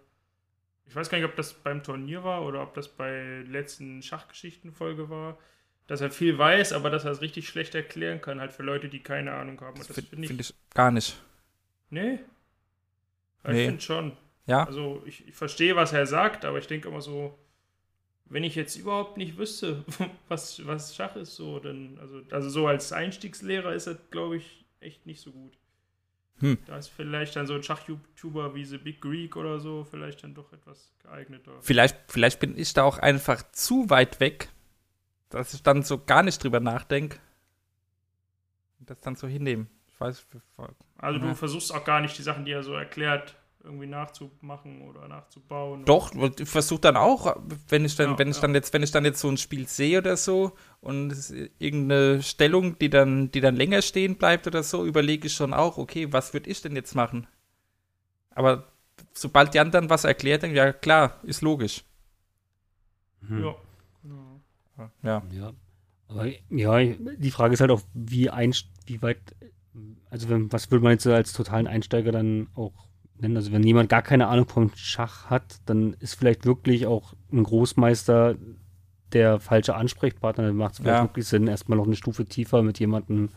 [0.89, 5.09] ich weiß gar nicht, ob das beim Turnier war oder ob das bei letzten Schachgeschichten-Folge
[5.09, 5.37] war,
[5.85, 8.89] dass er viel weiß, aber dass er es richtig schlecht erklären kann, halt für Leute,
[8.89, 9.79] die keine Ahnung haben.
[9.79, 11.21] Und das Finde finde ich, find ich gar nicht.
[11.89, 12.19] nee.
[13.43, 13.61] Ja, Nee.
[13.61, 14.17] Ich finde schon.
[14.47, 17.37] Ja, Also ich, ich verstehe, was er sagt, aber ich denke immer so,
[18.25, 19.85] wenn ich jetzt überhaupt nicht wüsste,
[20.27, 24.65] was, was Schach ist, so, dann, also, also so als Einstiegslehrer ist er, glaube ich,
[24.79, 25.53] echt nicht so gut.
[26.39, 26.57] Hm.
[26.65, 30.33] Da ist vielleicht dann so ein Schach-YouTuber wie The Big Greek oder so vielleicht dann
[30.33, 31.51] doch etwas geeigneter.
[31.61, 34.49] vielleicht, vielleicht bin ich da auch einfach zu weit weg,
[35.29, 37.19] dass ich dann so gar nicht drüber nachdenke
[38.79, 39.69] und das dann so hinnehmen.
[39.87, 40.25] Ich weiß,
[40.97, 41.25] Also Ja.
[41.27, 43.35] du versuchst auch gar nicht die Sachen, die er so erklärt,
[43.69, 45.85] irgendwie nachzumachen oder nachzubauen.
[45.85, 47.35] Doch, ich versuche dann auch,
[47.69, 48.41] wenn ich dann, Ja, wenn ich ja.
[48.41, 51.51] dann jetzt, wenn ich dann jetzt so ein Spiel sehe oder so und es ist
[51.59, 55.77] irgendeine Stellung, die dann, die dann länger stehen bleibt oder so, überlege ich schon auch,
[55.77, 57.27] okay, was würde ich denn jetzt machen?
[58.31, 58.71] Aber
[59.13, 61.83] sobald Jan dann was erklärt, dann ja klar, ist logisch.
[63.27, 63.43] Hm.
[63.43, 63.55] Ja.
[64.01, 64.41] Genau.
[65.03, 65.23] Ja.
[65.31, 65.53] Ja.
[66.07, 69.19] Aber ja, die Frage ist halt auch, wie, einst wie weit,
[70.09, 72.88] also wenn, was würde man jetzt als totalen Einsteiger dann auch
[73.21, 73.35] nennen?
[73.37, 77.43] Also wenn jemand gar keine Ahnung vom Schach hat, dann ist vielleicht wirklich auch ein
[77.43, 78.35] Großmeister
[79.13, 80.45] der falsche Ansprechpartner.
[80.47, 81.03] Dann macht es vielleicht Ja.
[81.03, 83.29] wirklich Sinn, erstmal noch eine Stufe tiefer mit jemandem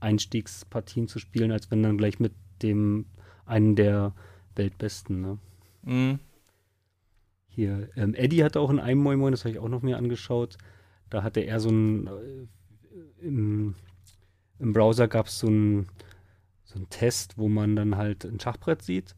[0.00, 3.06] Einstiegspartien zu spielen, als wenn dann gleich mit dem
[3.46, 4.12] einen der
[4.54, 5.20] Weltbesten.
[5.20, 5.38] Ne?
[5.82, 6.18] Mhm.
[7.48, 9.96] Hier, ähm, Eddie hatte auch in einem Moin Moin, das habe ich auch noch mir
[9.96, 10.58] angeschaut.
[11.10, 13.74] Da hatte er so ein, äh, im,
[14.58, 15.86] im Browser gab es so ein
[16.74, 19.14] so einen Test, wo man dann halt ein Schachbrett sieht.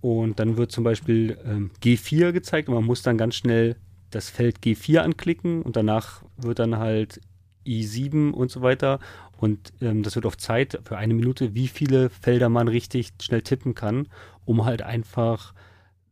[0.00, 3.76] Und dann wird zum Beispiel ähm, G4 gezeigt und man muss dann ganz schnell
[4.10, 7.20] das Feld G4 anklicken und danach wird dann halt
[7.66, 8.98] I7 und so weiter.
[9.36, 13.42] Und ähm, das wird auf Zeit für eine Minute, wie viele Felder man richtig schnell
[13.42, 14.08] tippen kann,
[14.44, 15.52] um halt einfach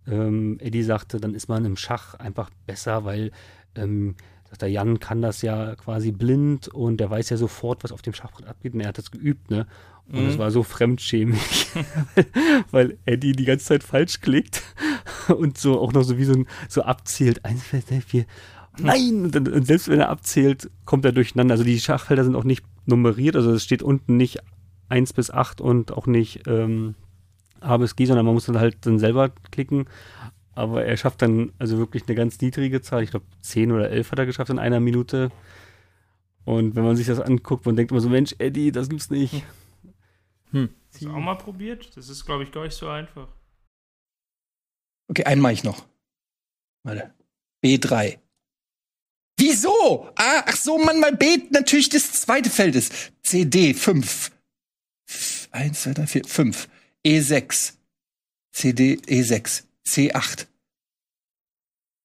[0.07, 3.31] ähm, Eddie sagte, dann ist man im Schach einfach besser, weil
[3.75, 4.17] ähm,
[4.55, 8.03] sagt er, Jan kann das ja quasi blind und der weiß ja sofort, was auf
[8.03, 9.67] dem Schachbrett abgeht und er hat das geübt, ne?
[10.13, 10.39] Und es Mhm.
[10.39, 11.41] war so fremdschämig,
[12.71, 14.63] weil Eddie die ganze Zeit falsch klickt
[15.37, 17.45] und so auch noch so wie so, ein, so abzählt.
[17.45, 18.27] Eins, zwei, drei, vier.
[18.79, 19.25] Nein!
[19.35, 21.55] Und, und selbst wenn er abzählt, kommt er durcheinander.
[21.55, 24.39] Also die Schachfelder sind auch nicht nummeriert, also es steht unten nicht
[24.89, 26.95] 1 bis 8 und auch nicht ähm,
[27.61, 29.87] A bis G, sondern man muss dann halt dann selber klicken.
[30.55, 33.03] Aber er schafft dann also wirklich eine ganz niedrige Zahl.
[33.03, 35.31] Ich glaube, 10 oder 11 hat er geschafft in einer Minute.
[36.45, 39.43] Und wenn man sich das anguckt, man denkt immer so, Mensch, Eddie, das gibt's nicht.
[40.53, 41.97] Hast du auch mal probiert?
[41.97, 43.29] Das ist, glaube ich, gar nicht so einfach.
[45.09, 45.85] Okay, einen mache ich noch.
[46.85, 47.13] Warte.
[47.65, 48.19] B3.
[49.37, 50.11] Wieso?
[50.15, 53.13] Ah, ach so, Mann, weil B natürlich das zweite Feld ist.
[53.23, 54.31] CD 5.
[55.51, 56.69] 1, 2, 3, 4, 5.
[57.05, 57.73] E6.
[58.53, 60.47] CD E6, C8,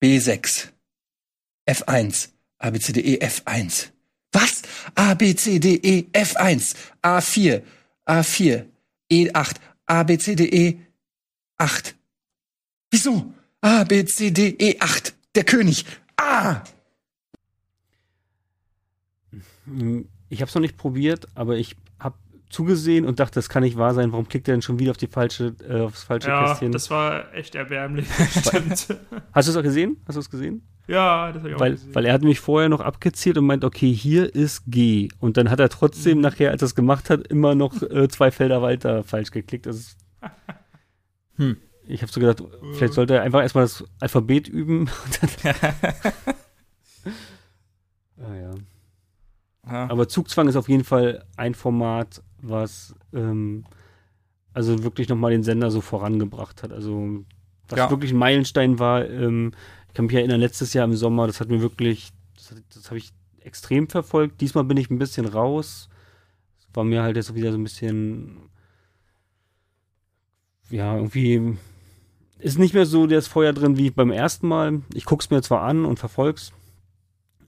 [0.03, 0.69] B6,
[1.67, 3.91] F1, A, B, C, D, E, F1.
[4.31, 4.61] Was?
[4.95, 7.63] A, B, C, D, E, F1, A4,
[8.05, 8.65] A4,
[9.11, 9.55] E8,
[9.87, 10.79] A, B, C, D, E,
[11.57, 11.95] 8.
[12.91, 13.33] Wieso?
[13.61, 15.13] A, B, C, D, E, 8.
[15.35, 15.85] Der König.
[16.17, 16.63] Ah!
[20.29, 21.75] Ich habe es noch nicht probiert, aber ich
[22.49, 24.11] zugesehen und dachte, das kann nicht wahr sein.
[24.11, 26.71] Warum klickt er denn schon wieder auf die falsche, äh, aufs falsche Ja, Kästchen?
[26.71, 28.07] das war echt erbärmlich.
[28.39, 28.87] Stimmt.
[29.33, 29.97] Hast du es auch gesehen?
[30.07, 30.63] Hast du es gesehen?
[30.87, 31.93] ja, das habe ich auch Weil, gesehen.
[31.95, 35.09] weil er hat mich vorher noch abgezählt und meint, okay, hier ist G.
[35.19, 36.23] Und dann hat er trotzdem Mhm.
[36.23, 39.65] nachher, als er es gemacht hat, immer noch äh, zwei Felder weiter falsch geklickt.
[39.67, 39.97] Das ist,
[41.35, 41.57] Hm.
[41.87, 42.43] Ich habe so gedacht,
[42.73, 44.89] vielleicht sollte er einfach erstmal das Alphabet üben.
[48.21, 48.51] ah, ja.
[49.71, 49.89] Ja.
[49.89, 53.65] Aber Zugzwang ist auf jeden Fall ein Format, was ähm,
[54.53, 56.71] also wirklich nochmal den Sender so vorangebracht hat.
[56.71, 57.23] Also
[57.67, 57.89] was Ja.
[57.89, 59.51] wirklich ein Meilenstein war, ähm,
[59.87, 62.97] ich kann mich erinnern, letztes Jahr im Sommer, das hat mir wirklich, das, das habe
[62.97, 63.11] ich
[63.41, 64.41] extrem verfolgt.
[64.41, 65.89] Diesmal bin ich ein bisschen raus.
[66.59, 68.37] Es war mir halt jetzt wieder so ein bisschen,
[70.69, 71.57] ja, irgendwie
[72.37, 74.81] ist nicht mehr so das Feuer drin wie beim ersten Mal.
[74.93, 76.53] Ich gucke es mir zwar an und verfolg's,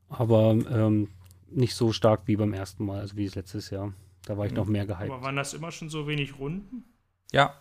[0.09, 1.07] aber ähm,
[1.49, 3.93] nicht so stark wie beim ersten Mal, also wie es letztes Jahr.
[4.25, 5.11] Da war ich noch mehr gehypt.
[5.11, 6.83] Aber waren das immer schon so wenig Runden?
[7.31, 7.55] ja,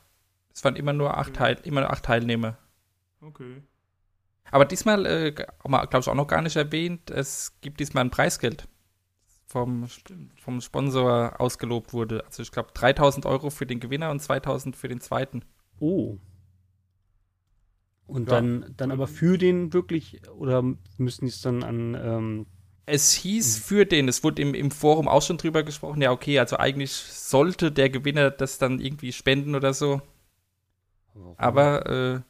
[0.52, 2.58] es waren immer nur acht, Teil, immer nur acht Teilnehmer.
[3.20, 3.62] Okay.
[4.50, 8.66] Aber diesmal, äh, glaube ich, auch noch gar nicht erwähnt, es gibt diesmal ein Preisgeld
[9.46, 10.38] vom, Stimmt.
[10.40, 12.24] vom Sponsor ausgelobt wurde.
[12.26, 15.44] Also ich glaube 3000 Euro für den Gewinner und 2000 für den zweiten.
[15.78, 16.18] Oh.
[18.06, 18.34] Und Ja.
[18.36, 20.62] dann, dann aber für den wirklich, oder
[20.98, 22.46] müssen die es dann an, ähm,
[22.90, 26.38] Es hieß für den, es wurde im, im Forum auch schon drüber gesprochen, ja okay,
[26.38, 30.02] also eigentlich sollte der Gewinner das dann irgendwie spenden oder so.
[31.36, 32.20] Aber äh,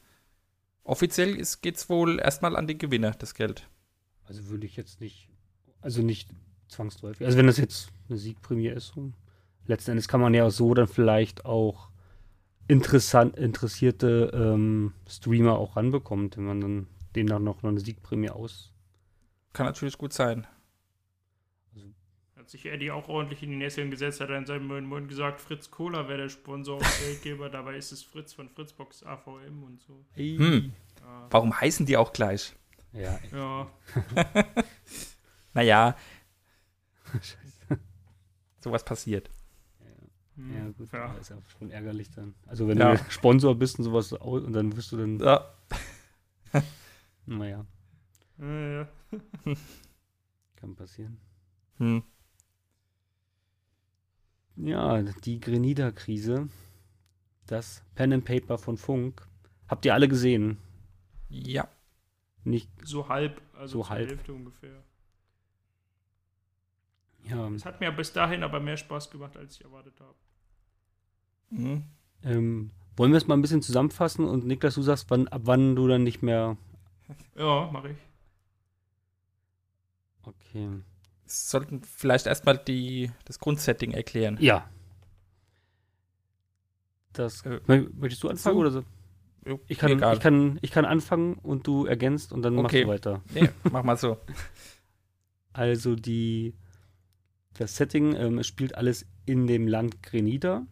[0.85, 3.69] offiziell geht es wohl erstmal an den Gewinner, das Geld.
[4.25, 5.29] Also würde ich jetzt nicht,
[5.81, 6.31] also nicht
[6.69, 7.27] zwangsläufig.
[7.27, 9.13] Also wenn das jetzt eine Siegprämie ist, so,
[9.67, 11.91] letzten Endes kann man ja so dann vielleicht auch
[12.69, 16.87] interessant, interessierte ähm, Streamer auch ranbekommt, wenn man dann
[17.17, 18.70] denen dann noch eine Siegprämie aus.
[19.53, 20.46] Kann natürlich gut sein.
[22.36, 25.09] Hat sich Eddie auch ordentlich in die Nesseln gesetzt, hat er in seinem Moin Moin
[25.09, 29.62] gesagt, Fritz Cola wäre der Sponsor und Geldgeber, dabei ist es Fritz von Fritzbox AVM
[29.62, 30.05] und so.
[30.14, 30.72] Hm.
[31.01, 31.26] Ja.
[31.30, 32.55] Warum heißen die auch gleich?
[32.92, 33.70] Ja, ja.
[35.53, 35.96] Naja.
[38.61, 39.28] Sowas passiert.
[40.36, 41.09] Ja gut, Ja.
[41.09, 42.34] das ist ja schon ärgerlich dann.
[42.46, 42.94] Also wenn Ja.
[42.94, 45.53] du Sponsor bist und sowas und dann wirst du dann, Ja.
[47.26, 47.66] naja,
[48.41, 48.88] Ja, ja.
[50.57, 51.18] kann passieren.
[51.78, 52.03] Hm.
[54.57, 56.49] Ja, die Grenada-Krise,
[57.47, 59.26] das Pen and Paper von Funk,
[59.68, 60.59] habt ihr alle gesehen?
[61.28, 61.68] Ja.
[62.45, 64.09] Nicht, So halb, also So zur halb.
[64.09, 64.82] Hälfte ungefähr.
[67.24, 70.14] ja, Es hat mir bis dahin aber mehr Spaß gemacht, als ich erwartet habe.
[71.51, 71.84] Hm.
[72.22, 75.74] ähm, wollen wir es mal ein bisschen zusammenfassen und Niklas, du sagst, wann, ab wann
[75.76, 76.57] du dann nicht mehr,
[77.36, 77.97] Ja, mache ich.
[80.31, 80.68] Okay.
[81.26, 84.37] Sollten vielleicht erstmal die, das Grundsetting erklären.
[84.41, 84.68] Ja.
[87.12, 88.61] Das, Äh, Mö- möchtest du anfangen so.
[88.61, 88.85] oder so?
[89.68, 90.14] Ich kann, egal.
[90.16, 92.83] ich, kann, ich kann anfangen und du ergänzt und dann machst Okay.
[92.83, 93.22] du weiter.
[93.35, 94.16] Nee, mach mal so.
[95.53, 96.55] Also die,
[97.55, 100.64] das Setting, ähm, es spielt alles in dem Land Grenada,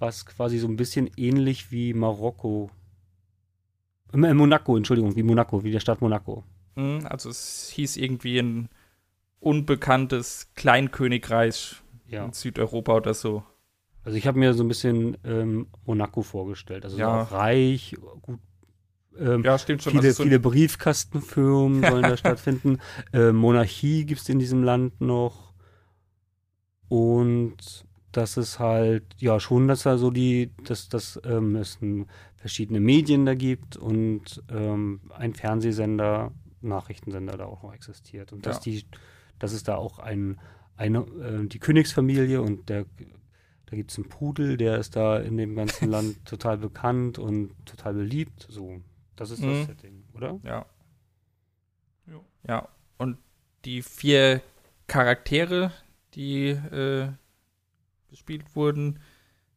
[0.00, 2.70] was quasi so ein bisschen ähnlich wie Marokko,
[4.12, 6.42] äh, Monaco, Entschuldigung, wie Monaco, wie der Stadt Monaco.
[6.76, 8.68] Hm, Also es hieß irgendwie ein
[9.40, 12.24] unbekanntes Kleinkönigreich Ja.
[12.26, 13.42] in Südeuropa oder so.
[14.04, 16.84] Also ich habe mir so ein bisschen ähm, Monaco vorgestellt.
[16.84, 17.24] Also Ja.
[17.26, 18.38] so auch reich, gut.
[19.18, 19.92] Ähm, Ja, stimmt schon.
[19.92, 22.78] viele, also so viele Briefkastenfirmen sollen da stattfinden.
[23.12, 25.52] Äh, Monarchie gibt es in diesem Land noch.
[26.88, 31.78] Und das ist halt, ja, schon, dass da so die, dass, dass ähm, es
[32.36, 38.32] verschiedene Medien da gibt und ähm, ein Fernsehsender, Nachrichtensender da auch noch existiert.
[38.32, 38.62] Und dass Ja.
[38.72, 38.84] die,
[39.38, 40.40] dass es da auch ein,
[40.76, 42.86] eine, äh, die Königsfamilie und der
[43.66, 47.54] da gibt es einen Pudel, der ist da in dem ganzen Land total bekannt und
[47.66, 48.48] total beliebt.
[48.50, 48.80] So,
[49.14, 49.64] das ist das Mhm.
[49.66, 50.40] Setting, oder?
[50.42, 50.66] Ja.
[52.48, 52.68] Ja.
[52.98, 53.18] Und
[53.64, 54.40] die vier
[54.88, 55.70] Charaktere,
[56.14, 57.12] die äh,
[58.08, 58.98] gespielt wurden,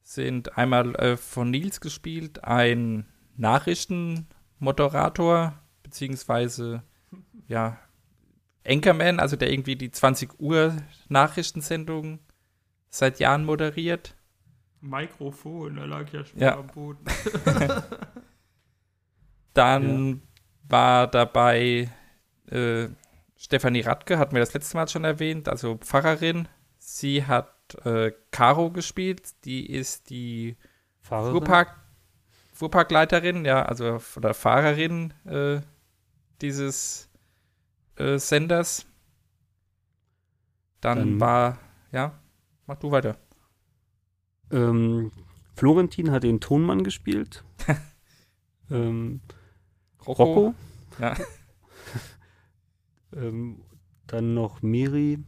[0.04, 6.84] sind einmal äh, von Nils gespielt, ein Nachrichtenmoderator, beziehungsweise
[7.48, 7.78] ja,
[8.66, 10.76] Anchorman, also der irgendwie die 20 Uhr
[11.10, 12.20] Nachrichtensendung
[12.90, 14.16] seit Jahren moderiert.
[14.82, 16.58] Mikrofon, da lag ja schon Ja.
[16.58, 17.06] am Boden.
[19.54, 20.22] Dann
[20.68, 21.90] war dabei
[22.50, 22.88] äh,
[23.38, 26.48] Stefanie Radke, hatten wir das letzte Mal schon erwähnt, also Pfarrerin.
[26.78, 27.54] Sie hat
[27.86, 30.58] äh, Caro gespielt, die ist die
[31.02, 31.34] Fahrerin?
[31.34, 31.76] Fuhrpark,
[32.54, 35.62] Fuhrparkleiterin, ja, also oder Fahrerin äh,
[36.42, 37.10] dieses
[37.98, 38.86] äh, Senders.
[40.82, 41.60] Dann, Dann- war,
[41.92, 42.20] ja,
[42.68, 43.18] mach du weiter.
[44.52, 45.12] Ähm,
[45.56, 47.44] Florentin hat den Tonmann gespielt.
[48.70, 49.22] ähm,
[50.06, 50.54] Rocco.
[51.00, 51.16] Ja.
[53.16, 53.62] ähm,
[54.08, 55.24] dann noch Miri.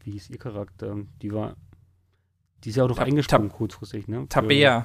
[0.00, 0.96] Wie ist ihr Charakter?
[1.22, 1.56] Die war.
[2.64, 4.22] Die ist ja auch noch Tab- eingesprungen kurzfristig, ne?
[4.22, 4.84] Für- Tabea.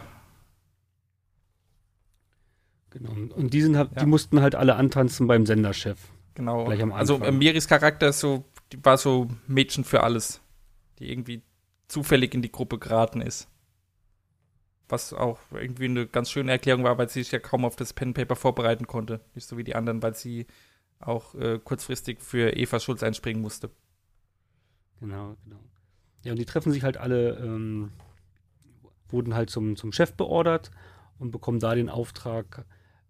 [2.92, 3.12] Genau.
[3.36, 4.00] Und die, sind, halt- Ja.
[4.02, 6.00] die mussten halt alle antanzen beim Senderchef.
[6.38, 6.66] Genau.
[6.66, 8.46] Gleich am also äh, Miris Charakter so,
[8.84, 10.40] war so Mädchen für alles,
[11.00, 11.42] die irgendwie
[11.88, 13.50] zufällig in die Gruppe geraten ist.
[14.88, 17.92] Was auch irgendwie eine ganz schöne Erklärung war, weil sie sich ja kaum auf das
[17.92, 19.20] Pen Paper vorbereiten konnte.
[19.34, 20.46] Nicht so wie die anderen, weil sie
[21.00, 23.72] auch äh, kurzfristig für Eva Schulz einspringen musste.
[25.00, 25.60] Genau, genau.
[26.24, 27.94] Ja, und die treffen sich halt alle, ähm,
[29.10, 30.70] wurden halt zum, zum Chef beordert
[31.18, 32.64] und bekommen da den Auftrag,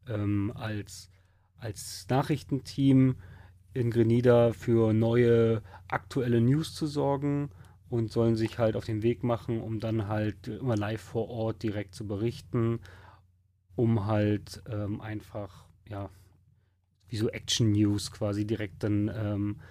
[0.08, 1.10] ähm, als,
[1.60, 3.16] als Nachrichtenteam
[3.74, 7.50] in Grenada für neue aktuelle News zu sorgen
[7.90, 11.64] und sollen sich halt auf den Weg machen, um dann halt immer live vor Ort
[11.64, 12.80] direkt zu berichten,
[13.76, 16.10] um halt ähm, einfach, ja,
[17.08, 19.62] wie so Action News quasi direkt dann ähm,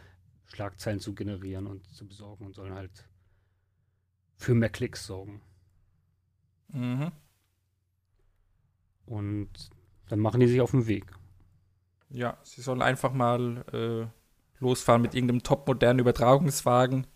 [0.44, 3.08] Schlagzeilen zu generieren und zu besorgen und sollen halt
[4.36, 5.42] für mehr Klicks sorgen.
[6.68, 7.12] Mhm.
[9.06, 9.50] Und
[10.08, 11.06] dann machen die sich auf den Weg.
[12.10, 14.06] Ja, sie sollen einfach mal äh,
[14.60, 17.06] losfahren mit irgendeinem topmodernen Übertragungswagen,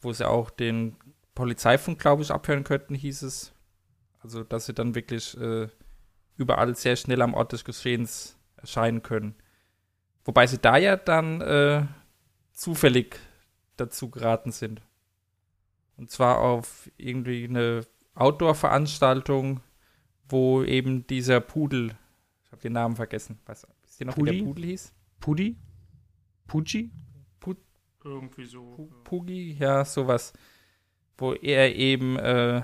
[0.00, 0.96] wo sie auch den
[1.34, 3.52] Polizeifunk, glaube ich, abhören könnten, hieß es.
[4.20, 5.68] Also, dass sie dann wirklich äh,
[6.36, 9.34] überall sehr schnell am Ort des Geschehens erscheinen können.
[10.24, 11.86] Wobei sie da ja dann äh,
[12.52, 13.20] zufällig
[13.76, 14.82] dazu geraten sind.
[15.96, 19.60] Und zwar auf irgendwie eine Outdoor-Veranstaltung,
[20.28, 21.96] wo eben dieser Pudel,
[22.58, 24.38] habe den Namen vergessen, weiß, wisst ihr noch, wie Pudi?
[24.38, 24.92] der Pudel hieß?
[25.20, 25.56] Pudi?
[26.46, 26.90] Pucci?
[28.04, 28.88] Irgendwie so.
[29.04, 30.32] Pugi, ja, sowas.
[31.16, 32.62] Wo er eben äh,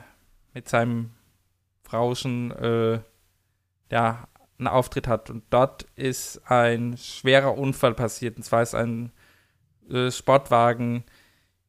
[0.52, 1.10] mit seinem
[1.82, 3.00] Frauschen äh,
[3.90, 4.28] ja,
[4.58, 5.30] einen Auftritt hat.
[5.30, 8.36] Und dort ist ein schwerer Unfall passiert.
[8.36, 9.12] Und zwar ist ein
[9.90, 11.04] äh, Sportwagen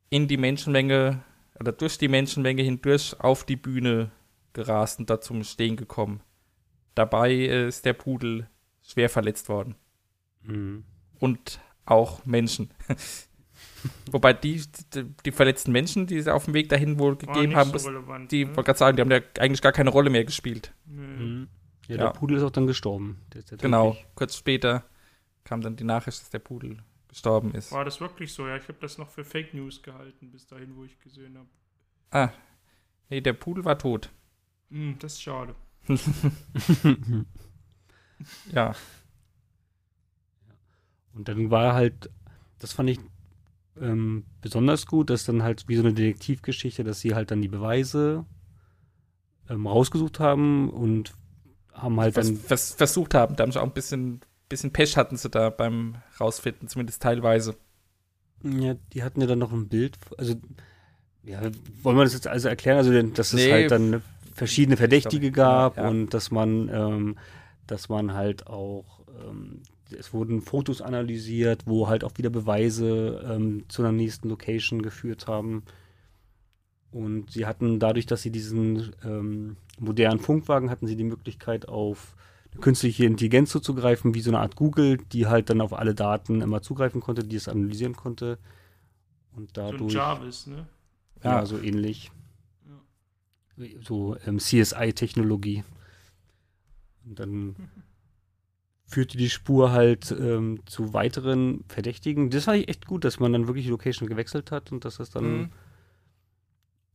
[0.10, 1.24] in die Menschenmenge
[1.60, 4.12] oder durch die Menschenmenge hindurch auf die Bühne
[4.54, 6.22] gerast und dort zum Stehen gekommen.
[6.96, 8.50] Dabei äh, ist der Pudel
[8.84, 9.76] schwer verletzt worden
[10.44, 10.84] Mhm.
[11.20, 12.70] und auch Menschen.
[14.12, 17.78] Wobei die, die, die verletzten Menschen, die sie auf dem Weg dahin wohl gegeben haben,
[17.78, 18.50] so relevant, die ne?
[18.56, 20.74] wollte gerade sagen, die haben ja eigentlich gar keine Rolle mehr gespielt.
[20.86, 21.48] Mhm.
[21.88, 22.04] Ja, Ja.
[22.06, 23.22] der Pudel ist auch dann gestorben.
[23.34, 23.96] Der ist ja Genau.
[24.16, 24.84] Kurz später
[25.44, 26.78] kam dann die Nachricht, dass der Pudel
[27.08, 27.72] gestorben ist.
[27.72, 28.48] War das wirklich so?
[28.48, 31.48] Ja, ich habe das noch für Fake News gehalten, bis dahin, wo ich gesehen habe.
[32.12, 32.32] Ah,
[33.10, 34.10] nee, der Pudel war tot.
[34.70, 35.56] Hm, das ist schade.
[38.52, 38.74] Ja,
[41.16, 42.10] Und dann war halt,
[42.60, 43.00] das fand ich
[43.80, 47.48] ähm, besonders gut, dass dann halt wie so eine Detektivgeschichte, dass sie halt dann die
[47.48, 48.26] Beweise
[49.50, 51.14] ähm, rausgesucht haben und
[51.74, 53.36] haben halt vers dann vers versucht haben.
[53.36, 57.56] Da haben sie auch ein bisschen, bisschen Pech hatten sie da beim Rausfinden, zumindest teilweise.
[58.44, 59.98] Ja, die hatten ja dann noch ein Bild.
[60.18, 60.36] Also,
[61.24, 61.42] ja,
[61.82, 62.78] wollen wir das jetzt also erklären?
[62.78, 64.02] Also, dass es Nee, halt dann
[64.36, 65.90] verschiedene Verdächtige gab Ja, ja.
[65.90, 67.18] und dass man, ähm,
[67.68, 69.62] dass man halt auch, ähm,
[69.98, 75.28] es wurden Fotos analysiert, wo halt auch wieder Beweise ähm, zu einer nächsten Location geführt
[75.28, 75.64] haben.
[76.92, 82.16] Und sie hatten dadurch, dass sie diesen ähm, modernen Funkwagen hatten, sie die Möglichkeit auf
[82.52, 86.42] eine künstliche Intelligenz zuzugreifen, wie so eine Art Google, die halt dann auf alle Daten
[86.42, 88.38] immer zugreifen konnte, die es analysieren konnte.
[89.36, 90.68] Und So ein dadurch, Jarvis, ne?
[91.24, 91.46] ja, Ja.
[91.46, 92.12] so ähnlich.
[93.82, 95.64] So ähm, CSI-Technologie.
[97.06, 97.56] Und dann
[98.86, 102.30] führte die Spur halt ähm, zu weiteren Verdächtigen.
[102.30, 105.10] Das war echt gut, dass man dann wirklich die Location gewechselt hat und dass das
[105.10, 105.50] dann, Mhm.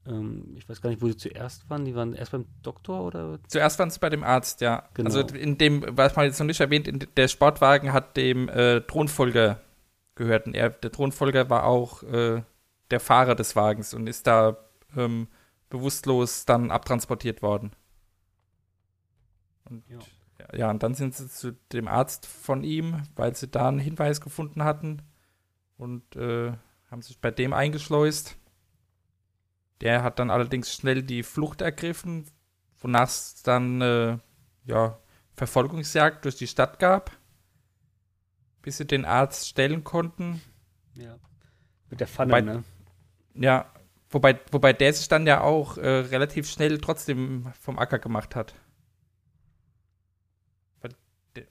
[0.06, 1.84] ähm, ich weiß gar nicht, wo sie zuerst waren.
[1.84, 3.38] Die waren erst beim Doktor oder?
[3.48, 4.88] Zuerst waren sie bei dem Arzt, ja.
[4.94, 5.08] Genau.
[5.08, 8.80] Also in dem, was man jetzt noch nicht erwähnt, in der Sportwagen hat dem äh,
[8.82, 9.61] Thronfolger
[10.14, 10.46] gehört.
[10.46, 12.42] Und er, der Thronfolger war auch äh,
[12.90, 14.56] der Fahrer des Wagens und ist da
[14.96, 15.28] ähm,
[15.70, 17.72] bewusstlos dann abtransportiert worden.
[19.64, 19.98] Und Ja.
[20.54, 20.70] ja.
[20.70, 24.64] und dann sind sie zu dem Arzt von ihm, weil sie da einen Hinweis gefunden
[24.64, 25.02] hatten
[25.78, 26.52] und äh,
[26.90, 28.36] haben sich bei dem eingeschleust.
[29.80, 32.26] Der hat dann allerdings schnell die Flucht ergriffen,
[32.80, 34.18] wonach es dann äh,
[34.66, 34.98] ja,
[35.34, 37.16] Verfolgungsjagd durch die Stadt gab,
[38.60, 40.42] bis sie den Arzt stellen konnten.
[40.94, 41.16] Ja.
[41.88, 42.64] Mit der Pfanne, Wobei- ne?
[43.34, 43.72] Ja,
[44.11, 48.54] wobei, wobei der sich dann ja auch äh, relativ schnell trotzdem vom Acker gemacht hat.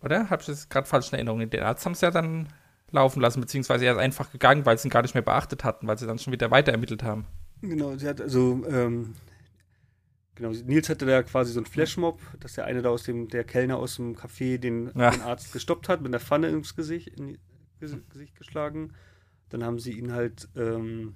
[0.03, 0.29] Oder?
[0.29, 1.49] Hab ich das gerade falsch in Erinnerung?
[1.49, 2.49] Den Arzt haben sie ja dann
[2.91, 5.87] laufen lassen, beziehungsweise er ist einfach gegangen, weil sie ihn gar nicht mehr beachtet hatten,
[5.87, 7.25] weil sie dann schon wieder weiter ermittelt haben.
[7.61, 9.15] Genau, sie hat also, ähm,
[10.35, 13.43] genau, Nils hatte da quasi so einen Flashmob, dass der eine da aus dem, der
[13.45, 15.11] Kellner aus dem Café den, Ja.
[15.11, 17.37] den Arzt gestoppt hat, mit der Pfanne ins Gesicht, in
[17.79, 18.93] Gesicht geschlagen.
[19.49, 21.15] Dann haben sie ihn halt, ähm,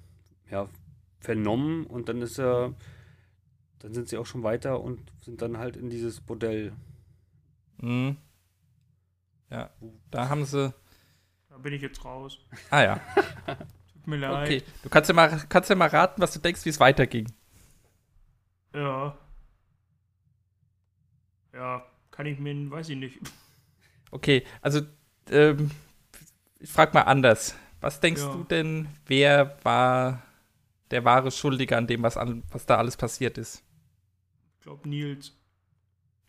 [0.49, 0.69] ja,
[1.23, 2.73] vernommen und dann ist er,
[3.79, 6.73] dann sind sie auch schon weiter und sind dann halt in dieses Bordell.
[7.77, 8.17] Mhm.
[9.49, 9.69] Ja,
[10.11, 10.73] da haben sie.
[11.49, 12.39] Da bin ich jetzt raus.
[12.69, 12.95] Ah ja,
[13.93, 14.47] Tut mir leid.
[14.47, 14.63] okay.
[14.83, 17.31] Du kannst ja mal, kannst ja mal raten, was du denkst, wie es weiterging.
[18.73, 19.17] Ja.
[21.53, 23.19] Ja, kann ich mir, weiß ich nicht.
[24.11, 24.81] Okay, also
[25.29, 25.69] ähm,
[26.59, 27.55] ich frage mal anders.
[27.81, 28.31] Was denkst Ja.
[28.33, 30.21] du denn, wer war
[30.93, 33.63] der wahre Schuldige an dem, was, an, was da alles passiert ist?
[34.57, 35.35] Ich glaube, Nils.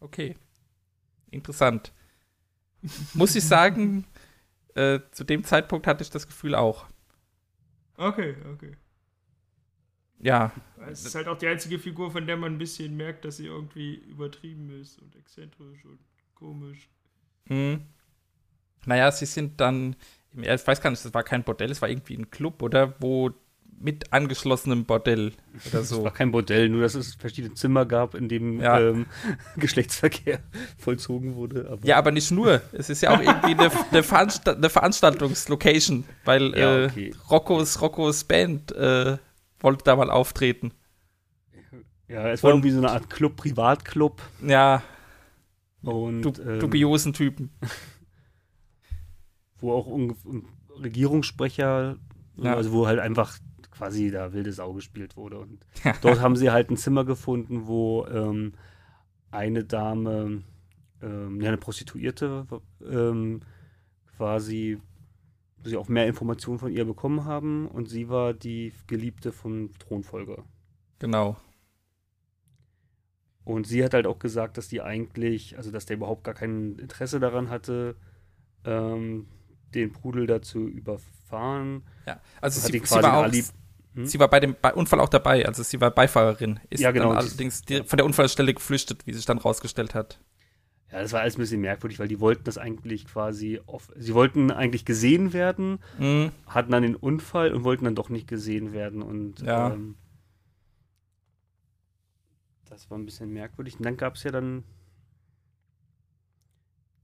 [0.00, 0.36] Okay,
[1.30, 1.92] interessant.
[3.12, 4.06] Muss ich sagen,
[4.74, 6.86] äh, zu dem Zeitpunkt hatte ich das Gefühl auch.
[7.96, 8.76] Okay, okay.
[10.18, 10.52] Ja,
[10.90, 13.46] Es ist halt auch die einzige Figur, von der man ein bisschen merkt, dass sie
[13.46, 15.98] irgendwie übertrieben ist und exzentrisch und
[16.34, 16.88] komisch.
[17.48, 17.82] Hm.
[18.86, 19.96] Naja, sie sind dann,
[20.32, 22.94] ich weiß gar nicht, das war kein Bordell, es war irgendwie ein Club, oder?
[23.00, 23.30] Wo
[23.78, 25.32] mit angeschlossenem Bordell
[25.70, 26.04] oder Es so.
[26.04, 28.80] war kein Bordell, nur dass es verschiedene Zimmer gab, in dem Ja.
[28.80, 29.06] ähm,
[29.56, 30.40] Geschlechtsverkehr
[30.78, 31.68] vollzogen wurde.
[31.70, 32.62] Aber Ja, aber nicht nur.
[32.72, 37.14] Es ist ja auch irgendwie eine, eine, Veransta eine Veranstaltungslocation, weil Ja, äh, okay.
[37.30, 39.18] Roccos, Roccos Band äh,
[39.60, 40.72] wollte da mal auftreten.
[42.08, 44.22] Ja, es war Und- irgendwie so eine Art Club, Privatclub.
[44.46, 44.82] Ja,
[45.82, 47.50] Und du, ähm, dubiosen Typen.
[49.60, 50.46] wo auch un un
[50.82, 51.96] Regierungssprecher,
[52.36, 52.54] Ja.
[52.56, 53.38] also wo halt einfach
[53.76, 55.38] quasi da wildes Auge gespielt wurde.
[55.38, 55.66] Und
[56.02, 58.52] dort haben sie halt ein Zimmer gefunden, wo ähm,
[59.30, 60.42] eine Dame,
[61.02, 62.46] ähm, ja, eine Prostituierte,
[62.88, 63.40] ähm,
[64.16, 64.78] quasi,
[65.58, 67.66] wo sie auch mehr Informationen von ihr bekommen haben.
[67.66, 70.44] Und sie war die Geliebte vom Thronfolger.
[70.98, 71.36] Genau.
[73.44, 76.76] Und sie hat halt auch gesagt, dass die eigentlich, also dass der überhaupt gar kein
[76.76, 77.96] Interesse daran hatte,
[78.64, 79.26] ähm,
[79.74, 81.82] den Pudel dazu überfahren.
[82.06, 82.20] Ja.
[82.40, 83.30] Also Hat sie, die sie quasi war auch,
[83.94, 84.06] Hm?
[84.06, 86.60] sie war bei dem Unfall auch dabei, also sie war Beifahrerin.
[86.70, 90.20] Ist Ja, genau, dann allerdings von der Unfallstelle geflüchtet, wie sich dann rausgestellt hat.
[90.90, 94.14] Ja, das war alles ein bisschen merkwürdig, weil die wollten das eigentlich quasi, off sie
[94.14, 96.30] wollten eigentlich gesehen werden, Mhm.
[96.46, 99.02] hatten dann den Unfall und wollten dann doch nicht gesehen werden.
[99.02, 99.72] Und Ja.
[99.72, 99.96] ähm,
[102.66, 103.76] das war ein bisschen merkwürdig.
[103.76, 104.64] Und dann gab es ja dann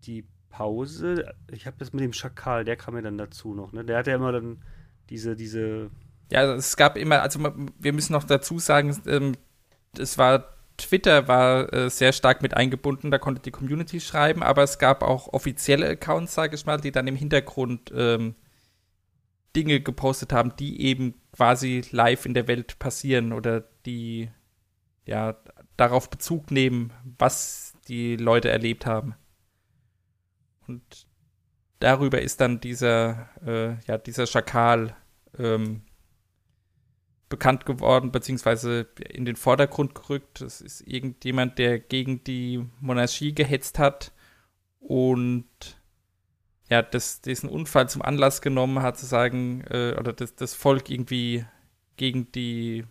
[0.05, 1.33] die Pause.
[1.51, 3.73] Ich habe das mit dem Schakal, der kam ja dann dazu noch.
[3.73, 3.85] Ne?
[3.85, 4.63] Der hat ja immer dann
[5.09, 5.91] diese, diese
[6.31, 7.41] Ja, es gab immer, also
[7.79, 9.35] wir müssen noch dazu sagen, ähm,
[9.99, 14.63] es war Twitter war äh, sehr stark mit eingebunden, da konnte die Community schreiben, aber
[14.63, 18.35] es gab auch offizielle Accounts, sage ich mal, die dann im Hintergrund ähm,
[19.55, 24.31] Dinge gepostet haben, die eben quasi live in der Welt passieren oder die
[25.07, 25.37] ja
[25.77, 29.15] darauf Bezug nehmen, was die Leute erlebt haben.
[30.67, 31.07] Und
[31.81, 34.95] darüber ist dann dieser, äh, ja, dieser Schakal
[35.39, 35.83] ähm,
[37.31, 40.43] bekannt geworden, beziehungsweise in den Vordergrund gerückt.
[40.43, 44.13] Das ist irgendjemand, der gegen die Monarchie gehetzt hat
[44.81, 45.47] und
[46.69, 50.91] ja, das, diesen Unfall zum Anlass genommen hat, zu sagen, äh, oder das, das Volk
[50.91, 51.45] irgendwie
[51.97, 52.85] gegen die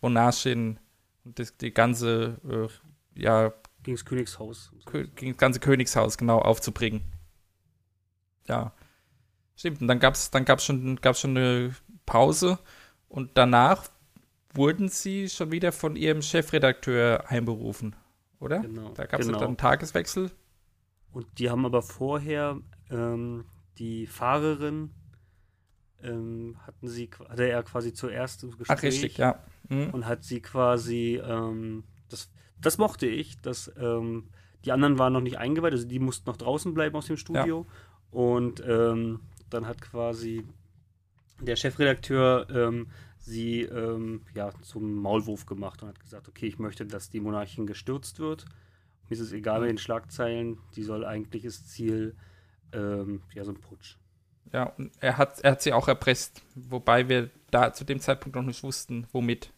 [0.00, 0.78] Monarchin
[1.24, 4.72] und das, die ganze, äh, ja, gegen das Königshaus.
[4.86, 7.02] Kö gegen das ganze Königshaus genau aufzubringen.
[8.46, 8.72] Ja.
[9.56, 11.74] Stimmt, und dann gab es dann gab's schon, gab's schon eine
[12.06, 12.58] Pause
[13.10, 13.90] und danach
[14.54, 17.96] wurden sie schon wieder von ihrem Chefredakteur einberufen,
[18.38, 18.60] oder?
[18.60, 18.92] Genau.
[18.94, 19.40] Da gab es genau.
[19.40, 20.30] dann einen Tageswechsel.
[21.12, 22.58] Und die haben aber vorher
[22.88, 23.44] ähm,
[23.78, 24.90] die Fahrerin
[26.02, 29.42] ähm, hatten sie, hatte er quasi zuerst im Gespräch Ach, richtig, ja.
[29.68, 29.90] Mhm.
[29.90, 32.30] und hat sie quasi, ähm, das,
[32.60, 34.28] das mochte ich, dass ähm,
[34.64, 37.66] die anderen waren noch nicht eingeweiht, also die mussten noch draußen bleiben aus dem Studio.
[38.10, 40.44] Und ähm, dann hat quasi
[41.40, 42.88] der Chefredakteur ähm,
[43.18, 47.66] sie ähm, ja, zum Maulwurf gemacht und hat gesagt, okay, ich möchte, dass die Monarchin
[47.66, 48.46] gestürzt wird.
[49.08, 52.16] Mir ist es egal mit den Schlagzeilen, die soll eigentliches Ziel,
[52.72, 53.96] ähm, ja, so ein Putsch.
[54.52, 58.36] Ja, und er hat, er hat sie auch erpresst, wobei wir da zu dem Zeitpunkt
[58.36, 59.52] noch nicht wussten, womit.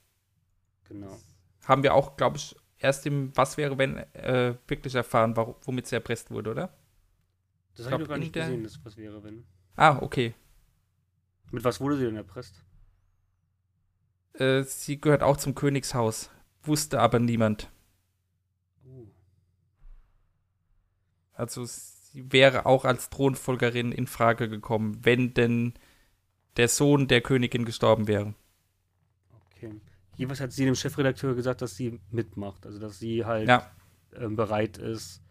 [0.84, 1.18] Genau.
[1.64, 5.86] Haben wir auch, glaube ich, erst im Was wäre, wenn äh, wirklich erfahren, warum, womit
[5.86, 6.74] sie erpresst wurde, oder?
[7.76, 9.44] Das habe ich noch gar nicht der- gesehen, das was wäre, wenn.
[9.76, 10.34] Ah, okay.
[11.52, 12.64] Mit was wurde sie denn erpresst?
[14.34, 16.30] Äh, sie gehört auch zum Königshaus.
[16.62, 17.70] Wusste aber niemand.
[18.84, 19.06] Uh.
[21.34, 25.74] Also sie wäre auch als Thronfolgerin in Frage gekommen, wenn denn
[26.56, 28.34] der Sohn der Königin gestorben wäre.
[29.54, 29.80] Okay.
[30.16, 32.66] Jeweils hat sie dem Chefredakteur gesagt, dass sie mitmacht.
[32.66, 33.70] Also, dass sie halt Ja.
[34.14, 35.22] ähm, bereit ist,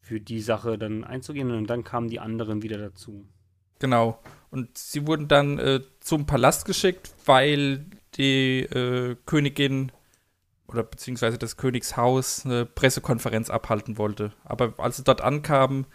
[0.00, 1.50] für die Sache dann einzugehen.
[1.50, 3.26] Und dann kamen die anderen wieder dazu.
[3.78, 4.18] Genau.
[4.52, 7.86] Und sie wurden dann äh, zum Palast geschickt, weil
[8.16, 9.90] die äh, Königin
[10.68, 14.34] oder beziehungsweise das Königshaus eine Pressekonferenz abhalten wollte.
[14.44, 15.86] Aber als sie dort ankamen,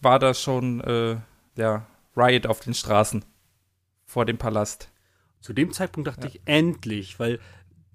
[0.00, 1.16] war da schon äh,
[1.56, 1.86] ja,
[2.16, 3.24] Riot auf den Straßen
[4.04, 4.90] vor dem Palast.
[5.40, 6.34] Zu dem Zeitpunkt dachte Ja.
[6.34, 7.38] ich, endlich, weil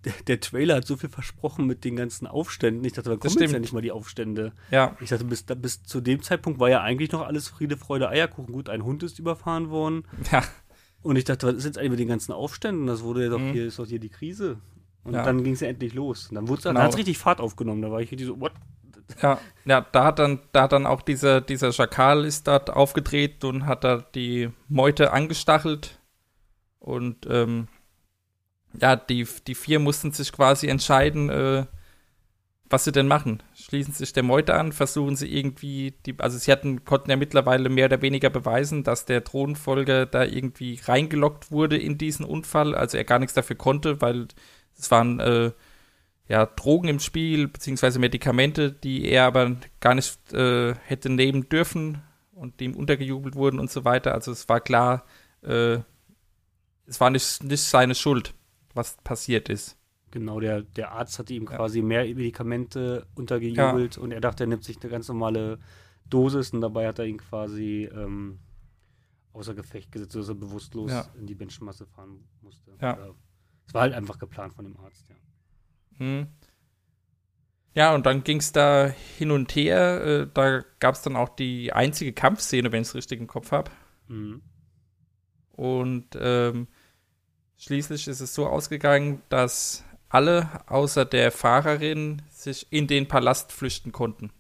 [0.06, 2.84] der, der Trailer hat so viel versprochen mit den ganzen Aufständen.
[2.86, 3.54] Ich dachte, Das kommen jetzt stimmt.
[3.56, 4.54] endlich mal die Aufstände?
[4.72, 7.78] Ja, Ich dachte, bis, da- bis zu dem Zeitpunkt war ja eigentlich noch alles Friede,
[7.78, 8.54] Freude, Eierkuchen.
[8.54, 10.04] Gut, ein Hund ist überfahren worden.
[10.32, 10.44] ja,
[11.02, 12.88] Und ich dachte, was ist jetzt eigentlich mit den ganzen Aufständen?
[12.88, 13.52] Das wurde ja doch Mhm.
[13.54, 14.58] hier, ist doch hier die Krise.
[15.04, 15.24] Und Ja.
[15.24, 16.28] dann ging es ja endlich los.
[16.30, 16.76] Und dann wurde es Genau.
[16.76, 17.82] dann hat's richtig Fahrt aufgenommen.
[17.82, 18.52] Da war ich richtig so, what?
[19.22, 23.44] ja, ja, da hat dann, da hat dann auch dieser, dieser Schakal ist dort aufgedreht
[23.46, 26.00] und hat da die Meute angestachelt.
[26.80, 27.68] Und ähm,
[28.80, 31.66] ja, die, die vier mussten sich quasi entscheiden, äh,
[32.70, 33.42] was sie denn machen.
[33.56, 37.70] Schließen sich der Meute an, versuchen sie irgendwie, die, also sie hatten, konnten ja mittlerweile
[37.70, 42.98] mehr oder weniger beweisen, dass der Thronfolger da irgendwie reingelockt wurde in diesen Unfall, also
[42.98, 44.28] er gar nichts dafür konnte, weil
[44.78, 45.52] es waren äh,
[46.28, 52.02] ja Drogen im Spiel, beziehungsweise Medikamente, die er aber gar nicht äh, hätte nehmen dürfen
[52.34, 54.14] und die ihm untergejubelt wurden und so weiter.
[54.14, 55.06] Also es war klar,
[55.42, 55.78] äh,
[56.86, 58.34] es war nicht, nicht seine Schuld,
[58.78, 59.78] was passiert ist.
[60.12, 61.58] Genau, der, der Arzt hatte ihm Ja.
[61.58, 65.60] quasi mehr Medikamente untergejubelt und er dachte, er nimmt sich eine ganz normale
[66.10, 68.40] Dosis und dabei hat er ihn quasi ähm,
[69.34, 71.06] außer Gefecht gesetzt, sodass er bewusstlos Ja.
[71.20, 72.72] in die Menschenmasse fahren musste.
[72.82, 72.98] Ja.
[73.68, 75.16] Es war halt einfach geplant von dem Arzt, ja.
[75.98, 76.28] Hm.
[77.74, 80.04] Ja, und dann ging es da hin und her.
[80.06, 83.52] Äh, da gab es dann auch die einzige Kampfszene, wenn ich es richtig im Kopf
[83.52, 83.70] habe.
[84.08, 84.42] Mhm.
[85.52, 86.68] Und ähm,
[87.58, 93.92] schließlich ist es so ausgegangen, dass alle außer der Fahrerin sich in den Palast flüchten
[93.92, 94.32] konnten.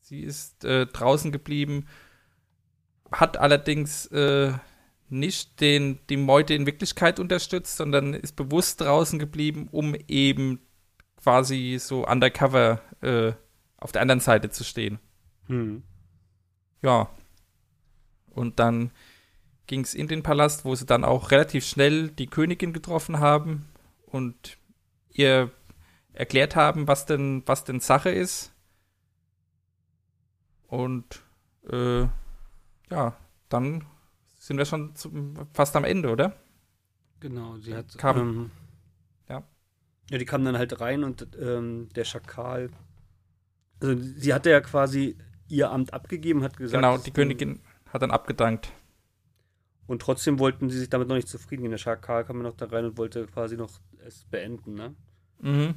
[0.00, 1.86] Sie ist äh, draußen geblieben,
[3.12, 4.52] hat allerdings äh,
[5.08, 10.60] nicht den, die Meute in Wirklichkeit unterstützt, sondern ist bewusst draußen geblieben, um eben
[11.16, 13.32] quasi so undercover äh,
[13.76, 14.98] auf der anderen Seite zu stehen.
[15.48, 15.82] Mhm.
[16.82, 17.10] Ja.
[18.30, 18.90] Und dann
[19.70, 23.68] ging es in den Palast, wo sie dann auch relativ schnell die Königin getroffen haben
[24.04, 24.58] und
[25.10, 25.52] ihr
[26.12, 28.52] erklärt haben, was denn, was denn Sache ist.
[30.66, 31.22] Und
[31.70, 32.00] äh,
[32.90, 33.16] ja,
[33.48, 33.86] dann
[34.38, 36.34] sind wir schon zum, fast am Ende, oder?
[37.20, 37.96] Genau, sie hat.
[37.96, 38.50] Kam- ähm,
[39.28, 39.44] ja.
[40.10, 42.70] Ja, die kam dann halt rein und ähm, der Schakal.
[43.80, 45.16] Also, sie hatte ja quasi
[45.46, 46.82] ihr Amt abgegeben, hat gesagt.
[46.82, 47.60] genau, die Königin
[47.92, 48.72] hat dann abgedankt.
[49.90, 51.72] Und trotzdem wollten sie sich damit noch nicht zufrieden geben.
[51.72, 54.94] Der Schakal kam noch da rein und wollte quasi noch es beenden, ne?
[55.40, 55.74] Mhm.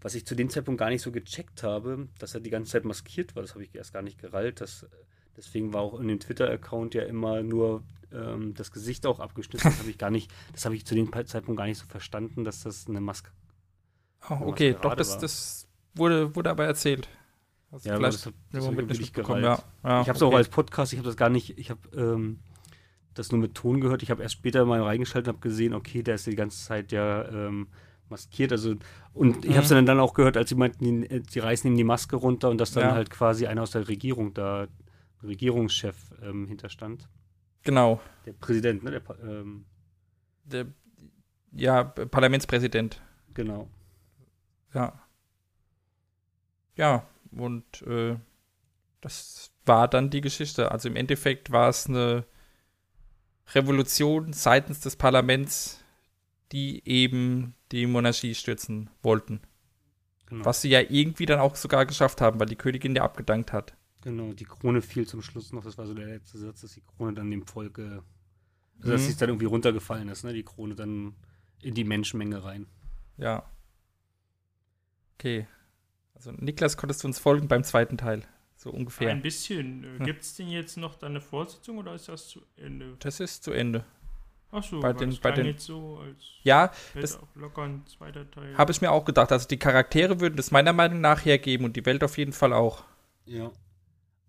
[0.00, 2.84] Was ich zu dem Zeitpunkt gar nicht so gecheckt habe, dass er die ganze Zeit
[2.84, 4.60] maskiert war, das habe ich erst gar nicht gerallt.
[4.60, 4.84] Das,
[5.36, 9.68] deswegen war auch in dem Twitter-Account ja immer nur ähm, das Gesicht auch abgeschnitten.
[9.68, 12.42] Das habe ich gar nicht, das habe ich zu dem Zeitpunkt gar nicht so verstanden,
[12.42, 13.30] dass das eine Maske.
[14.30, 15.20] Oh, Ja, okay, doch, das, war.
[15.20, 17.08] das wurde, wurde aber erzählt.
[17.70, 19.22] Also Ja, vielleicht das, im das hab Moment ich ja.
[19.44, 19.62] ja.
[20.00, 20.24] Ich habe es okay.
[20.24, 22.40] auch als Podcast, ich habe das gar nicht, ich habe ähm,
[23.18, 24.02] das nur mit Ton gehört.
[24.02, 26.92] Ich habe erst später mal reingeschaltet und habe gesehen, okay, der ist die ganze Zeit
[26.92, 27.68] ja ähm,
[28.08, 28.52] maskiert.
[28.52, 28.74] Also
[29.12, 29.54] und ich Mhm.
[29.54, 31.84] habe es dann, dann auch gehört, als sie meinten, die, äh, sie reißen ihm die
[31.84, 32.92] Maske runter und dass dann Ja.
[32.94, 34.68] halt quasi einer aus der Regierung da,
[35.22, 37.08] Regierungschef ähm, hinterstand.
[37.64, 38.00] Genau.
[38.24, 38.90] Der Präsident, ne?
[38.92, 39.64] Der, ähm,
[40.44, 40.66] Der,
[41.52, 43.02] ja, Parlamentspräsident.
[43.34, 43.68] genau.
[44.74, 45.02] Ja.
[46.76, 48.16] Ja, und äh,
[49.00, 50.70] das war dann die Geschichte.
[50.70, 52.24] Also im Endeffekt war es eine
[53.54, 55.82] Revolution seitens des Parlaments,
[56.52, 59.40] die eben die Monarchie stürzen wollten.
[60.26, 60.44] genau.
[60.44, 63.74] Was sie ja irgendwie dann auch sogar geschafft haben, weil die Königin ja abgedankt hat.
[64.02, 65.64] Genau, die Krone fiel zum Schluss noch.
[65.64, 68.02] Das war so der letzte Satz, dass die Krone dann dem Volke,
[68.78, 69.06] also dass Mhm.
[69.06, 70.32] sie dann irgendwie runtergefallen ist, ne?
[70.32, 71.14] Die Krone dann
[71.62, 72.66] in die Menschenmenge rein.
[73.16, 73.50] Ja.
[75.14, 75.46] Okay.
[76.14, 78.22] Also Niklas, konntest du uns folgen beim zweiten Teil?
[78.60, 79.10] So ungefähr.
[79.10, 79.84] Ein bisschen.
[79.84, 80.04] Äh, Ja.
[80.04, 82.96] Gibt es denn jetzt noch da eine Fortsetzung oder ist das zu Ende?
[82.98, 83.84] Das ist zu Ende.
[84.50, 87.86] Ach so, Bei den- das bei den- jetzt so, als Ja, das- auch locker ein
[87.86, 88.56] zweiter Teil.
[88.58, 89.30] habe ich mir auch gedacht.
[89.30, 92.52] Also die Charaktere würden das meiner Meinung nach hergeben und die Welt auf jeden Fall
[92.52, 92.82] auch.
[93.26, 93.52] Ja.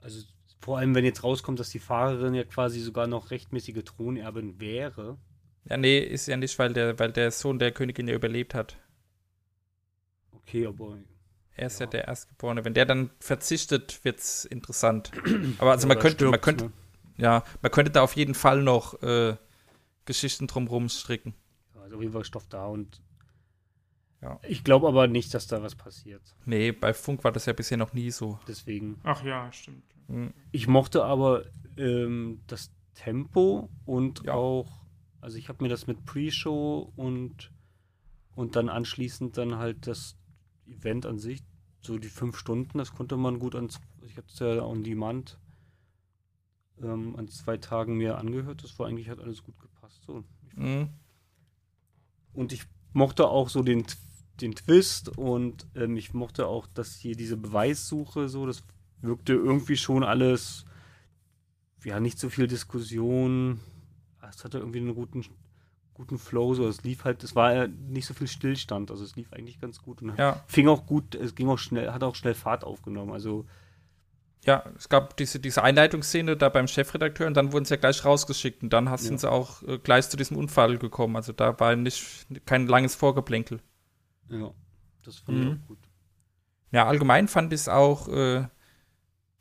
[0.02, 0.24] Also
[0.60, 5.18] vor allem, wenn jetzt rauskommt, dass die Fahrerin ja quasi sogar noch rechtmäßige Thronerbin wäre.
[5.66, 8.78] Ja, nee, ist ja nicht, weil der, weil der Sohn der Königin ja überlebt hat.
[10.34, 10.98] Okay, aber
[11.60, 11.90] Er ist ja, Ja.
[11.92, 12.64] der Erstgeborene.
[12.66, 15.12] Wenn der dann verzichtet, wird's interessant.
[15.60, 16.72] Aber also Oder man könnte, man stirbt, könnte, ne?
[17.18, 19.36] ja, man könnte da auf jeden Fall noch äh,
[20.06, 21.34] Geschichten drumherum stricken.
[21.76, 23.02] Ja, Also auf jeden Fall Stoff da und
[24.22, 24.40] Ja.
[24.44, 26.22] ich glaube aber nicht, dass da was passiert.
[26.46, 28.40] Nee, bei Funk war das ja bisher noch nie so.
[28.48, 29.00] Deswegen.
[29.04, 29.84] Ach ja, stimmt.
[30.08, 30.34] Hm.
[30.52, 31.44] Ich mochte aber
[31.78, 34.34] ähm, das Tempo und Ja.
[34.34, 34.82] auch,
[35.22, 37.52] also ich habe mir das mit Pre-Show und,
[38.36, 40.16] und dann anschließend dann halt das
[40.68, 41.42] Event an sich,
[41.82, 43.70] so die fünf Stunden, das konnte man gut an,
[44.06, 45.40] ich habe es ja on demand
[46.82, 50.04] ähm, an zwei Tagen mir angehört, das war eigentlich, hat alles gut gepasst.
[50.06, 50.24] So.
[50.56, 50.90] Mhm.
[52.34, 52.64] Und ich
[52.94, 53.86] mochte auch so den,
[54.42, 58.64] den Twist und ähm, ich mochte auch, dass hier diese Beweissuche so, das
[59.02, 60.66] wirkte irgendwie schon alles,
[61.84, 63.60] ja, nicht so viel Diskussion.
[64.30, 65.26] Es hatte irgendwie einen guten,
[66.00, 66.66] guten Flow, so.
[66.68, 69.82] Es lief halt, es war ja nicht so viel Stillstand, also es lief eigentlich ganz
[69.82, 73.12] gut und Ja, fing auch gut, es ging auch schnell, hat auch schnell Fahrt aufgenommen.
[73.12, 73.46] Also,
[74.46, 78.06] ja, es gab diese, diese Einleitungsszene da beim Chefredakteur und dann wurden sie ja gleich
[78.06, 79.20] rausgeschickt und dann hast- sind Ja.
[79.20, 81.18] sie auch äh, gleich zu diesem Unfall gekommen.
[81.18, 83.60] Also da war nicht kein langes Vorgeplänkel.
[84.30, 84.52] ja,
[85.04, 85.44] das fand Mhm.
[85.44, 85.80] ich auch gut.
[86.72, 88.48] Ja, allgemein fand ich es auch, äh,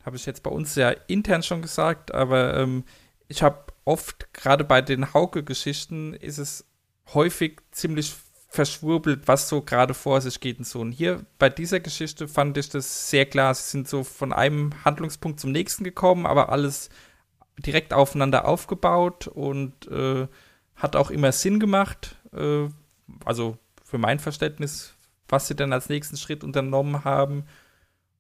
[0.04, 2.84] habe ich jetzt bei uns ja intern schon gesagt, aber ähm,
[3.28, 6.66] ich habe oft, gerade bei den Hauke-Geschichten, ist es
[7.14, 8.14] häufig ziemlich
[8.48, 10.80] verschwurbelt, was so gerade vor sich geht und so.
[10.80, 13.54] Und hier bei dieser Geschichte fand ich das sehr klar.
[13.54, 16.90] Sie sind so von einem Handlungspunkt zum nächsten gekommen, aber alles
[17.58, 20.28] direkt aufeinander aufgebaut und äh,
[20.76, 22.16] hat auch immer Sinn gemacht.
[22.32, 22.68] Äh,
[23.24, 24.94] also für mein Verständnis,
[25.28, 27.44] was sie dann als nächsten Schritt unternommen haben.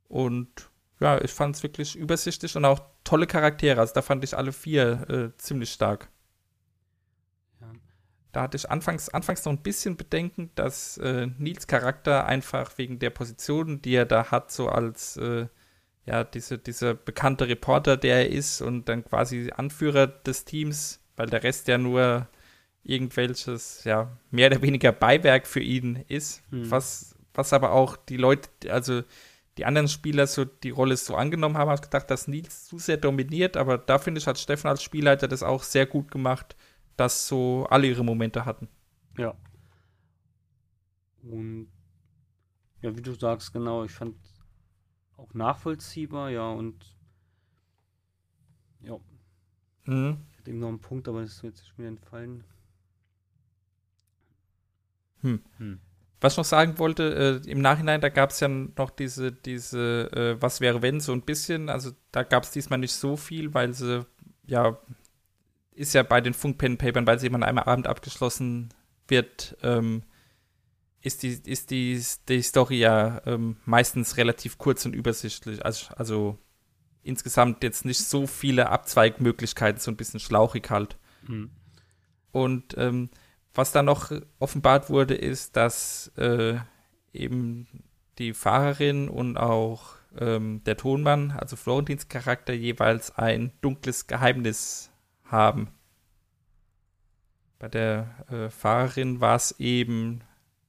[0.08, 3.80] Und ja, ich fand es wirklich übersichtlich und auch tolle Charaktere.
[3.80, 6.08] Also da fand ich alle vier äh, ziemlich stark.
[7.60, 7.72] Ja.
[8.32, 12.98] Da hatte ich anfangs, anfangs noch ein bisschen Bedenken, dass äh, Nils Charakter einfach wegen
[12.98, 15.46] der Position, die er da hat, so als äh,
[16.06, 21.26] ja, diese, dieser bekannte Reporter, der er ist und dann quasi Anführer des Teams, weil
[21.26, 22.26] der Rest ja nur
[22.82, 26.70] irgendwelches, ja, mehr oder weniger Beiwerk für ihn ist, Mhm.
[26.70, 29.02] was, was aber auch die Leute, also
[29.58, 32.78] die anderen Spieler so die Rolle so angenommen haben, habe ich gedacht, dass Nils zu
[32.78, 36.56] sehr dominiert, aber da finde ich, hat Steffen als Spielleiter das auch sehr gut gemacht,
[36.96, 38.68] dass so alle ihre Momente hatten.
[39.16, 39.34] Ja.
[41.22, 41.68] Und
[42.80, 44.16] ja, wie du sagst, genau, ich fand
[45.16, 46.96] auch nachvollziehbar, ja, und
[48.80, 48.98] ja,
[49.86, 50.18] Mhm.
[50.30, 52.44] ich hatte eben noch einen Punkt, aber das ist mir jetzt schon wieder entfallen.
[55.22, 55.42] Hm.
[55.56, 55.80] Hm.
[56.20, 60.10] Was ich noch sagen wollte, äh, im Nachhinein, da gab es ja noch diese, diese
[60.12, 61.68] äh, Was wäre wenn, so ein bisschen.
[61.68, 64.04] Also da gab es diesmal nicht so viel, weil sie,
[64.46, 64.78] ja,
[65.72, 68.70] ist ja bei den Funk-Pen-Papern, weil sie immer an einem Abend abgeschlossen
[69.06, 70.02] wird, ähm,
[71.00, 75.64] ist, die, ist die, die Story ja ähm, meistens relativ kurz und übersichtlich.
[75.64, 76.38] Also, also
[77.02, 80.98] insgesamt jetzt nicht so viele Abzweigmöglichkeiten, so ein bisschen schlauchig halt.
[81.26, 81.50] Hm.
[82.32, 83.10] Und ähm,
[83.58, 86.58] was dann noch offenbart wurde, ist, dass äh,
[87.12, 87.66] eben
[88.18, 94.92] die Fahrerin und auch ähm, der Tonmann, also Florentins Charakter, jeweils ein dunkles Geheimnis
[95.24, 95.72] haben.
[97.58, 100.20] Bei der äh, Fahrerin war es eben,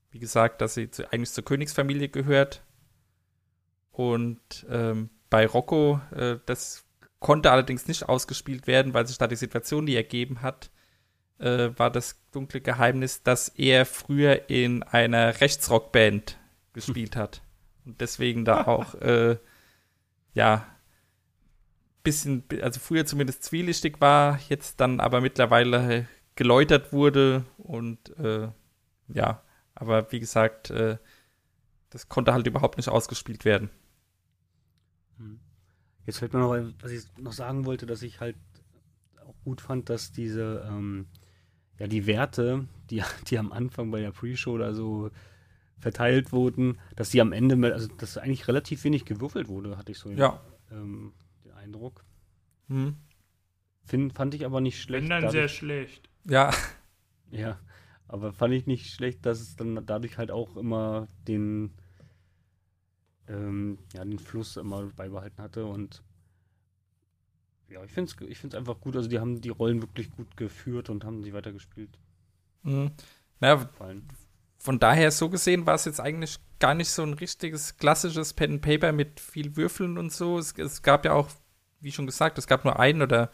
[0.09, 2.63] wie gesagt, dass sie zu, eigentlich zur Königsfamilie gehört.
[3.91, 6.85] Und ähm, bei Rocco, äh, das
[7.19, 10.71] konnte allerdings nicht ausgespielt werden, weil sich da die Situation nie ergeben hat
[11.39, 16.37] äh, war das dunkle Geheimnis, dass er früher in einer Rechtsrockband
[16.73, 17.41] gespielt hat.
[17.85, 19.37] Und deswegen da auch, äh,
[20.33, 20.67] ja,
[22.03, 28.47] bisschen, also früher zumindest zwielichtig war, jetzt dann aber mittlerweile geläutert wurde und äh,
[29.09, 29.43] ja,
[29.75, 30.97] aber wie gesagt, äh,
[31.89, 33.69] das konnte halt überhaupt nicht ausgespielt werden.
[35.17, 35.39] Hm.
[36.05, 38.37] Jetzt fällt mir noch, ein, was ich noch sagen wollte, dass ich halt
[39.25, 41.07] auch gut fand, dass diese, ähm,
[41.79, 45.09] ja, die Werte, die, die am Anfang bei der Pre-Show oder so
[45.77, 49.97] verteilt wurden, dass die am Ende, also dass eigentlich relativ wenig gewürfelt wurde, hatte ich
[49.97, 50.41] so Ja.
[50.71, 51.13] ähm,
[51.45, 52.03] den Eindruck.
[52.67, 52.97] Hm.
[53.85, 55.03] Find, fand ich aber nicht schlecht.
[55.03, 56.09] Wenn dann dadurch- sehr schlecht.
[56.25, 56.51] Ja,
[57.31, 57.59] Ja,
[58.07, 61.71] aber fand ich nicht schlecht, dass es dann dadurch halt auch immer den,
[63.27, 66.03] ähm, ja, den Fluss immer beibehalten hatte und
[67.69, 68.95] ja, ich finde es ich find's einfach gut.
[68.95, 71.97] Also die haben die Rollen wirklich gut geführt und haben sie weitergespielt.
[72.63, 72.91] Mhm.
[73.39, 73.69] Naja,
[74.57, 78.53] von daher so gesehen war es jetzt eigentlich gar nicht so ein richtiges klassisches Pen
[78.53, 80.37] and Paper mit viel Würfeln und so.
[80.37, 81.29] Es, es gab ja auch,
[81.79, 83.31] wie schon gesagt, es gab nur ein oder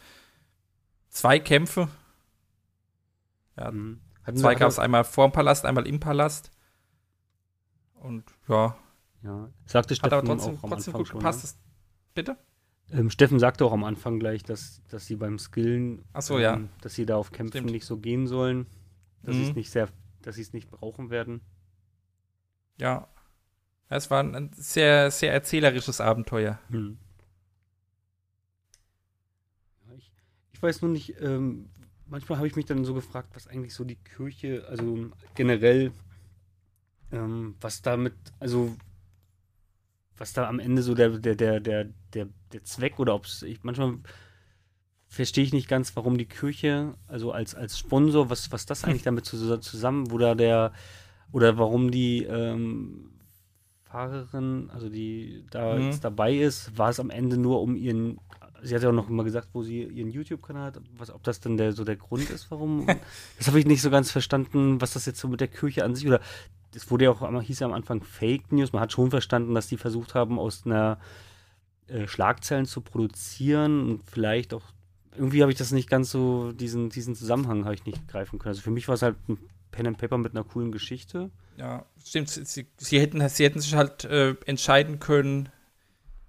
[1.08, 1.88] zwei Kämpfe.
[3.56, 4.00] Ja, Mhm.
[4.34, 6.50] Zwei gab es einmal vor dem Palast, einmal im Palast.
[7.94, 8.76] Und ja,
[9.22, 11.18] Ja, sagte trotzdem, auch am trotzdem Anfang gut schon.
[11.20, 11.56] gepasst.
[11.56, 11.62] Ne?
[12.14, 12.36] Bitte?
[12.92, 16.54] Ähm, Steffen sagte auch am Anfang gleich, dass, dass sie beim Skillen, so, ja.
[16.54, 17.72] ähm, dass sie da auf Kämpfen Stimmt.
[17.72, 18.66] nicht so gehen sollen,
[19.22, 19.48] dass sie Mhm.
[19.48, 19.88] es nicht sehr,
[20.22, 21.40] dass sie es nicht brauchen werden.
[22.78, 23.08] Ja.
[23.88, 26.58] Es war ein sehr, sehr erzählerisches Abenteuer.
[26.70, 26.98] Hm.
[29.86, 30.10] Ja, ich,
[30.52, 31.68] ich weiß nur nicht, ähm,
[32.06, 35.92] manchmal habe ich mich dann so gefragt, was eigentlich so die Kirche, also generell,
[37.12, 38.76] ähm, was damit, also
[40.18, 43.42] was da am Ende so der, der, der, der, der, der Zweck oder ob es,
[43.42, 43.98] ich manchmal
[45.08, 49.02] verstehe ich nicht ganz, warum die Kirche, also als, als Sponsor, was, was das eigentlich
[49.04, 50.72] damit zu, zusammen, wo da der,
[51.32, 53.10] oder warum die ähm,
[53.84, 55.84] Fahrerin, also die da Mhm.
[55.86, 58.18] jetzt dabei ist, war es am Ende nur um ihren,
[58.62, 61.40] sie hat ja auch noch immer gesagt, wo sie ihren YouTube-Kanal hat, was, ob das
[61.40, 62.86] denn der, so der Grund ist, warum,
[63.38, 65.94] das habe ich nicht so ganz verstanden, was das jetzt so mit der Kirche an
[65.94, 66.20] sich, oder
[66.74, 69.68] es wurde ja auch, hieß ja am Anfang Fake News, man hat schon verstanden, dass
[69.68, 70.98] die versucht haben, aus einer
[71.88, 74.64] äh, Schlagzeilen zu produzieren und vielleicht auch,
[75.16, 78.50] irgendwie habe ich das nicht ganz so, diesen, diesen Zusammenhang habe ich nicht greifen können.
[78.50, 79.38] Also für mich war es halt ein
[79.70, 81.30] Pen and Paper mit einer coolen Geschichte.
[81.56, 82.28] Ja, stimmt.
[82.28, 85.48] Sie, sie, sie, hätten, sie hätten sich halt äh, entscheiden können,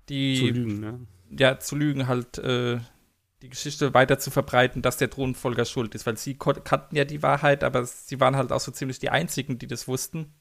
[0.09, 0.99] die zu lügen, ne?
[1.31, 2.79] ja, zu lügen, halt äh,
[3.41, 7.21] die Geschichte weiter zu verbreiten, dass der Thronfolger schuld ist, weil sie kannten ja die
[7.21, 10.33] Wahrheit, aber sie waren halt auch so ziemlich die Einzigen, die das wussten.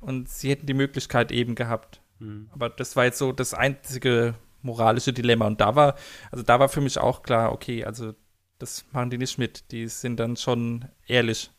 [0.00, 2.00] Und sie hätten die Möglichkeit eben gehabt.
[2.18, 2.48] Hm.
[2.52, 5.46] Aber das war jetzt so das einzige moralische Dilemma.
[5.46, 5.96] Und da war,
[6.30, 8.14] also da war für mich auch klar, okay, also
[8.58, 9.70] das machen die nicht mit.
[9.70, 11.50] Die sind dann schon ehrlich.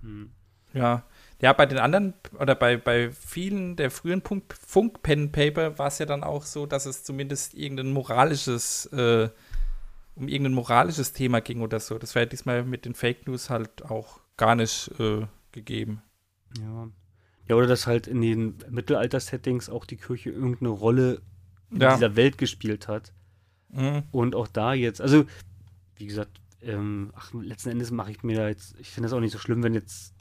[0.00, 0.32] Hm.
[0.74, 1.04] Ja.
[1.42, 5.88] Ja, bei den anderen oder bei, bei vielen der frühen Funk, Funk Pen Paper war
[5.88, 9.28] es ja dann auch so, dass es zumindest irgendein moralisches, äh,
[10.14, 11.98] um irgendein moralisches Thema ging oder so.
[11.98, 16.02] Das war ja diesmal mit den Fake News halt auch gar nicht äh, gegeben.
[16.60, 16.88] Ja.
[17.48, 21.22] Ja, oder dass halt in den Mittelalter-Settings auch die Kirche irgendeine Rolle
[21.72, 21.94] in Ja.
[21.94, 23.12] dieser Welt gespielt hat.
[23.70, 24.04] Mhm.
[24.12, 25.24] Und auch da jetzt, also,
[25.96, 29.20] wie gesagt, ähm, ach, letzten Endes mache ich mir da jetzt, ich finde das auch
[29.20, 30.14] nicht so schlimm, wenn jetzt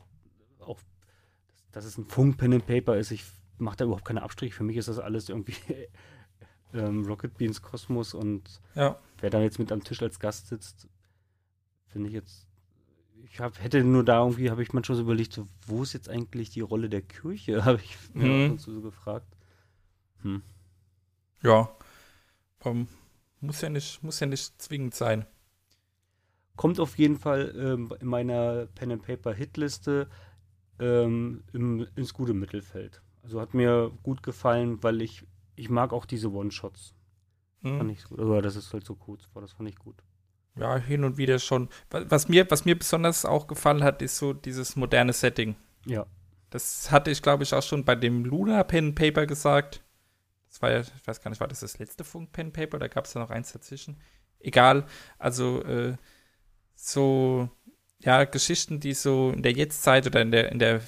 [1.71, 3.11] dass es ein Funk-Pen and Paper ist.
[3.11, 3.23] Ich
[3.57, 4.55] mache da überhaupt keine Abstriche.
[4.55, 5.55] Für mich ist das alles irgendwie
[6.73, 8.97] ähm, Rocket Beans Kosmos und Ja.
[9.19, 10.87] wer da jetzt mit am Tisch als Gast sitzt,
[11.87, 12.47] finde ich jetzt.
[13.23, 16.09] Ich hab, hätte nur da irgendwie, habe ich manchmal so überlegt, so, wo ist jetzt
[16.09, 17.63] eigentlich die Rolle der Kirche?
[17.65, 18.45] Habe ich mir Mhm.
[18.45, 19.27] ab und zu so gefragt.
[20.23, 20.41] Hm.
[21.43, 21.69] Ja.
[22.65, 22.87] Ähm,
[23.39, 25.25] muss ja nicht, muss ja nicht zwingend sein.
[26.57, 30.09] Kommt auf jeden Fall ähm, in meiner Pen and Paper Hitliste
[30.81, 33.01] ähm, im, ins gute Mittelfeld.
[33.23, 35.25] Also hat mir gut gefallen, weil ich
[35.55, 36.95] ich mag auch diese One-Shots.
[37.61, 37.77] Mhm.
[37.77, 38.19] Fand ich gut.
[38.19, 40.03] Oder das ist halt so kurz war, das fand ich gut.
[40.55, 41.69] Ja, hin und wieder schon.
[41.91, 45.55] Wa- Was mir, was mir besonders auch gefallen hat, ist so dieses moderne Setting.
[45.85, 46.05] Ja.
[46.49, 49.83] Das hatte ich, glaube ich, auch schon bei dem Luna Pen Paper gesagt.
[50.49, 52.79] Das war ja, ich weiß gar nicht, war das das letzte Funk Pen Paper?
[52.79, 53.97] Da gab es ja noch eins dazwischen.
[54.39, 54.85] Egal.
[55.17, 55.95] Also, äh,
[56.75, 57.49] so,
[58.03, 60.81] ja, Geschichten, die so in der Jetztzeit oder in der, in der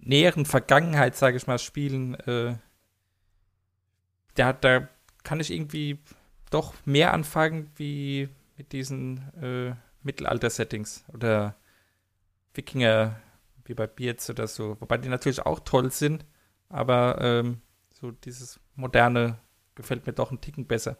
[0.00, 2.56] näheren Vergangenheit, sage ich mal, spielen, äh,
[4.34, 4.88] da, da
[5.22, 5.98] kann ich irgendwie
[6.50, 11.56] doch mehr anfangen, wie mit diesen äh, Mittelalter-Settings oder
[12.52, 13.20] Wikinger,
[13.64, 14.76] wie bei Beards oder so.
[14.80, 16.24] Wobei die natürlich auch toll sind,
[16.68, 19.38] aber ähm, so dieses moderne
[19.74, 20.98] gefällt mir doch einen Ticken besser.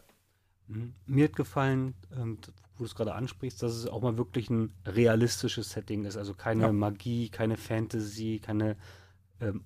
[0.68, 0.94] Mhm.
[1.06, 2.38] Mir hat gefallen, ähm,
[2.76, 6.16] wo du es gerade ansprichst, dass es auch mal wirklich ein realistisches Setting ist.
[6.16, 6.72] Also keine Ja.
[6.72, 8.76] Magie, keine Fantasy, keine
[9.40, 9.64] ähm,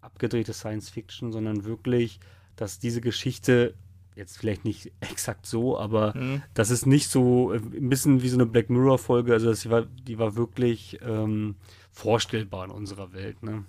[0.00, 2.20] abgedrehte Science Fiction, sondern wirklich,
[2.56, 3.74] dass diese Geschichte
[4.16, 6.42] jetzt vielleicht nicht exakt so, aber Mhm.
[6.52, 9.32] das ist nicht so äh, ein bisschen wie so eine Black Mirror Folge.
[9.32, 11.56] Also das, die war, die war wirklich ähm,
[11.90, 13.42] vorstellbar in unserer Welt.
[13.42, 13.64] Ne?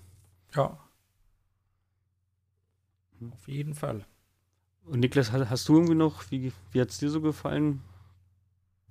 [0.54, 0.78] Ja.
[3.20, 3.32] Hm.
[3.34, 4.06] Auf jeden Fall.
[4.86, 7.82] Und Niklas, hast, du irgendwie noch, wie, wie hat es dir so gefallen?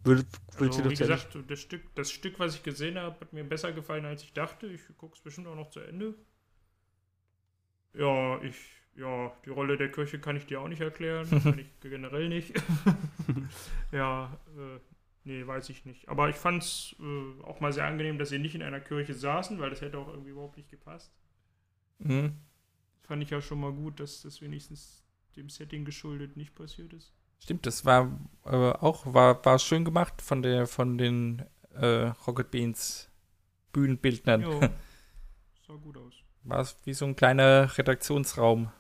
[0.03, 0.27] Willst
[0.59, 3.73] Also, du wie gesagt, das Stück, das Stück, was ich gesehen habe, hat mir besser
[3.73, 4.67] gefallen, als ich dachte.
[4.67, 6.15] Ich gucke es bestimmt auch noch zu Ende.
[7.95, 8.57] Ja, ich,
[8.97, 11.29] ja, die Rolle der Kirche kann ich dir auch nicht erklären.
[11.43, 12.53] kann ich generell nicht.
[13.93, 14.81] ja, äh,
[15.23, 16.09] nee, weiß ich nicht.
[16.09, 19.15] Aber ich fand es äh, auch mal sehr angenehm, dass sie nicht in einer Kirche
[19.15, 21.15] saßen, weil das hätte auch irgendwie überhaupt nicht gepasst.
[22.01, 22.35] Mhm.
[23.05, 25.04] Fand ich ja schon mal gut, dass das wenigstens
[25.37, 27.13] dem Setting geschuldet nicht passiert ist.
[27.43, 31.43] Stimmt, das war äh, auch war, war schön gemacht von der von den
[31.75, 33.11] äh, Rocket Beans
[33.73, 34.43] Bühnenbildnern.
[34.43, 34.61] Jo.
[35.67, 36.15] Sah gut aus.
[36.45, 38.71] War es wie so ein kleiner Redaktionsraum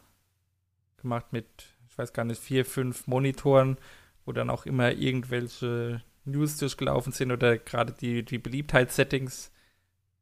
[0.98, 1.47] gemacht mit,
[1.89, 3.78] ich weiß gar nicht, vier, fünf Monitoren,
[4.24, 9.51] wo dann auch immer irgendwelche News durchgelaufen sind oder gerade die, die Beliebtheitssettings.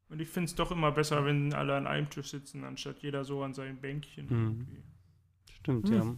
[0.09, 3.23] Und ich finde es doch immer besser, wenn alle an einem Tisch sitzen, anstatt jeder
[3.23, 4.27] so an seinem Bänkchen.
[4.29, 4.83] Mhm.
[5.63, 5.95] Stimmt, Hm.
[5.95, 6.15] ja.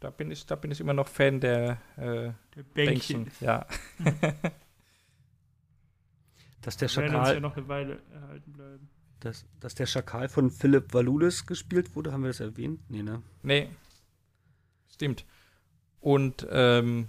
[0.00, 3.24] Da bin ich, da bin ich immer noch Fan der äh, Der Bänkchen.
[3.24, 3.44] Bänkchen.
[3.44, 3.66] Ja.
[6.60, 8.88] Dass der uns ja Schakal, noch eine Weile erhalten bleiben.
[9.20, 12.80] dass, dass der Schakal von Philipp Valulis gespielt wurde, haben wir das erwähnt?
[12.90, 13.22] Nee, ne?
[13.42, 13.70] Nee.
[14.92, 15.24] Stimmt.
[16.00, 17.08] Und ähm,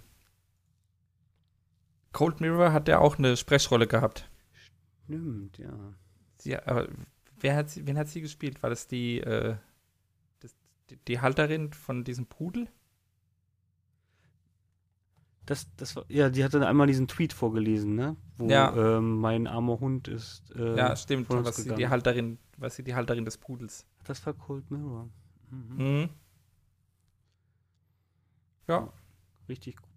[2.12, 4.28] Cold Mirror hat ja auch eine Sprechrolle gehabt.
[5.04, 5.72] Stimmt, ja.
[6.38, 6.88] Sie, aber
[7.40, 8.62] wer hat sie, wen hat sie gespielt?
[8.62, 9.56] War das die, äh,
[10.90, 12.68] die, die Halterin von diesem Pudel?
[15.46, 18.16] Das, das war, ja, die hatte einmal diesen Tweet vorgelesen, ne?
[18.36, 18.74] Wo Ja.
[18.98, 20.50] ähm, mein armer Hund ist.
[20.54, 21.28] Äh, ja, stimmt.
[21.30, 21.88] Was sie die.
[21.88, 23.86] Halterin, was sie die Halterin des Pudels.
[24.04, 25.08] Das war Cold Mirror.
[25.50, 25.76] Mhm.
[25.76, 26.08] Mhm.
[28.68, 28.92] Ja,
[29.48, 29.88] Richtig gut.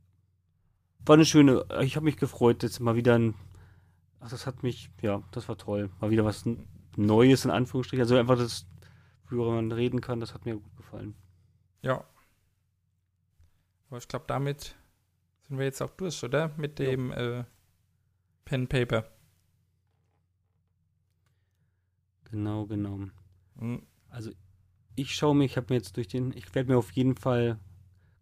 [1.05, 3.35] War eine schöne, ich habe mich gefreut, jetzt mal wieder ein.
[4.19, 5.91] Ach, das hat mich, ja, das war toll.
[6.01, 6.45] Mal wieder was
[6.95, 8.01] Neues in Anführungsstrichen.
[8.01, 8.65] Also einfach das,
[9.25, 11.15] worüber man reden kann, das hat mir gut gefallen.
[11.81, 12.03] ja.
[13.89, 14.75] Aber ich glaube, damit
[15.47, 16.51] sind wir jetzt auch durch, oder?
[16.57, 17.43] Mit dem äh,
[18.43, 19.05] Pen Paper.
[22.31, 23.01] Genau, genau.
[23.55, 23.83] Mhm.
[24.09, 24.31] Also
[24.95, 27.59] ich schaue mir, ich habe mir jetzt durch den, ich werde mir auf jeden Fall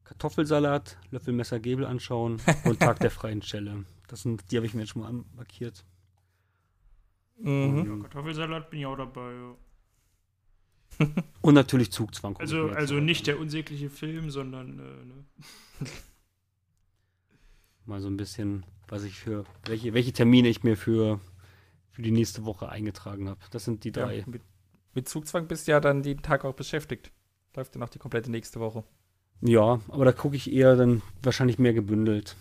[0.03, 3.85] Kartoffelsalat, Löffelmesser, Gabel anschauen und Tag der freien Stelle.
[4.09, 5.85] Das sind, die habe ich mir jetzt schon mal markiert.
[7.37, 7.85] Mhm.
[7.85, 9.31] Ja, Kartoffelsalat bin ich auch dabei.
[9.31, 9.55] Ja.
[11.41, 12.37] Und natürlich Zugzwang.
[12.37, 15.25] Also, also auch nicht der unsägliche Film, sondern äh, ne?
[17.85, 21.19] Mal so ein bisschen, was ich für, welche, welche Termine ich mir für,
[21.89, 23.39] für die nächste Woche eingetragen habe.
[23.49, 24.19] Das sind die drei.
[24.19, 24.43] Ja, mit,
[24.93, 27.11] mit Zugzwang bist du ja dann jeden Tag auch beschäftigt.
[27.55, 28.83] Läuft ja noch die komplette nächste Woche.
[29.41, 32.35] Ja, aber da gucke ich eher dann wahrscheinlich mehr gebündelt.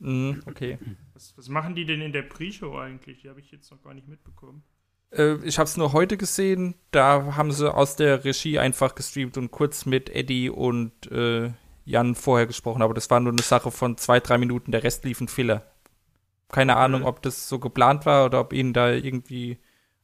[0.00, 0.78] Mhm, okay.
[1.14, 3.20] was, was machen die denn in der Pre-Show eigentlich?
[3.20, 4.64] Die habe ich jetzt noch gar nicht mitbekommen.
[5.12, 6.74] Äh, ich habe es nur heute gesehen.
[6.90, 11.52] Da haben sie aus der Regie einfach gestreamt und kurz mit Eddie und äh,
[11.84, 12.82] Jan vorher gesprochen.
[12.82, 14.72] Aber das war nur eine Sache von zwei, drei Minuten.
[14.72, 15.64] Der Rest lief ein Filler.
[16.48, 16.82] Keine Okay.
[16.84, 19.58] Ahnung, ob das so geplant war oder ob ihnen da irgendwie,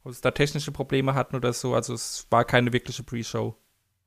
[0.04, 1.74] ob es da technische Probleme hatten oder so.
[1.74, 3.56] Also es war keine wirkliche Pre-Show.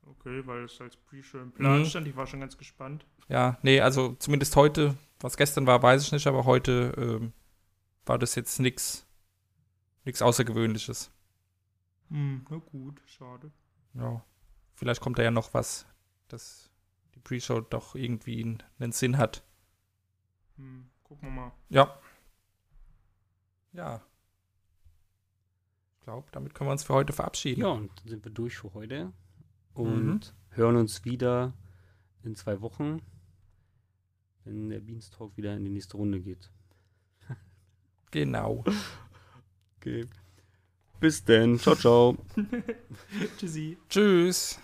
[0.05, 1.85] Okay, weil es als Pre-Show im Plan Mhm.
[1.85, 2.07] stand.
[2.07, 3.05] Ich war schon ganz gespannt.
[3.27, 7.33] Ja, nee, also zumindest heute, was gestern war, weiß ich nicht, aber heute ähm,
[8.05, 8.59] war das jetzt
[10.05, 11.11] nichts nix Außergewöhnliches.
[12.09, 13.51] Hm, na gut, schade.
[13.93, 14.23] Ja,
[14.73, 15.85] vielleicht kommt da ja noch was,
[16.27, 16.71] dass
[17.15, 19.43] die Pre-Show doch irgendwie einen, einen Sinn hat.
[20.57, 21.51] Hm, gucken wir mal.
[21.69, 21.99] Ja.
[23.73, 24.01] Ja.
[25.91, 27.61] Ich glaube, damit können wir uns für heute verabschieden.
[27.61, 29.13] Ja, und dann sind wir durch für heute
[29.73, 31.53] und hören uns wieder
[32.23, 33.01] in zwei Wochen,
[34.43, 36.51] wenn der Beanstalk wieder in die nächste Runde geht.
[38.11, 38.63] Genau.
[39.79, 40.05] Okay.
[40.99, 41.57] Bis denn.
[41.57, 42.17] Ciao, ciao.
[43.37, 43.77] Tschüssi.
[43.89, 44.59] Tschüss.